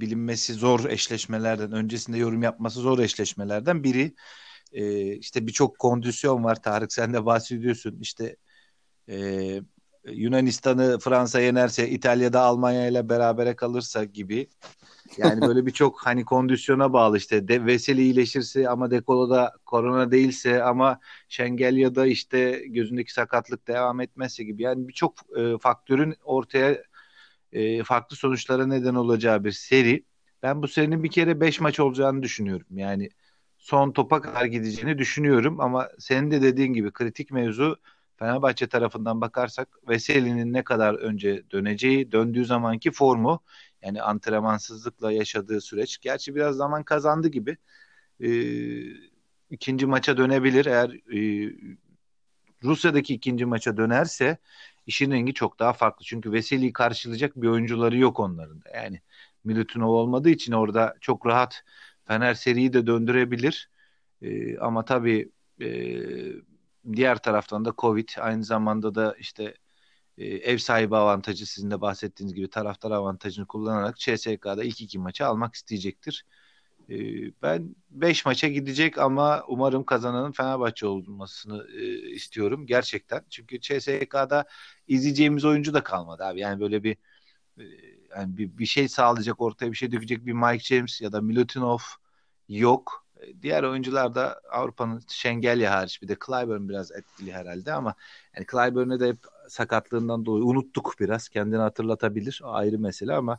bilinmesi 0.00 0.54
zor 0.54 0.84
eşleşmelerden 0.84 1.72
öncesinde 1.72 2.18
yorum 2.18 2.42
yapması 2.42 2.80
zor 2.80 2.98
eşleşmelerden 2.98 3.84
biri. 3.84 4.14
E, 4.72 5.12
işte 5.16 5.46
birçok 5.46 5.78
kondisyon 5.78 6.44
var. 6.44 6.62
Tarık 6.62 6.92
sen 6.92 7.14
de 7.14 7.26
bahsediyorsun. 7.26 7.98
İşte 8.00 8.36
e, 9.08 9.60
Yunanistan'ı 10.04 10.98
Fransa 10.98 11.40
yenerse 11.40 11.88
İtalya'da 11.88 12.40
Almanya 12.40 12.88
ile 12.88 13.08
berabere 13.08 13.56
kalırsa 13.56 14.04
gibi. 14.04 14.48
Yani 15.16 15.40
böyle 15.40 15.66
birçok 15.66 16.06
hani 16.06 16.24
kondisyona 16.24 16.92
bağlı 16.92 17.18
işte 17.18 17.48
de, 17.48 17.66
Veseli 17.66 18.02
iyileşirse 18.02 18.68
ama 18.68 18.90
Dekolo'da 18.90 19.52
korona 19.66 20.10
değilse 20.10 20.62
ama 20.62 21.00
Şengelya'da 21.28 22.06
işte 22.06 22.62
gözündeki 22.66 23.12
sakatlık 23.12 23.68
devam 23.68 24.00
etmezse 24.00 24.44
gibi. 24.44 24.62
Yani 24.62 24.88
birçok 24.88 25.14
e, 25.38 25.58
faktörün 25.58 26.14
ortaya 26.24 26.82
e, 27.54 27.84
farklı 27.84 28.16
sonuçlara 28.16 28.66
neden 28.66 28.94
olacağı 28.94 29.44
bir 29.44 29.52
seri. 29.52 30.04
Ben 30.42 30.62
bu 30.62 30.68
serinin 30.68 31.02
bir 31.04 31.10
kere 31.10 31.40
5 31.40 31.60
maç 31.60 31.80
olacağını 31.80 32.22
düşünüyorum. 32.22 32.66
Yani 32.70 33.10
son 33.58 33.92
topa 33.92 34.20
kadar 34.20 34.44
gideceğini 34.44 34.98
düşünüyorum 34.98 35.60
ama 35.60 35.88
senin 35.98 36.30
de 36.30 36.42
dediğin 36.42 36.72
gibi 36.72 36.92
kritik 36.92 37.30
mevzu 37.30 37.76
Fenerbahçe 38.16 38.66
tarafından 38.66 39.20
bakarsak 39.20 39.68
Veseli'nin 39.88 40.52
ne 40.52 40.64
kadar 40.64 40.94
önce 40.94 41.50
döneceği, 41.50 42.12
döndüğü 42.12 42.44
zamanki 42.44 42.90
formu 42.90 43.42
yani 43.82 44.02
antrenmansızlıkla 44.02 45.12
yaşadığı 45.12 45.60
süreç. 45.60 45.98
Gerçi 45.98 46.34
biraz 46.34 46.56
zaman 46.56 46.82
kazandı 46.82 47.28
gibi. 47.28 47.56
Ee, 48.20 48.28
ikinci 49.50 49.86
maça 49.86 50.16
dönebilir. 50.16 50.66
Eğer 50.66 50.90
e, 50.90 51.52
Rusya'daki 52.64 53.14
ikinci 53.14 53.44
maça 53.44 53.76
dönerse 53.76 54.38
işin 54.86 55.10
rengi 55.10 55.34
çok 55.34 55.58
daha 55.58 55.72
farklı. 55.72 56.04
Çünkü 56.04 56.32
Veseli'yi 56.32 56.72
karşılayacak 56.72 57.36
bir 57.36 57.48
oyuncuları 57.48 57.98
yok 57.98 58.20
onların 58.20 58.62
da. 58.64 58.70
Yani 58.74 59.00
Milutinov 59.44 59.88
olmadığı 59.88 60.30
için 60.30 60.52
orada 60.52 60.94
çok 61.00 61.26
rahat 61.26 61.62
Fener 62.04 62.34
seriyi 62.34 62.72
de 62.72 62.86
döndürebilir. 62.86 63.70
Ee, 64.22 64.58
ama 64.58 64.84
tabii 64.84 65.32
e, 65.60 65.66
diğer 66.92 67.18
taraftan 67.22 67.64
da 67.64 67.74
Covid 67.78 68.08
aynı 68.20 68.44
zamanda 68.44 68.94
da 68.94 69.16
işte 69.18 69.54
e, 70.18 70.26
ev 70.26 70.58
sahibi 70.58 70.96
avantajı 70.96 71.46
sizin 71.46 71.70
de 71.70 71.80
bahsettiğiniz 71.80 72.34
gibi 72.34 72.50
taraftar 72.50 72.90
avantajını 72.90 73.46
kullanarak 73.46 73.96
CSK'da 73.98 74.64
ilk 74.64 74.80
iki 74.80 74.98
maçı 74.98 75.26
almak 75.26 75.54
isteyecektir. 75.54 76.26
E, 76.90 76.96
ben 77.42 77.76
5 77.90 78.26
maça 78.26 78.48
gidecek 78.48 78.98
ama 78.98 79.44
umarım 79.48 79.84
kazananın 79.84 80.32
Fenerbahçe 80.32 80.86
olmasını 80.86 81.66
e, 81.76 82.10
istiyorum 82.10 82.66
gerçekten. 82.66 83.24
Çünkü 83.30 83.60
CSK'da 83.60 84.44
izleyeceğimiz 84.88 85.44
oyuncu 85.44 85.74
da 85.74 85.82
kalmadı 85.82 86.24
abi. 86.24 86.40
Yani 86.40 86.60
böyle 86.60 86.82
bir 86.84 86.96
e, 87.58 87.64
yani 88.16 88.36
bir, 88.36 88.58
bir 88.58 88.66
şey 88.66 88.88
sağlayacak 88.88 89.40
ortaya 89.40 89.72
bir 89.72 89.76
şey 89.76 89.92
dökecek 89.92 90.26
bir 90.26 90.32
Mike 90.32 90.64
James 90.64 91.00
ya 91.00 91.12
da 91.12 91.20
Milutinov 91.20 91.78
yok. 92.48 93.06
E, 93.20 93.42
diğer 93.42 93.62
oyuncular 93.62 94.14
da 94.14 94.40
Avrupa'nın 94.50 95.02
Şengelya 95.08 95.72
hariç 95.72 96.02
bir 96.02 96.08
de 96.08 96.16
Clyburn 96.26 96.68
biraz 96.68 96.92
etkili 96.92 97.32
herhalde 97.32 97.72
ama 97.72 97.94
yani 98.36 98.46
Clyburn'e 98.52 99.00
de 99.00 99.08
hep 99.08 99.18
sakatlığından 99.48 100.26
dolayı 100.26 100.44
unuttuk 100.44 100.94
biraz. 101.00 101.28
Kendini 101.28 101.60
hatırlatabilir. 101.60 102.40
Ayrı 102.44 102.78
mesele 102.78 103.14
ama 103.14 103.38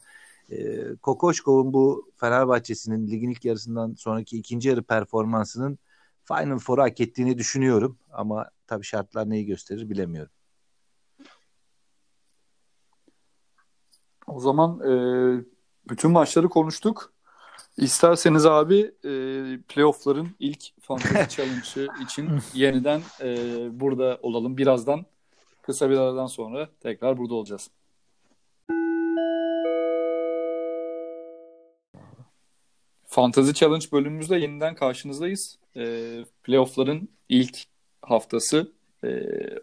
e, 0.49 0.95
Kokoşkov'un 0.95 1.73
bu 1.73 2.11
Fenerbahçe'sinin 2.15 3.07
ligin 3.07 3.29
ilk 3.29 3.45
yarısından 3.45 3.93
sonraki 3.93 4.37
ikinci 4.37 4.69
yarı 4.69 4.83
performansının 4.83 5.79
Final 6.23 6.59
Four'u 6.59 6.81
hak 6.81 7.01
ettiğini 7.01 7.37
düşünüyorum. 7.37 7.97
Ama 8.11 8.49
tabii 8.67 8.85
şartlar 8.85 9.29
neyi 9.29 9.45
gösterir 9.45 9.89
bilemiyorum. 9.89 10.31
O 14.27 14.39
zaman 14.39 14.79
e, 14.79 14.91
bütün 15.89 16.11
maçları 16.11 16.49
konuştuk. 16.49 17.13
İsterseniz 17.77 18.45
abi 18.45 18.79
e, 19.03 19.11
playoff'ların 19.67 20.29
ilk 20.39 20.81
Fantasy 20.81 21.35
Challenge'ı 21.35 21.87
için 22.03 22.29
yeniden 22.53 23.01
e, 23.21 23.29
burada 23.79 24.19
olalım. 24.21 24.57
Birazdan 24.57 25.05
kısa 25.61 25.89
bir 25.89 25.97
aradan 25.97 26.27
sonra 26.27 26.69
tekrar 26.79 27.17
burada 27.17 27.33
olacağız. 27.33 27.69
Fantasy 33.15 33.51
Challenge 33.51 33.85
bölümümüzde 33.91 34.35
yeniden 34.37 34.75
karşınızdayız. 34.75 35.57
E, 35.75 35.83
playoff'ların 36.43 37.09
ilk 37.29 37.57
haftası. 38.01 38.71
E, 39.03 39.09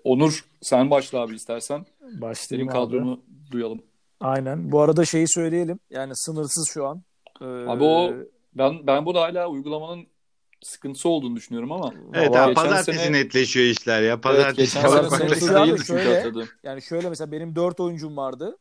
Onur 0.05 0.45
sen 0.61 0.91
başla 0.91 1.19
abi 1.21 1.35
istersen. 1.35 1.87
Başlayayım 2.21 2.69
Benim 2.69 2.83
abi. 2.83 2.87
kadronu 2.91 3.21
duyalım. 3.51 3.83
Aynen. 4.21 4.73
Bu 4.73 4.81
arada 4.81 5.05
şeyi 5.05 5.29
söyleyelim. 5.29 5.79
Yani 5.91 6.13
sınırsız 6.17 6.69
şu 6.75 6.87
an. 6.87 7.03
Ee, 7.41 7.45
Abi 7.45 7.85
o 7.85 8.13
ben 8.55 8.87
ben 8.87 9.07
bu 9.07 9.15
da 9.15 9.21
hala 9.21 9.49
uygulamanın 9.49 10.07
sıkıntısı 10.63 11.09
olduğunu 11.09 11.37
düşünüyorum 11.37 11.73
ama. 11.73 11.93
Evet 12.15 12.37
abi 12.37 12.49
geçen 12.49 12.55
pazartesi 12.55 12.99
sene- 12.99 13.13
netleşiyor 13.19 13.67
işler 13.67 14.03
ya. 14.03 14.13
Evet, 14.13 14.23
Pazartesi 14.23 14.57
geçen 14.75 14.83
Pazar 14.83 15.05
sene 15.05 15.19
sınırsız 15.19 15.55
değildi 15.55 15.85
Şöyle- 15.87 16.15
hatırladım. 16.17 16.49
Yani 16.63 16.83
şöyle 16.83 17.09
mesela 17.09 17.33
benim 17.33 17.57
4 17.57 17.81
oyuncum 17.81 18.17
vardı. 18.17 18.59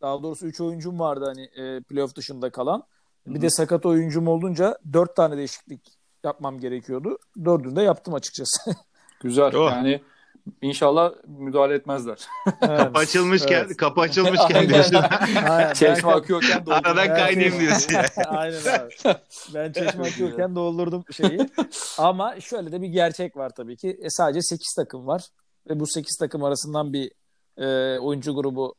Daha 0.00 0.22
doğrusu 0.22 0.46
3 0.46 0.60
oyuncum 0.60 1.00
vardı 1.00 1.24
hani 1.34 1.42
e, 1.42 1.80
playoff 1.82 2.14
dışında 2.16 2.50
kalan. 2.50 2.82
Bir 3.26 3.40
de 3.40 3.50
sakat 3.50 3.86
oyuncum 3.86 4.28
olunca 4.28 4.78
4 4.92 5.16
tane 5.16 5.36
değişiklik 5.36 5.80
yapmam 6.24 6.60
gerekiyordu. 6.60 7.18
Dördünü 7.44 7.76
de 7.76 7.82
yaptım 7.82 8.14
açıkçası. 8.14 8.60
Güzel. 9.20 9.54
Oh. 9.54 9.70
Yani 9.70 10.02
inşallah 10.62 11.12
müdahale 11.26 11.74
etmezler. 11.74 12.18
Kapı 12.60 12.98
açılmışken, 12.98 13.64
Evet. 13.66 13.76
kapı 13.76 14.00
açılmışken 14.00 14.68
diyorsun. 14.68 14.96
Aynen. 15.48 15.72
Çeşme 15.72 16.12
akıyorken 16.12 16.66
doldu. 16.66 16.74
Aradan 16.74 17.06
kaynayayım 17.06 17.60
diyorsun. 17.60 17.94
Aynen 18.26 18.78
abi. 18.78 19.16
Ben 19.54 19.72
çeşme 19.72 20.08
akıyorken 20.08 20.56
doldurdum 20.56 21.04
şeyi. 21.12 21.50
Ama 21.98 22.40
şöyle 22.40 22.72
de 22.72 22.82
bir 22.82 22.88
gerçek 22.88 23.36
var 23.36 23.50
tabii 23.56 23.76
ki. 23.76 23.98
E, 24.02 24.10
sadece 24.10 24.42
8 24.42 24.74
takım 24.76 25.06
var. 25.06 25.22
Ve 25.70 25.80
bu 25.80 25.86
8 25.86 26.16
takım 26.16 26.44
arasından 26.44 26.92
bir 26.92 27.12
e, 27.58 27.98
oyuncu 27.98 28.34
grubu 28.34 28.74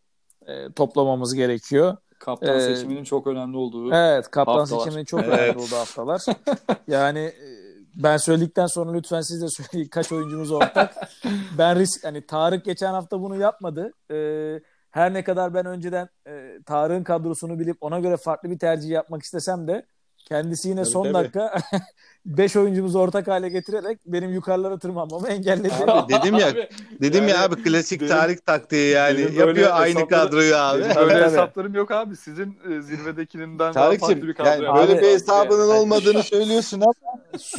e, 0.48 0.72
toplamamız 0.72 1.36
gerekiyor. 1.36 1.98
Kaptan 2.22 2.58
Ee, 2.58 2.62
seçiminin 2.76 3.04
çok 3.04 3.28
önemli 3.28 3.58
olduğu. 3.58 3.94
Evet, 3.94 4.32
kaptan 4.32 4.54
Haftalar. 4.58 4.80
seçiminin 4.84 5.06
çok 5.06 5.24
Evet. 5.24 5.40
önemli 5.40 5.58
olduğu 5.58 5.76
haftalar. 5.76 6.22
Yani 6.88 7.20
e, 7.20 7.46
ben 7.96 8.18
söyledikten 8.18 8.66
sonra 8.68 8.92
lütfen 8.92 9.22
siz 9.22 9.42
de 9.42 9.46
söyleyin 9.50 9.90
kaç 9.90 10.12
oyuncumuz 10.12 10.52
ortak. 10.52 10.96
ben 11.58 11.80
risk 11.80 12.04
hani 12.06 12.26
Tarık 12.26 12.66
geçen 12.66 12.94
hafta 12.94 13.22
bunu 13.22 13.36
yapmadı. 13.36 13.94
Ee, 14.12 14.60
her 14.92 15.14
ne 15.14 15.24
kadar 15.24 15.54
ben 15.54 15.66
önceden 15.66 16.10
e, 16.28 16.60
Tarık'ın 16.66 17.04
kadrosunu 17.04 17.60
bilip 17.60 17.78
ona 17.82 18.00
göre 18.00 18.18
farklı 18.18 18.50
bir 18.50 18.60
tercih 18.60 18.90
yapmak 18.90 19.22
istesem 19.24 19.68
de 19.68 19.86
kendisi 20.28 20.70
yine 20.70 20.82
Tabii, 20.82 20.92
son 20.92 21.04
tabii. 21.04 21.14
dakika 21.14 21.54
5 22.26 22.56
oyuncumuzu 22.56 23.00
ortak 23.00 23.28
hale 23.28 23.50
getirerek 23.50 24.00
benim 24.06 24.34
yukarılara 24.34 24.78
tırmanmamı 24.80 25.28
engelledi. 25.28 25.74
Abi 25.88 26.14
dedim 26.14 26.36
ya 26.38 26.48
Abi, 26.52 26.70
dedim 27.02 27.28
ya 27.28 27.36
Yani 27.36 27.44
abi 27.44 27.64
klasik 27.64 28.02
benim- 28.02 28.12
Tarık 28.12 28.46
taktiği 28.46 28.92
yani. 28.94 29.22
Yapıyor 29.22 29.70
aynı 29.72 30.08
kadroyu 30.08 30.56
abi. 30.56 30.82
böyle 30.96 31.14
tabii. 31.14 31.24
hesaplarım 31.24 31.74
yok 31.76 31.92
abi. 31.92 32.16
Sizin 32.16 32.60
e, 32.70 32.82
zirvedekinden 32.82 33.74
daha 33.74 33.92
farklı 33.92 34.28
bir 34.28 34.34
kadro 34.34 34.50
yani 34.50 34.64
yaptınız. 34.64 34.88
böyle 34.90 35.00
Abi- 35.00 35.08
bir 35.08 35.14
hesabının 35.14 35.68
Yani- 35.70 35.80
olmadığını 35.80 36.24
söylüyorsun 36.24 36.82
ama 36.82 36.94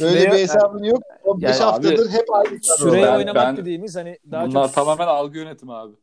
böyle 0.01 0.31
bir 0.31 0.37
hesabın 0.37 0.83
yok. 0.83 1.03
15 1.23 1.43
Yani 1.49 1.63
haftadır 1.63 2.09
hep 2.09 2.25
aynı 2.33 2.45
kadro. 2.49 2.59
Süreye 2.89 3.03
Ben- 3.05 3.15
oynamak 3.17 3.35
ben- 3.47 3.57
dediğimiz 3.57 3.95
hani 3.95 4.17
daha 4.31 4.45
Bunlar 4.47 4.65
çok 4.65 4.75
tamamen 4.75 5.07
algı 5.07 5.37
yönetimi 5.37 5.73
abi. 5.73 5.93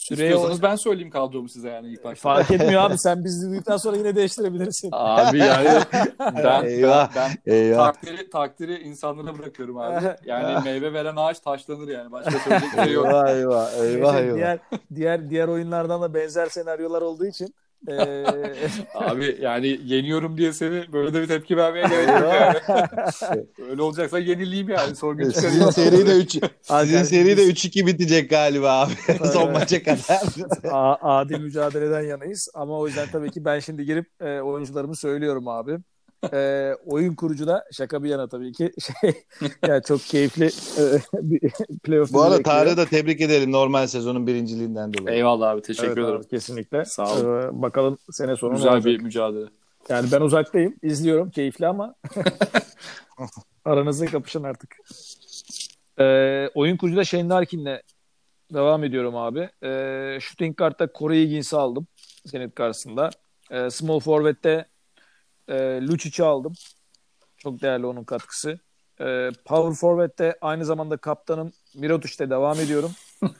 Süreye 0.00 0.28
İstiyorsanız 0.30 0.62
ben 0.62 0.76
söyleyeyim 0.76 1.10
kadromu 1.10 1.48
size 1.48 1.68
yani 1.68 1.88
ilk 1.88 2.04
başta. 2.04 2.22
fark 2.22 2.50
etmiyor 2.60 2.82
abi. 2.82 2.98
Sen 2.98 3.24
bizi 3.24 3.50
duyduktan 3.50 3.76
sonra 3.76 3.96
yine 3.96 4.16
değiştirebilirsin. 4.16 4.88
Abi 4.92 5.38
yani 5.38 5.68
ben, 6.20 6.64
Eyvah. 6.64 7.16
ben, 7.16 7.30
ben 7.46 7.52
Eyvah. 7.52 7.92
takdiri, 7.92 8.30
takdiri 8.30 8.78
insanlara 8.78 9.38
bırakıyorum 9.38 9.78
abi. 9.78 10.04
Yani 10.24 10.64
meyve 10.64 10.92
veren 10.92 11.16
ağaç 11.16 11.40
taşlanır 11.40 11.88
yani. 11.88 12.12
Başka 12.12 12.30
söyleyecek 12.38 12.72
bir 12.78 12.84
şey 12.84 12.92
yok. 12.92 13.06
Eyvah 13.06 13.28
eyvah 13.30 13.72
eyvah 13.74 14.16
eyvah. 14.18 14.34
diğer 14.36 14.58
diğer 14.94 15.30
diğer 15.30 15.48
oyunlardan 15.48 16.02
da 16.02 16.14
benzer 16.14 16.46
senaryolar 16.48 17.02
olduğu 17.02 17.26
için 17.26 17.54
Abi 18.94 19.36
yani 19.40 19.78
yeniyorum 19.84 20.36
diye 20.38 20.52
seni 20.52 20.92
böyle 20.92 21.14
de 21.14 21.22
bir 21.22 21.26
tepki 21.28 21.56
vermeye 21.56 21.80
gerek 21.88 22.08
yok 22.08 22.32
yani. 22.68 23.46
Öyle 23.70 23.82
olacaksa 23.82 24.18
yenileyim 24.18 24.68
yani. 24.68 24.96
Sorgun 24.96 25.24
Sizin 25.30 25.40
çıkarayım. 25.40 25.72
seri 25.72 26.06
de 26.06 26.16
3 26.16 26.38
sizin 26.62 27.02
seri 27.02 27.36
de 27.36 27.42
biz- 27.48 27.64
3-2 27.64 27.86
bitecek 27.86 28.30
galiba 28.30 28.80
abi. 28.80 28.92
Son 29.32 29.52
maça 29.52 29.82
kadar. 29.82 30.20
A- 30.70 31.18
adil 31.18 31.40
mücadeleden 31.40 32.02
yanayız. 32.02 32.48
Ama 32.54 32.78
o 32.78 32.86
yüzden 32.86 33.08
tabii 33.12 33.30
ki 33.30 33.44
ben 33.44 33.58
şimdi 33.58 33.84
girip 33.84 34.06
e, 34.22 34.40
oyuncularımı 34.40 34.96
söylüyorum 34.96 35.48
abi. 35.48 35.78
E, 36.32 36.72
oyun 36.86 37.14
kurucu 37.14 37.46
da 37.46 37.64
şaka 37.72 38.02
bir 38.04 38.08
yana 38.08 38.28
tabii 38.28 38.52
ki 38.52 38.72
şey 39.02 39.12
yani 39.68 39.82
çok 39.82 40.00
keyifli 40.00 40.44
e, 40.46 40.82
bir 41.14 41.40
playoff 41.82 42.12
Bu 42.12 42.22
arada. 42.22 42.42
Tarık'ı 42.42 42.76
da 42.76 42.86
tebrik 42.86 43.20
edelim 43.20 43.52
normal 43.52 43.86
sezonun 43.86 44.26
birinciliğinden 44.26 44.94
dolayı. 44.94 45.16
Eyvallah 45.16 45.50
abi 45.50 45.62
teşekkür 45.62 45.88
Evet 45.88 45.98
ederim. 45.98 46.16
abi, 46.16 46.28
kesinlikle. 46.28 46.84
Sağ 46.84 47.12
olun. 47.14 47.42
Ee, 47.42 47.62
bakalım 47.62 47.98
sene 48.10 48.36
sonu 48.36 48.54
Güzel 48.54 48.72
olacak. 48.72 48.84
bir 48.86 49.00
mücadele. 49.00 49.46
Yani 49.88 50.08
ben 50.12 50.20
uzaktayım. 50.20 50.74
izliyorum. 50.82 51.30
Keyifli 51.30 51.66
ama 51.66 51.94
aranızda 53.64 54.06
kapışın 54.06 54.42
artık. 54.44 54.76
Ee, 56.00 56.48
oyun 56.54 56.76
kurucuda 56.76 57.04
Shane 57.04 57.28
Larkin'le 57.28 57.78
devam 58.54 58.84
ediyorum 58.84 59.16
abi. 59.16 59.48
Ee, 59.64 60.18
shooting 60.20 60.56
guard'da 60.56 60.88
Corey 60.98 61.22
Higgins'i 61.24 61.56
aldım. 61.56 61.86
Zenit 62.24 62.54
karşısında. 62.54 63.10
Ee, 63.50 63.70
small 63.70 64.00
forward'de 64.00 64.64
e, 65.50 65.54
Lucic'i 65.86 66.24
aldım. 66.24 66.52
Çok 67.36 67.62
değerli 67.62 67.86
onun 67.86 68.04
katkısı. 68.04 68.58
Ee, 69.00 69.30
power 69.44 69.74
forward'de 69.74 70.38
aynı 70.40 70.64
zamanda 70.64 70.96
kaptanım 70.96 71.52
Mirotic'te 71.74 72.30
devam 72.30 72.60
ediyorum. 72.60 72.90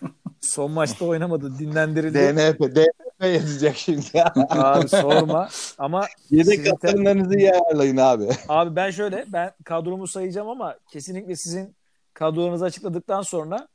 Son 0.40 0.70
maçta 0.70 1.04
oynamadı. 1.04 1.58
Dinlendirildi. 1.58 2.18
DNP, 2.18 2.60
DNP 2.76 3.26
yazacak 3.34 3.76
şimdi. 3.76 4.22
Abi 4.48 4.88
sorma. 4.88 5.48
Ama 5.78 6.06
Yedek 6.30 6.66
kaptanlarınızı 6.66 7.38
iyi 7.38 7.52
ayarlayın 7.52 7.96
abi. 7.96 8.28
Abi 8.48 8.76
ben 8.76 8.90
şöyle 8.90 9.24
ben 9.28 9.52
kadromu 9.64 10.06
sayacağım 10.06 10.48
ama 10.48 10.76
kesinlikle 10.92 11.36
sizin 11.36 11.76
kadrolarınızı 12.14 12.64
açıkladıktan 12.64 13.22
sonra 13.22 13.68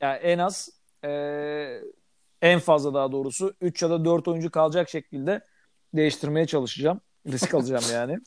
yani 0.00 0.16
en 0.18 0.38
az 0.38 0.68
eee, 1.04 1.82
en 2.42 2.58
fazla 2.58 2.94
daha 2.94 3.12
doğrusu 3.12 3.54
3 3.60 3.82
ya 3.82 3.90
da 3.90 4.04
4 4.04 4.28
oyuncu 4.28 4.50
kalacak 4.50 4.88
şekilde 4.88 5.40
değiştirmeye 5.94 6.46
çalışacağım. 6.46 7.00
Risk 7.26 7.54
alacağım 7.54 7.84
yani. 7.92 8.18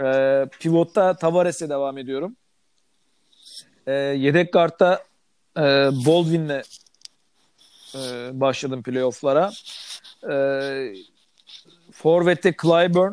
Eee 0.00 0.48
pivotta 0.60 1.16
Tavares'e 1.16 1.68
devam 1.68 1.98
ediyorum. 1.98 2.36
Eee 3.86 3.94
yedek 3.94 4.52
kartta 4.52 5.04
eee 5.56 5.90
Baldwin'le 6.06 6.62
eee, 7.94 8.30
başladım 8.32 8.82
playoff'lara. 8.82 9.50
Eee 10.28 10.94
Forvet'te 11.92 12.54
Clyburn, 12.62 13.12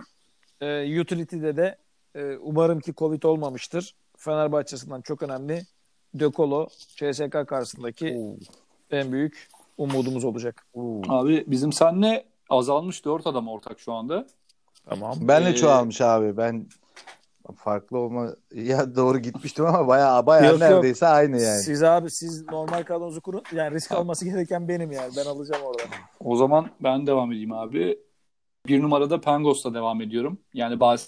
e, 0.62 1.02
Utility'de 1.02 1.58
de 1.58 1.78
e, 2.16 2.38
umarım 2.38 2.80
ki 2.80 2.94
Covid 2.98 3.24
olmamıştır. 3.24 3.96
Fenerbahçe 4.18 4.76
açısından 4.76 5.02
çok 5.02 5.22
önemli. 5.24 5.62
De 6.14 6.32
Colo, 6.32 6.68
CSK 6.96 7.46
karşısındaki 7.48 8.18
en 8.92 9.12
büyük 9.12 9.50
umudumuz 9.78 10.24
olacak. 10.24 10.66
Abi 11.10 11.44
bizim 11.48 11.74
senle 11.74 12.26
azalmış 12.50 13.06
4 13.06 13.28
adam 13.28 13.48
ortak 13.48 13.80
şu 13.80 13.94
anda. 13.94 14.28
Tamam. 14.86 15.18
Ben 15.22 15.46
de 15.46 15.50
Ee, 15.50 15.56
çoğalmış 15.56 16.02
abi. 16.02 16.38
Ben 16.38 16.68
farklı 17.56 17.98
olma 17.98 18.30
ya 18.54 18.96
doğru 18.96 19.20
gitmiştim 19.20 19.66
ama 19.66 19.88
bayağı 19.88 20.26
bayağı 20.26 20.52
Yok, 20.52 20.62
yok. 20.62 20.70
neredeyse 20.70 21.08
aynı 21.08 21.42
yani. 21.42 21.62
Siz 21.62 21.84
abi 21.84 22.10
siz 22.12 22.46
normal 22.48 22.84
kadronuzu 22.84 23.22
kurun. 23.22 23.44
Yani 23.52 23.76
risk 23.76 23.92
alması 23.92 24.26
gereken 24.26 24.68
benim 24.68 24.92
yani. 24.92 25.14
Ben 25.18 25.26
alacağım 25.26 25.64
orada. 25.66 25.84
O 26.20 26.36
zaman 26.36 26.70
ben 26.80 27.08
devam 27.08 27.32
edeyim 27.32 27.52
abi. 27.52 28.00
Bir 28.68 28.82
numarada 28.82 29.22
Pangos'la 29.22 29.74
devam 29.74 30.02
ediyorum. 30.02 30.40
Yani 30.54 30.80
bazı 30.80 31.08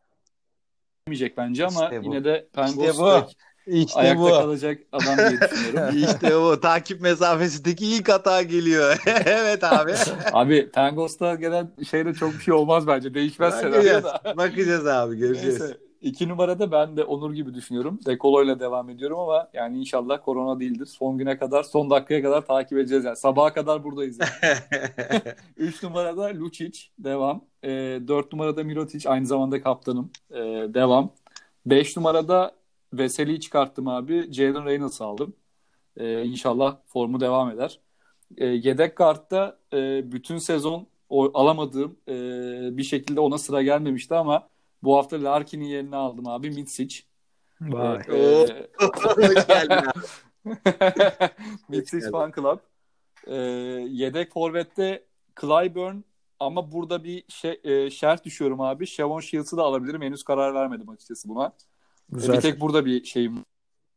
bence 1.37 1.65
ama 1.65 1.83
İşte 1.83 2.01
bu. 2.03 2.05
yine 2.05 2.23
de 2.23 2.47
Pangos 2.53 2.89
İşte 2.89 3.03
bu. 3.03 3.25
İşte 3.67 3.99
ayakta 3.99 4.21
bu. 4.23 4.29
kalacak 4.29 4.79
adam 4.91 5.17
diye 5.17 5.41
düşünüyorum. 5.41 5.97
İşte 6.03 6.35
bu. 6.41 6.59
Takip 6.61 7.01
mesafesindeki 7.01 7.85
ilk 7.85 8.09
hata 8.09 8.41
geliyor. 8.41 8.97
evet 9.25 9.63
abi. 9.63 9.93
abi 10.33 10.69
Pangos'ta 10.71 11.35
gelen 11.35 11.71
şeyde 11.89 12.13
çok 12.13 12.33
bir 12.33 12.39
şey 12.39 12.53
olmaz 12.53 12.87
bence. 12.87 13.13
Değişmez 13.13 13.53
senaryo 13.53 13.77
Bakacağız. 13.77 14.03
da. 14.03 14.37
Bakacağız 14.37 14.87
abi. 14.87 15.17
Göreceğiz. 15.17 15.59
Neyse. 15.59 15.77
İki 16.01 16.29
numarada 16.29 16.71
ben 16.71 16.97
de 16.97 17.03
Onur 17.03 17.33
gibi 17.33 17.53
düşünüyorum. 17.53 17.99
Dekolo'yla 18.05 18.59
devam 18.59 18.89
ediyorum 18.89 19.19
ama 19.19 19.49
yani 19.53 19.79
inşallah 19.79 20.19
korona 20.25 20.59
değildir. 20.59 20.85
Son 20.85 21.17
güne 21.17 21.37
kadar, 21.37 21.63
son 21.63 21.89
dakikaya 21.89 22.21
kadar 22.21 22.45
takip 22.45 22.77
edeceğiz. 22.77 23.05
Yani 23.05 23.15
sabaha 23.15 23.53
kadar 23.53 23.83
buradayız. 23.83 24.19
Yani. 24.19 24.57
Üç 25.57 25.83
numarada 25.83 26.23
Lucic, 26.39 26.79
devam. 26.99 27.41
E, 27.63 27.69
dört 28.07 28.33
numarada 28.33 28.63
Mirotic, 28.63 29.09
aynı 29.09 29.25
zamanda 29.25 29.61
kaptanım. 29.61 30.11
E, 30.31 30.35
devam. 30.73 31.11
Beş 31.65 31.97
numarada 31.97 32.51
Veseli'yi 32.93 33.39
çıkarttım 33.39 33.87
abi. 33.87 34.33
Jalen 34.33 34.65
Reynolds 34.65 35.01
aldım. 35.01 35.35
E, 35.97 36.23
inşallah 36.23 36.77
formu 36.85 37.19
devam 37.19 37.51
eder. 37.51 37.79
E, 38.37 38.45
yedek 38.45 38.95
kartta 38.95 39.59
e, 39.73 40.11
bütün 40.11 40.37
sezon 40.37 40.87
o, 41.09 41.31
alamadığım 41.39 41.97
e, 42.07 42.13
bir 42.77 42.83
şekilde 42.83 43.19
ona 43.19 43.37
sıra 43.37 43.61
gelmemişti 43.61 44.15
ama 44.15 44.49
bu 44.83 44.97
hafta 44.97 45.23
Larkin'in 45.23 45.65
yerini 45.65 45.95
aldım 45.95 46.27
abi. 46.27 46.49
Mitsic. 46.49 46.99
Vay. 47.61 48.01
E, 48.11 48.45
Hoş 48.81 49.47
geldin 49.47 49.75
abi. 49.75 49.99
Mitsic 51.69 51.99
geldin. 51.99 52.11
Fan 52.11 52.31
Club. 52.35 52.59
E, 53.27 53.35
yedek 53.89 54.33
forvette 54.33 55.05
Clyburn 55.41 55.95
ama 56.39 56.71
burada 56.71 57.03
bir 57.03 57.23
şey, 57.27 57.59
e, 57.63 57.89
şert 57.89 58.25
düşüyorum 58.25 58.61
abi. 58.61 58.87
Shavon 58.87 59.19
Shields'ı 59.19 59.57
da 59.57 59.63
alabilirim. 59.63 60.01
Henüz 60.01 60.23
karar 60.23 60.53
vermedim 60.53 60.89
açıkçası 60.89 61.29
buna. 61.29 61.53
Güzel. 62.09 62.35
bir 62.35 62.41
tek 62.41 62.59
burada 62.61 62.85
bir 62.85 63.03
şeyim 63.03 63.45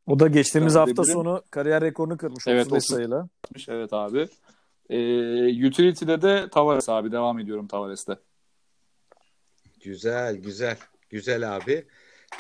O 0.07 0.19
da 0.19 0.29
geçtiğimiz 0.29 0.75
Ben 0.75 0.79
hafta 0.79 0.93
edebilirim. 0.93 1.13
sonu 1.13 1.43
kariyer 1.51 1.83
rekorunu 1.83 2.17
kırmış 2.17 2.45
Evet, 2.49 2.67
35 2.67 2.77
otuz. 2.77 2.87
sayıyla. 2.97 3.29
Evet 3.69 3.93
abi. 3.93 4.29
E, 4.91 5.67
utility'de 5.69 6.23
de 6.23 6.49
Tavares 6.51 6.89
abi. 6.89 7.13
Devam 7.13 7.39
ediyorum 7.39 7.69
Tavares'te. 7.69 8.17
Güzel, 9.85 10.37
güzel. 10.37 10.79
Güzel 11.11 11.57
abi. 11.57 11.87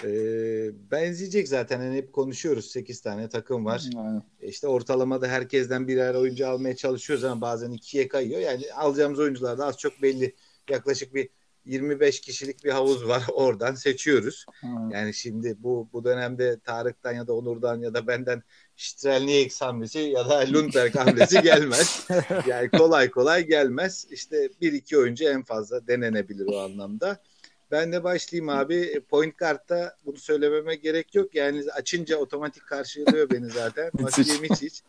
Ee, 0.05 0.71
benzeyecek 0.91 1.49
zaten. 1.49 1.81
Hani 1.81 1.97
hep 1.97 2.12
konuşuyoruz. 2.12 2.66
8 2.71 3.01
tane 3.01 3.29
takım 3.29 3.64
var. 3.64 3.85
Aynen. 3.97 4.23
E 4.41 4.49
İşte 4.49 4.68
ortalamada 4.68 5.27
herkesten 5.29 5.89
birer 5.89 6.14
oyuncu 6.14 6.49
almaya 6.49 6.77
çalışıyoruz 6.77 7.25
ama 7.25 7.41
bazen 7.41 7.71
ikiye 7.71 8.09
kayıyor. 8.09 8.41
Yani 8.41 8.73
alacağımız 8.77 9.18
oyuncular 9.18 9.59
da 9.59 9.66
az 9.66 9.79
çok 9.79 10.03
belli. 10.03 10.35
Yaklaşık 10.71 11.14
bir 11.14 11.29
25 11.71 12.21
kişilik 12.21 12.64
bir 12.64 12.71
havuz 12.71 13.09
var. 13.09 13.25
Oradan 13.33 13.75
seçiyoruz. 13.75 14.47
Aynen. 14.62 14.91
Yani 14.91 15.14
şimdi 15.14 15.57
bu 15.59 15.89
bu 15.93 16.05
dönemde 16.05 16.61
Tarık'tan 16.61 17.12
ya 17.12 17.27
da 17.27 17.33
Onur'dan 17.33 17.81
ya 17.81 17.95
da 17.95 18.07
benden 18.07 18.43
Strelnieks 18.77 19.61
hamlesi 19.61 19.99
ya 19.99 20.29
da 20.29 20.45
Lundberg 20.53 20.95
hamlesi 20.95 21.43
gelmez. 21.43 22.07
Yani 22.49 22.71
kolay 22.71 23.11
kolay 23.11 23.47
gelmez. 23.47 24.07
İşte 24.11 24.51
bir 24.61 24.73
iki 24.73 24.99
oyuncu 24.99 25.25
en 25.25 25.43
fazla 25.43 25.87
denenebilir 25.87 26.47
o 26.47 26.61
anlamda. 26.61 27.23
Ben 27.71 27.93
de 27.93 28.05
başlayayım 28.05 28.49
abi. 28.49 29.01
Point 29.09 29.39
guard'da 29.39 29.97
bunu 30.05 30.16
söylememe 30.16 30.75
gerek 30.75 31.14
yok. 31.14 31.35
Yani 31.35 31.62
açınca 31.73 32.16
otomatik 32.16 32.66
karşılıyor 32.66 33.31
beni 33.31 33.47
zaten. 33.47 33.91
Vasile 34.01 34.39
Miçic. 34.39 34.81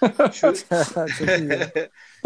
Şu. 0.32 0.54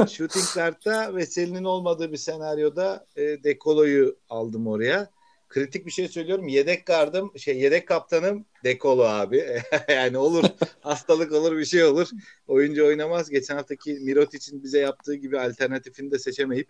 Shooting 0.08 0.44
guard'da 0.54 1.16
Veseli'nin 1.16 1.64
olmadığı 1.64 2.12
bir 2.12 2.16
senaryoda 2.16 3.06
e, 3.16 3.22
Dekolo'yu 3.22 4.16
aldım 4.28 4.66
oraya. 4.66 5.10
Kritik 5.48 5.86
bir 5.86 5.90
şey 5.90 6.08
söylüyorum. 6.08 6.48
Yedek 6.48 6.86
gardım, 6.86 7.38
şey 7.38 7.58
yedek 7.58 7.88
kaptanım 7.88 8.46
Dekolo 8.64 9.02
abi. 9.02 9.62
yani 9.88 10.18
olur 10.18 10.44
hastalık 10.80 11.32
olur 11.32 11.58
bir 11.58 11.64
şey 11.64 11.84
olur. 11.84 12.08
Oyuncu 12.46 12.86
oynamaz. 12.86 13.30
Geçen 13.30 13.56
haftaki 13.56 13.94
Mirotic'in 13.94 14.62
bize 14.62 14.78
yaptığı 14.78 15.14
gibi 15.14 15.40
alternatifini 15.40 16.10
de 16.10 16.18
seçemeyip 16.18 16.68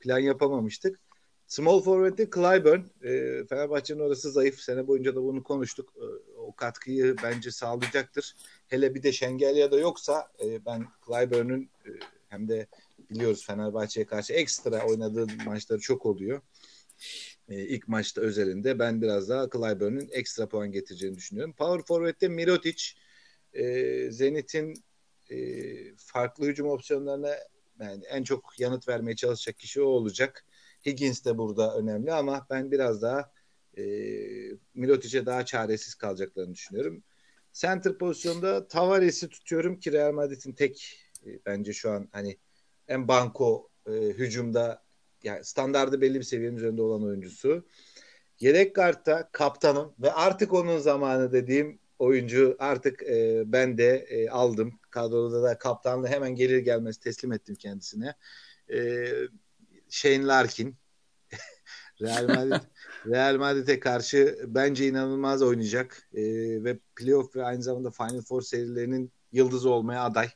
plan 0.00 0.18
yapamamıştık. 0.18 1.00
Small 1.46 1.80
forward'de 1.82 2.30
Clyburn. 2.30 2.80
E, 3.02 3.44
Fenerbahçe'nin 3.46 4.00
orası 4.00 4.30
zayıf. 4.30 4.60
Sene 4.60 4.86
boyunca 4.86 5.14
da 5.14 5.22
bunu 5.22 5.42
konuştuk. 5.42 5.94
E, 5.96 6.36
o 6.36 6.54
katkıyı 6.56 7.16
bence 7.22 7.50
sağlayacaktır. 7.50 8.34
Hele 8.66 8.94
bir 8.94 9.02
de 9.02 9.12
Şengelya 9.12 9.66
yoksa 9.66 10.32
e, 10.44 10.64
ben 10.66 10.86
Clyburn'un 11.06 11.62
e, 11.62 11.90
hem 12.28 12.48
de 12.48 12.66
biliyoruz 13.10 13.46
Fenerbahçe'ye 13.46 14.06
karşı 14.06 14.32
ekstra 14.32 14.86
oynadığı 14.86 15.26
maçları 15.46 15.80
çok 15.80 16.06
oluyor. 16.06 16.40
E, 17.48 17.60
ilk 17.60 17.88
maçta 17.88 18.20
özelinde 18.20 18.78
ben 18.78 19.02
biraz 19.02 19.28
daha 19.28 19.50
Clyburn'un 19.50 20.08
ekstra 20.12 20.48
puan 20.48 20.72
getireceğini 20.72 21.16
düşünüyorum. 21.16 21.54
Power 21.58 21.86
Forward'de 21.86 22.28
Mirotic 22.28 22.84
e, 23.52 23.64
Zenit'in 24.10 24.74
e, 25.30 25.36
farklı 25.96 26.46
hücum 26.46 26.68
opsiyonlarına 26.68 27.34
Yani 27.80 28.04
en 28.04 28.22
çok 28.24 28.60
yanıt 28.60 28.88
vermeye 28.88 29.16
çalışacak 29.16 29.58
kişi 29.58 29.82
o 29.82 29.84
olacak. 29.84 30.44
Higgins 30.86 31.24
de 31.24 31.38
burada 31.38 31.76
önemli 31.76 32.12
ama 32.12 32.46
ben 32.50 32.70
biraz 32.70 33.02
daha 33.02 33.30
e, 33.78 33.82
Milotic'e 34.74 35.26
daha 35.26 35.44
çaresiz 35.44 35.94
kalacaklarını 35.94 36.54
düşünüyorum. 36.54 37.02
Center 37.52 37.98
pozisyonda 37.98 38.68
Tavares'i 38.68 39.28
tutuyorum 39.28 39.78
ki 39.78 39.92
Real 39.92 40.12
Madrid'in 40.12 40.52
tek 40.52 41.00
e, 41.26 41.38
bence 41.46 41.72
şu 41.72 41.90
an 41.90 42.08
hani 42.12 42.38
en 42.88 43.08
banko 43.08 43.68
e, 43.86 43.92
hücumda 43.92 44.82
yani 45.22 45.44
standardı 45.44 46.00
belli 46.00 46.18
bir 46.18 46.24
seviyenin 46.24 46.56
üzerinde 46.56 46.82
olan 46.82 47.04
oyuncusu. 47.04 47.66
Yedek 48.40 48.74
kartta 48.74 49.28
kaptanım 49.32 49.94
ve 49.98 50.12
artık 50.12 50.52
onun 50.52 50.78
zamanı 50.78 51.32
dediğim 51.32 51.78
oyuncu 51.98 52.56
artık 52.58 53.02
e, 53.02 53.42
ben 53.46 53.78
de 53.78 53.96
e, 53.96 54.28
aldım. 54.28 54.80
Kadroda 54.90 55.42
da 55.42 55.58
kaptanlığı 55.58 56.08
hemen 56.08 56.34
gelir 56.34 56.58
gelmez 56.58 56.96
teslim 56.96 57.32
ettim 57.32 57.54
kendisine. 57.54 58.14
E, 58.72 59.08
Shane 59.94 60.26
Larkin 60.26 60.76
Real 62.02 62.24
Madrid 62.28 62.62
Real 63.06 63.36
Madrid'e 63.36 63.80
karşı 63.80 64.38
bence 64.46 64.88
inanılmaz 64.88 65.42
oynayacak 65.42 66.08
e, 66.14 66.22
ve 66.64 66.78
playoff 66.96 67.36
ve 67.36 67.44
aynı 67.44 67.62
zamanda 67.62 67.90
Final 67.90 68.22
Four 68.22 68.42
serilerinin 68.42 69.12
yıldızı 69.32 69.70
olmaya 69.70 70.04
aday. 70.04 70.28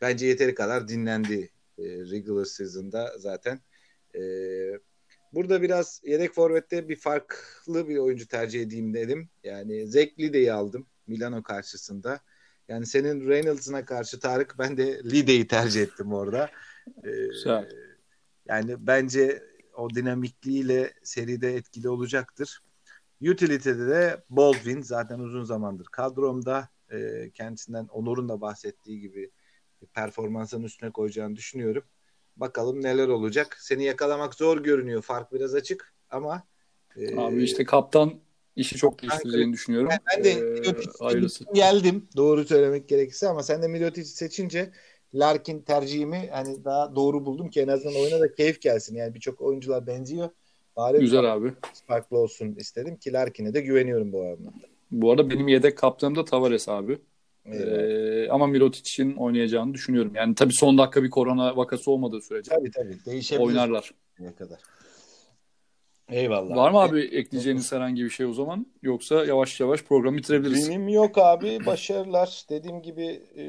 Bence 0.00 0.26
yeteri 0.26 0.54
kadar 0.54 0.88
dinlendi 0.88 1.50
e, 1.78 1.82
regular 1.84 2.44
season'da 2.44 3.12
zaten. 3.18 3.60
E, 4.14 4.20
burada 5.32 5.62
biraz 5.62 6.00
yedek 6.04 6.34
forvette 6.34 6.88
bir 6.88 6.96
farklı 6.96 7.88
bir 7.88 7.96
oyuncu 7.96 8.28
tercih 8.28 8.62
edeyim 8.62 8.94
dedim. 8.94 9.28
Yani 9.44 9.86
Zek 9.86 10.20
Lide'yi 10.20 10.52
aldım 10.52 10.86
Milano 11.06 11.42
karşısında. 11.42 12.20
Yani 12.68 12.86
senin 12.86 13.28
Reynolds'ına 13.28 13.84
karşı 13.84 14.20
Tarık 14.20 14.54
ben 14.58 14.76
de 14.76 15.04
Lide'yi 15.04 15.46
tercih 15.46 15.82
ettim 15.82 16.12
orada. 16.12 16.50
E, 17.04 17.10
Güzel. 17.10 17.68
Yani 18.46 18.74
bence 18.78 19.42
o 19.76 19.90
dinamikliğiyle 19.90 20.92
seride 21.02 21.54
etkili 21.54 21.88
olacaktır. 21.88 22.60
Utility'de 23.22 23.88
de 23.88 24.24
Baldwin 24.30 24.82
zaten 24.82 25.18
uzun 25.18 25.44
zamandır 25.44 25.84
kadromda 25.84 26.68
e, 26.90 27.30
kendisinden 27.30 27.86
Onur'un 27.86 28.28
da 28.28 28.40
bahsettiği 28.40 29.00
gibi 29.00 29.30
performansın 29.94 30.62
üstüne 30.62 30.90
koyacağını 30.90 31.36
düşünüyorum. 31.36 31.84
Bakalım 32.36 32.82
neler 32.82 33.08
olacak. 33.08 33.56
Seni 33.60 33.84
yakalamak 33.84 34.34
zor 34.34 34.58
görünüyor. 34.62 35.02
Fark 35.02 35.32
biraz 35.32 35.54
açık 35.54 35.94
ama 36.10 36.42
e, 36.96 37.20
Abi 37.20 37.42
işte 37.42 37.64
kaptan 37.64 38.20
işi 38.56 38.76
çok 38.76 39.02
değiştireceğini 39.02 39.52
düşünüyorum. 39.52 39.90
ben 40.16 40.24
de 40.24 40.30
Ee, 40.30 41.52
geldim 41.54 42.08
doğru 42.16 42.44
söylemek 42.44 42.88
gerekirse 42.88 43.28
ama 43.28 43.42
sen 43.42 43.62
de 43.62 43.68
Milotic 43.68 44.04
seçince 44.04 44.72
Larkin 45.14 45.60
tercihimi 45.60 46.28
hani 46.32 46.64
daha 46.64 46.96
doğru 46.96 47.24
buldum 47.26 47.48
ki 47.50 47.60
en 47.60 47.68
azından 47.68 47.96
oyuna 47.96 48.20
da 48.20 48.34
keyif 48.34 48.60
gelsin. 48.60 48.96
Yani 48.96 49.14
birçok 49.14 49.40
oyuncular 49.40 49.86
benziyor. 49.86 50.28
Bari 50.76 50.98
Güzel 50.98 51.32
abi. 51.34 51.52
farklı 51.86 52.18
olsun 52.18 52.54
istedim 52.58 52.96
ki 52.96 53.12
Larkin'e 53.12 53.54
de 53.54 53.60
güveniyorum 53.60 54.12
bu 54.12 54.20
anlamda. 54.22 54.66
Bu 54.90 55.10
arada 55.10 55.30
benim 55.30 55.48
yedek 55.48 55.78
kaptanım 55.78 56.16
da 56.16 56.24
Tavares 56.24 56.68
abi. 56.68 56.98
Eyvallah. 57.46 57.78
Ee, 57.78 58.28
ama 58.30 58.46
Mirotic'in 58.46 59.16
oynayacağını 59.16 59.74
düşünüyorum. 59.74 60.12
Yani 60.14 60.34
tabii 60.34 60.52
son 60.54 60.78
dakika 60.78 61.02
bir 61.02 61.10
korona 61.10 61.56
vakası 61.56 61.90
olmadığı 61.90 62.20
sürece 62.22 62.50
Tabii 62.50 62.70
tabii. 62.70 62.96
Değişebilir. 63.06 63.46
oynarlar. 63.46 63.90
Ne 64.18 64.34
kadar. 64.34 64.58
Eyvallah. 66.08 66.56
Var 66.56 66.70
mı 66.70 66.78
abi 66.78 67.00
ekleyeceğiniz 67.00 67.72
herhangi 67.72 68.04
bir 68.04 68.10
şey 68.10 68.26
o 68.26 68.32
zaman? 68.32 68.66
Yoksa 68.82 69.24
yavaş 69.24 69.60
yavaş 69.60 69.82
programı 69.82 70.16
bitirebiliriz. 70.16 70.68
Benim 70.68 70.88
yok 70.88 71.18
abi. 71.18 71.66
Başarılar. 71.66 72.44
Dediğim 72.50 72.82
gibi 72.82 73.22
e, 73.36 73.44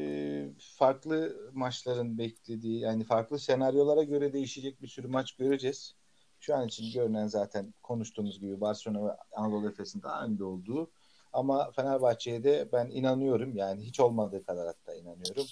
farklı 0.78 1.36
maçların 1.54 2.18
beklediği 2.18 2.80
yani 2.80 3.04
farklı 3.04 3.40
senaryolara 3.40 4.04
göre 4.04 4.34
değişecek 4.34 4.82
bir 4.82 4.88
sürü 4.88 5.08
maç 5.08 5.32
göreceğiz. 5.36 5.96
Şu 6.40 6.56
an 6.56 6.68
için 6.68 6.94
görünen 6.94 7.28
zaten 7.28 7.74
konuştuğumuz 7.84 8.40
gibi 8.40 8.62
Barcelona 8.62 9.08
ve 9.08 9.12
Anadolu 9.32 9.70
Efes'in 9.70 10.02
daha 10.04 10.26
önde 10.26 10.44
olduğu. 10.44 10.92
Ama 11.34 11.72
Fenerbahçe'ye 11.72 12.44
de 12.44 12.70
ben 12.74 12.90
inanıyorum. 12.90 13.56
Yani 13.56 13.82
hiç 13.82 14.00
olmadığı 14.00 14.46
kadar 14.46 14.68
hatta 14.68 14.94
inanıyorum. 14.94 15.46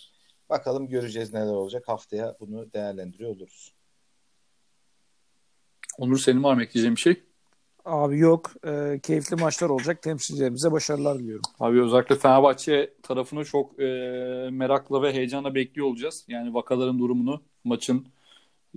Bakalım 0.49 0.88
göreceğiz 0.88 1.34
neler 1.34 1.54
olacak. 1.54 1.88
Haftaya 1.88 2.36
bunu 2.39 2.74
değerlendiriyor 2.74 3.30
oluruz. 3.30 3.74
Onur 5.98 6.18
senin 6.18 6.44
var 6.44 6.54
mı 6.54 6.64
ekleyeceğin 6.64 6.96
bir 6.96 7.02
şey? 7.02 7.24
Abi 7.86 8.20
yok. 8.20 8.52
Ee, 8.68 9.00
keyifli 9.04 9.36
maçlar 9.36 9.70
olacak. 9.70 10.02
Temsilcilerimize 10.02 10.72
başarılar 10.72 11.20
diliyorum. 11.20 11.41
Abi 11.60 11.82
özellikle 11.82 12.16
Fenerbahçe 12.16 12.94
tarafını 13.04 13.46
çok 13.46 13.80
e, 13.80 13.86
merakla 14.52 15.02
ve 15.02 15.14
heyecanla 15.14 15.56
bekliyor 15.56 15.88
olacağız. 15.88 16.26
Yani 16.28 16.54
vakaların 16.54 17.00
durumunu, 17.00 17.41
maçın 17.64 18.08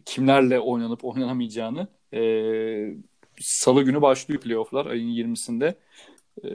kimlerle 0.05 0.61
oynanıp 0.61 1.05
oynanamayacağını. 1.05 1.89
E, 2.15 2.21
Salı 3.41 3.83
günü 3.83 4.03
başlıyor 4.03 4.41
playofflar 4.41 4.87
ayın 4.87 5.09
20'sinde. 5.09 5.75
E, 6.45 6.49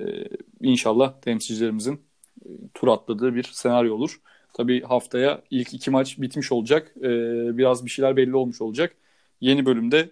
inşallah 0.61 1.21
temsilcilerimizin 1.21 2.01
e, 2.45 2.49
tur 2.73 2.87
atladığı 2.87 3.35
bir 3.35 3.43
senaryo 3.43 3.95
olur. 3.95 4.21
Tabii 4.53 4.81
haftaya 4.81 5.41
ilk 5.49 5.73
iki 5.73 5.91
maç 5.91 6.19
bitmiş 6.21 6.51
olacak. 6.51 6.91
E, 6.97 7.09
biraz 7.57 7.85
bir 7.85 7.89
şeyler 7.89 8.17
belli 8.17 8.35
olmuş 8.35 8.61
olacak. 8.61 8.95
Yeni 9.41 9.65
bölümde 9.65 10.09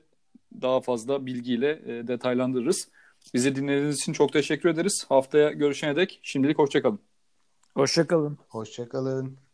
daha 0.62 0.82
fazla 0.82 1.26
bilgiyle 1.26 1.82
e, 1.86 2.08
detaylandırırız. 2.08 2.90
Bizi 3.34 3.56
dinlediğiniz 3.56 3.96
için 3.96 4.14
çok 4.14 4.34
teşekkür 4.34 4.70
ederiz. 4.70 5.06
Haftaya 5.10 5.52
görüşene 5.52 5.96
dek 5.96 6.20
şimdilik 6.24 6.58
hoşçakalın. 6.58 7.00
Hoşçakalın. 7.76 8.38
Hoşçakalın. 8.50 9.49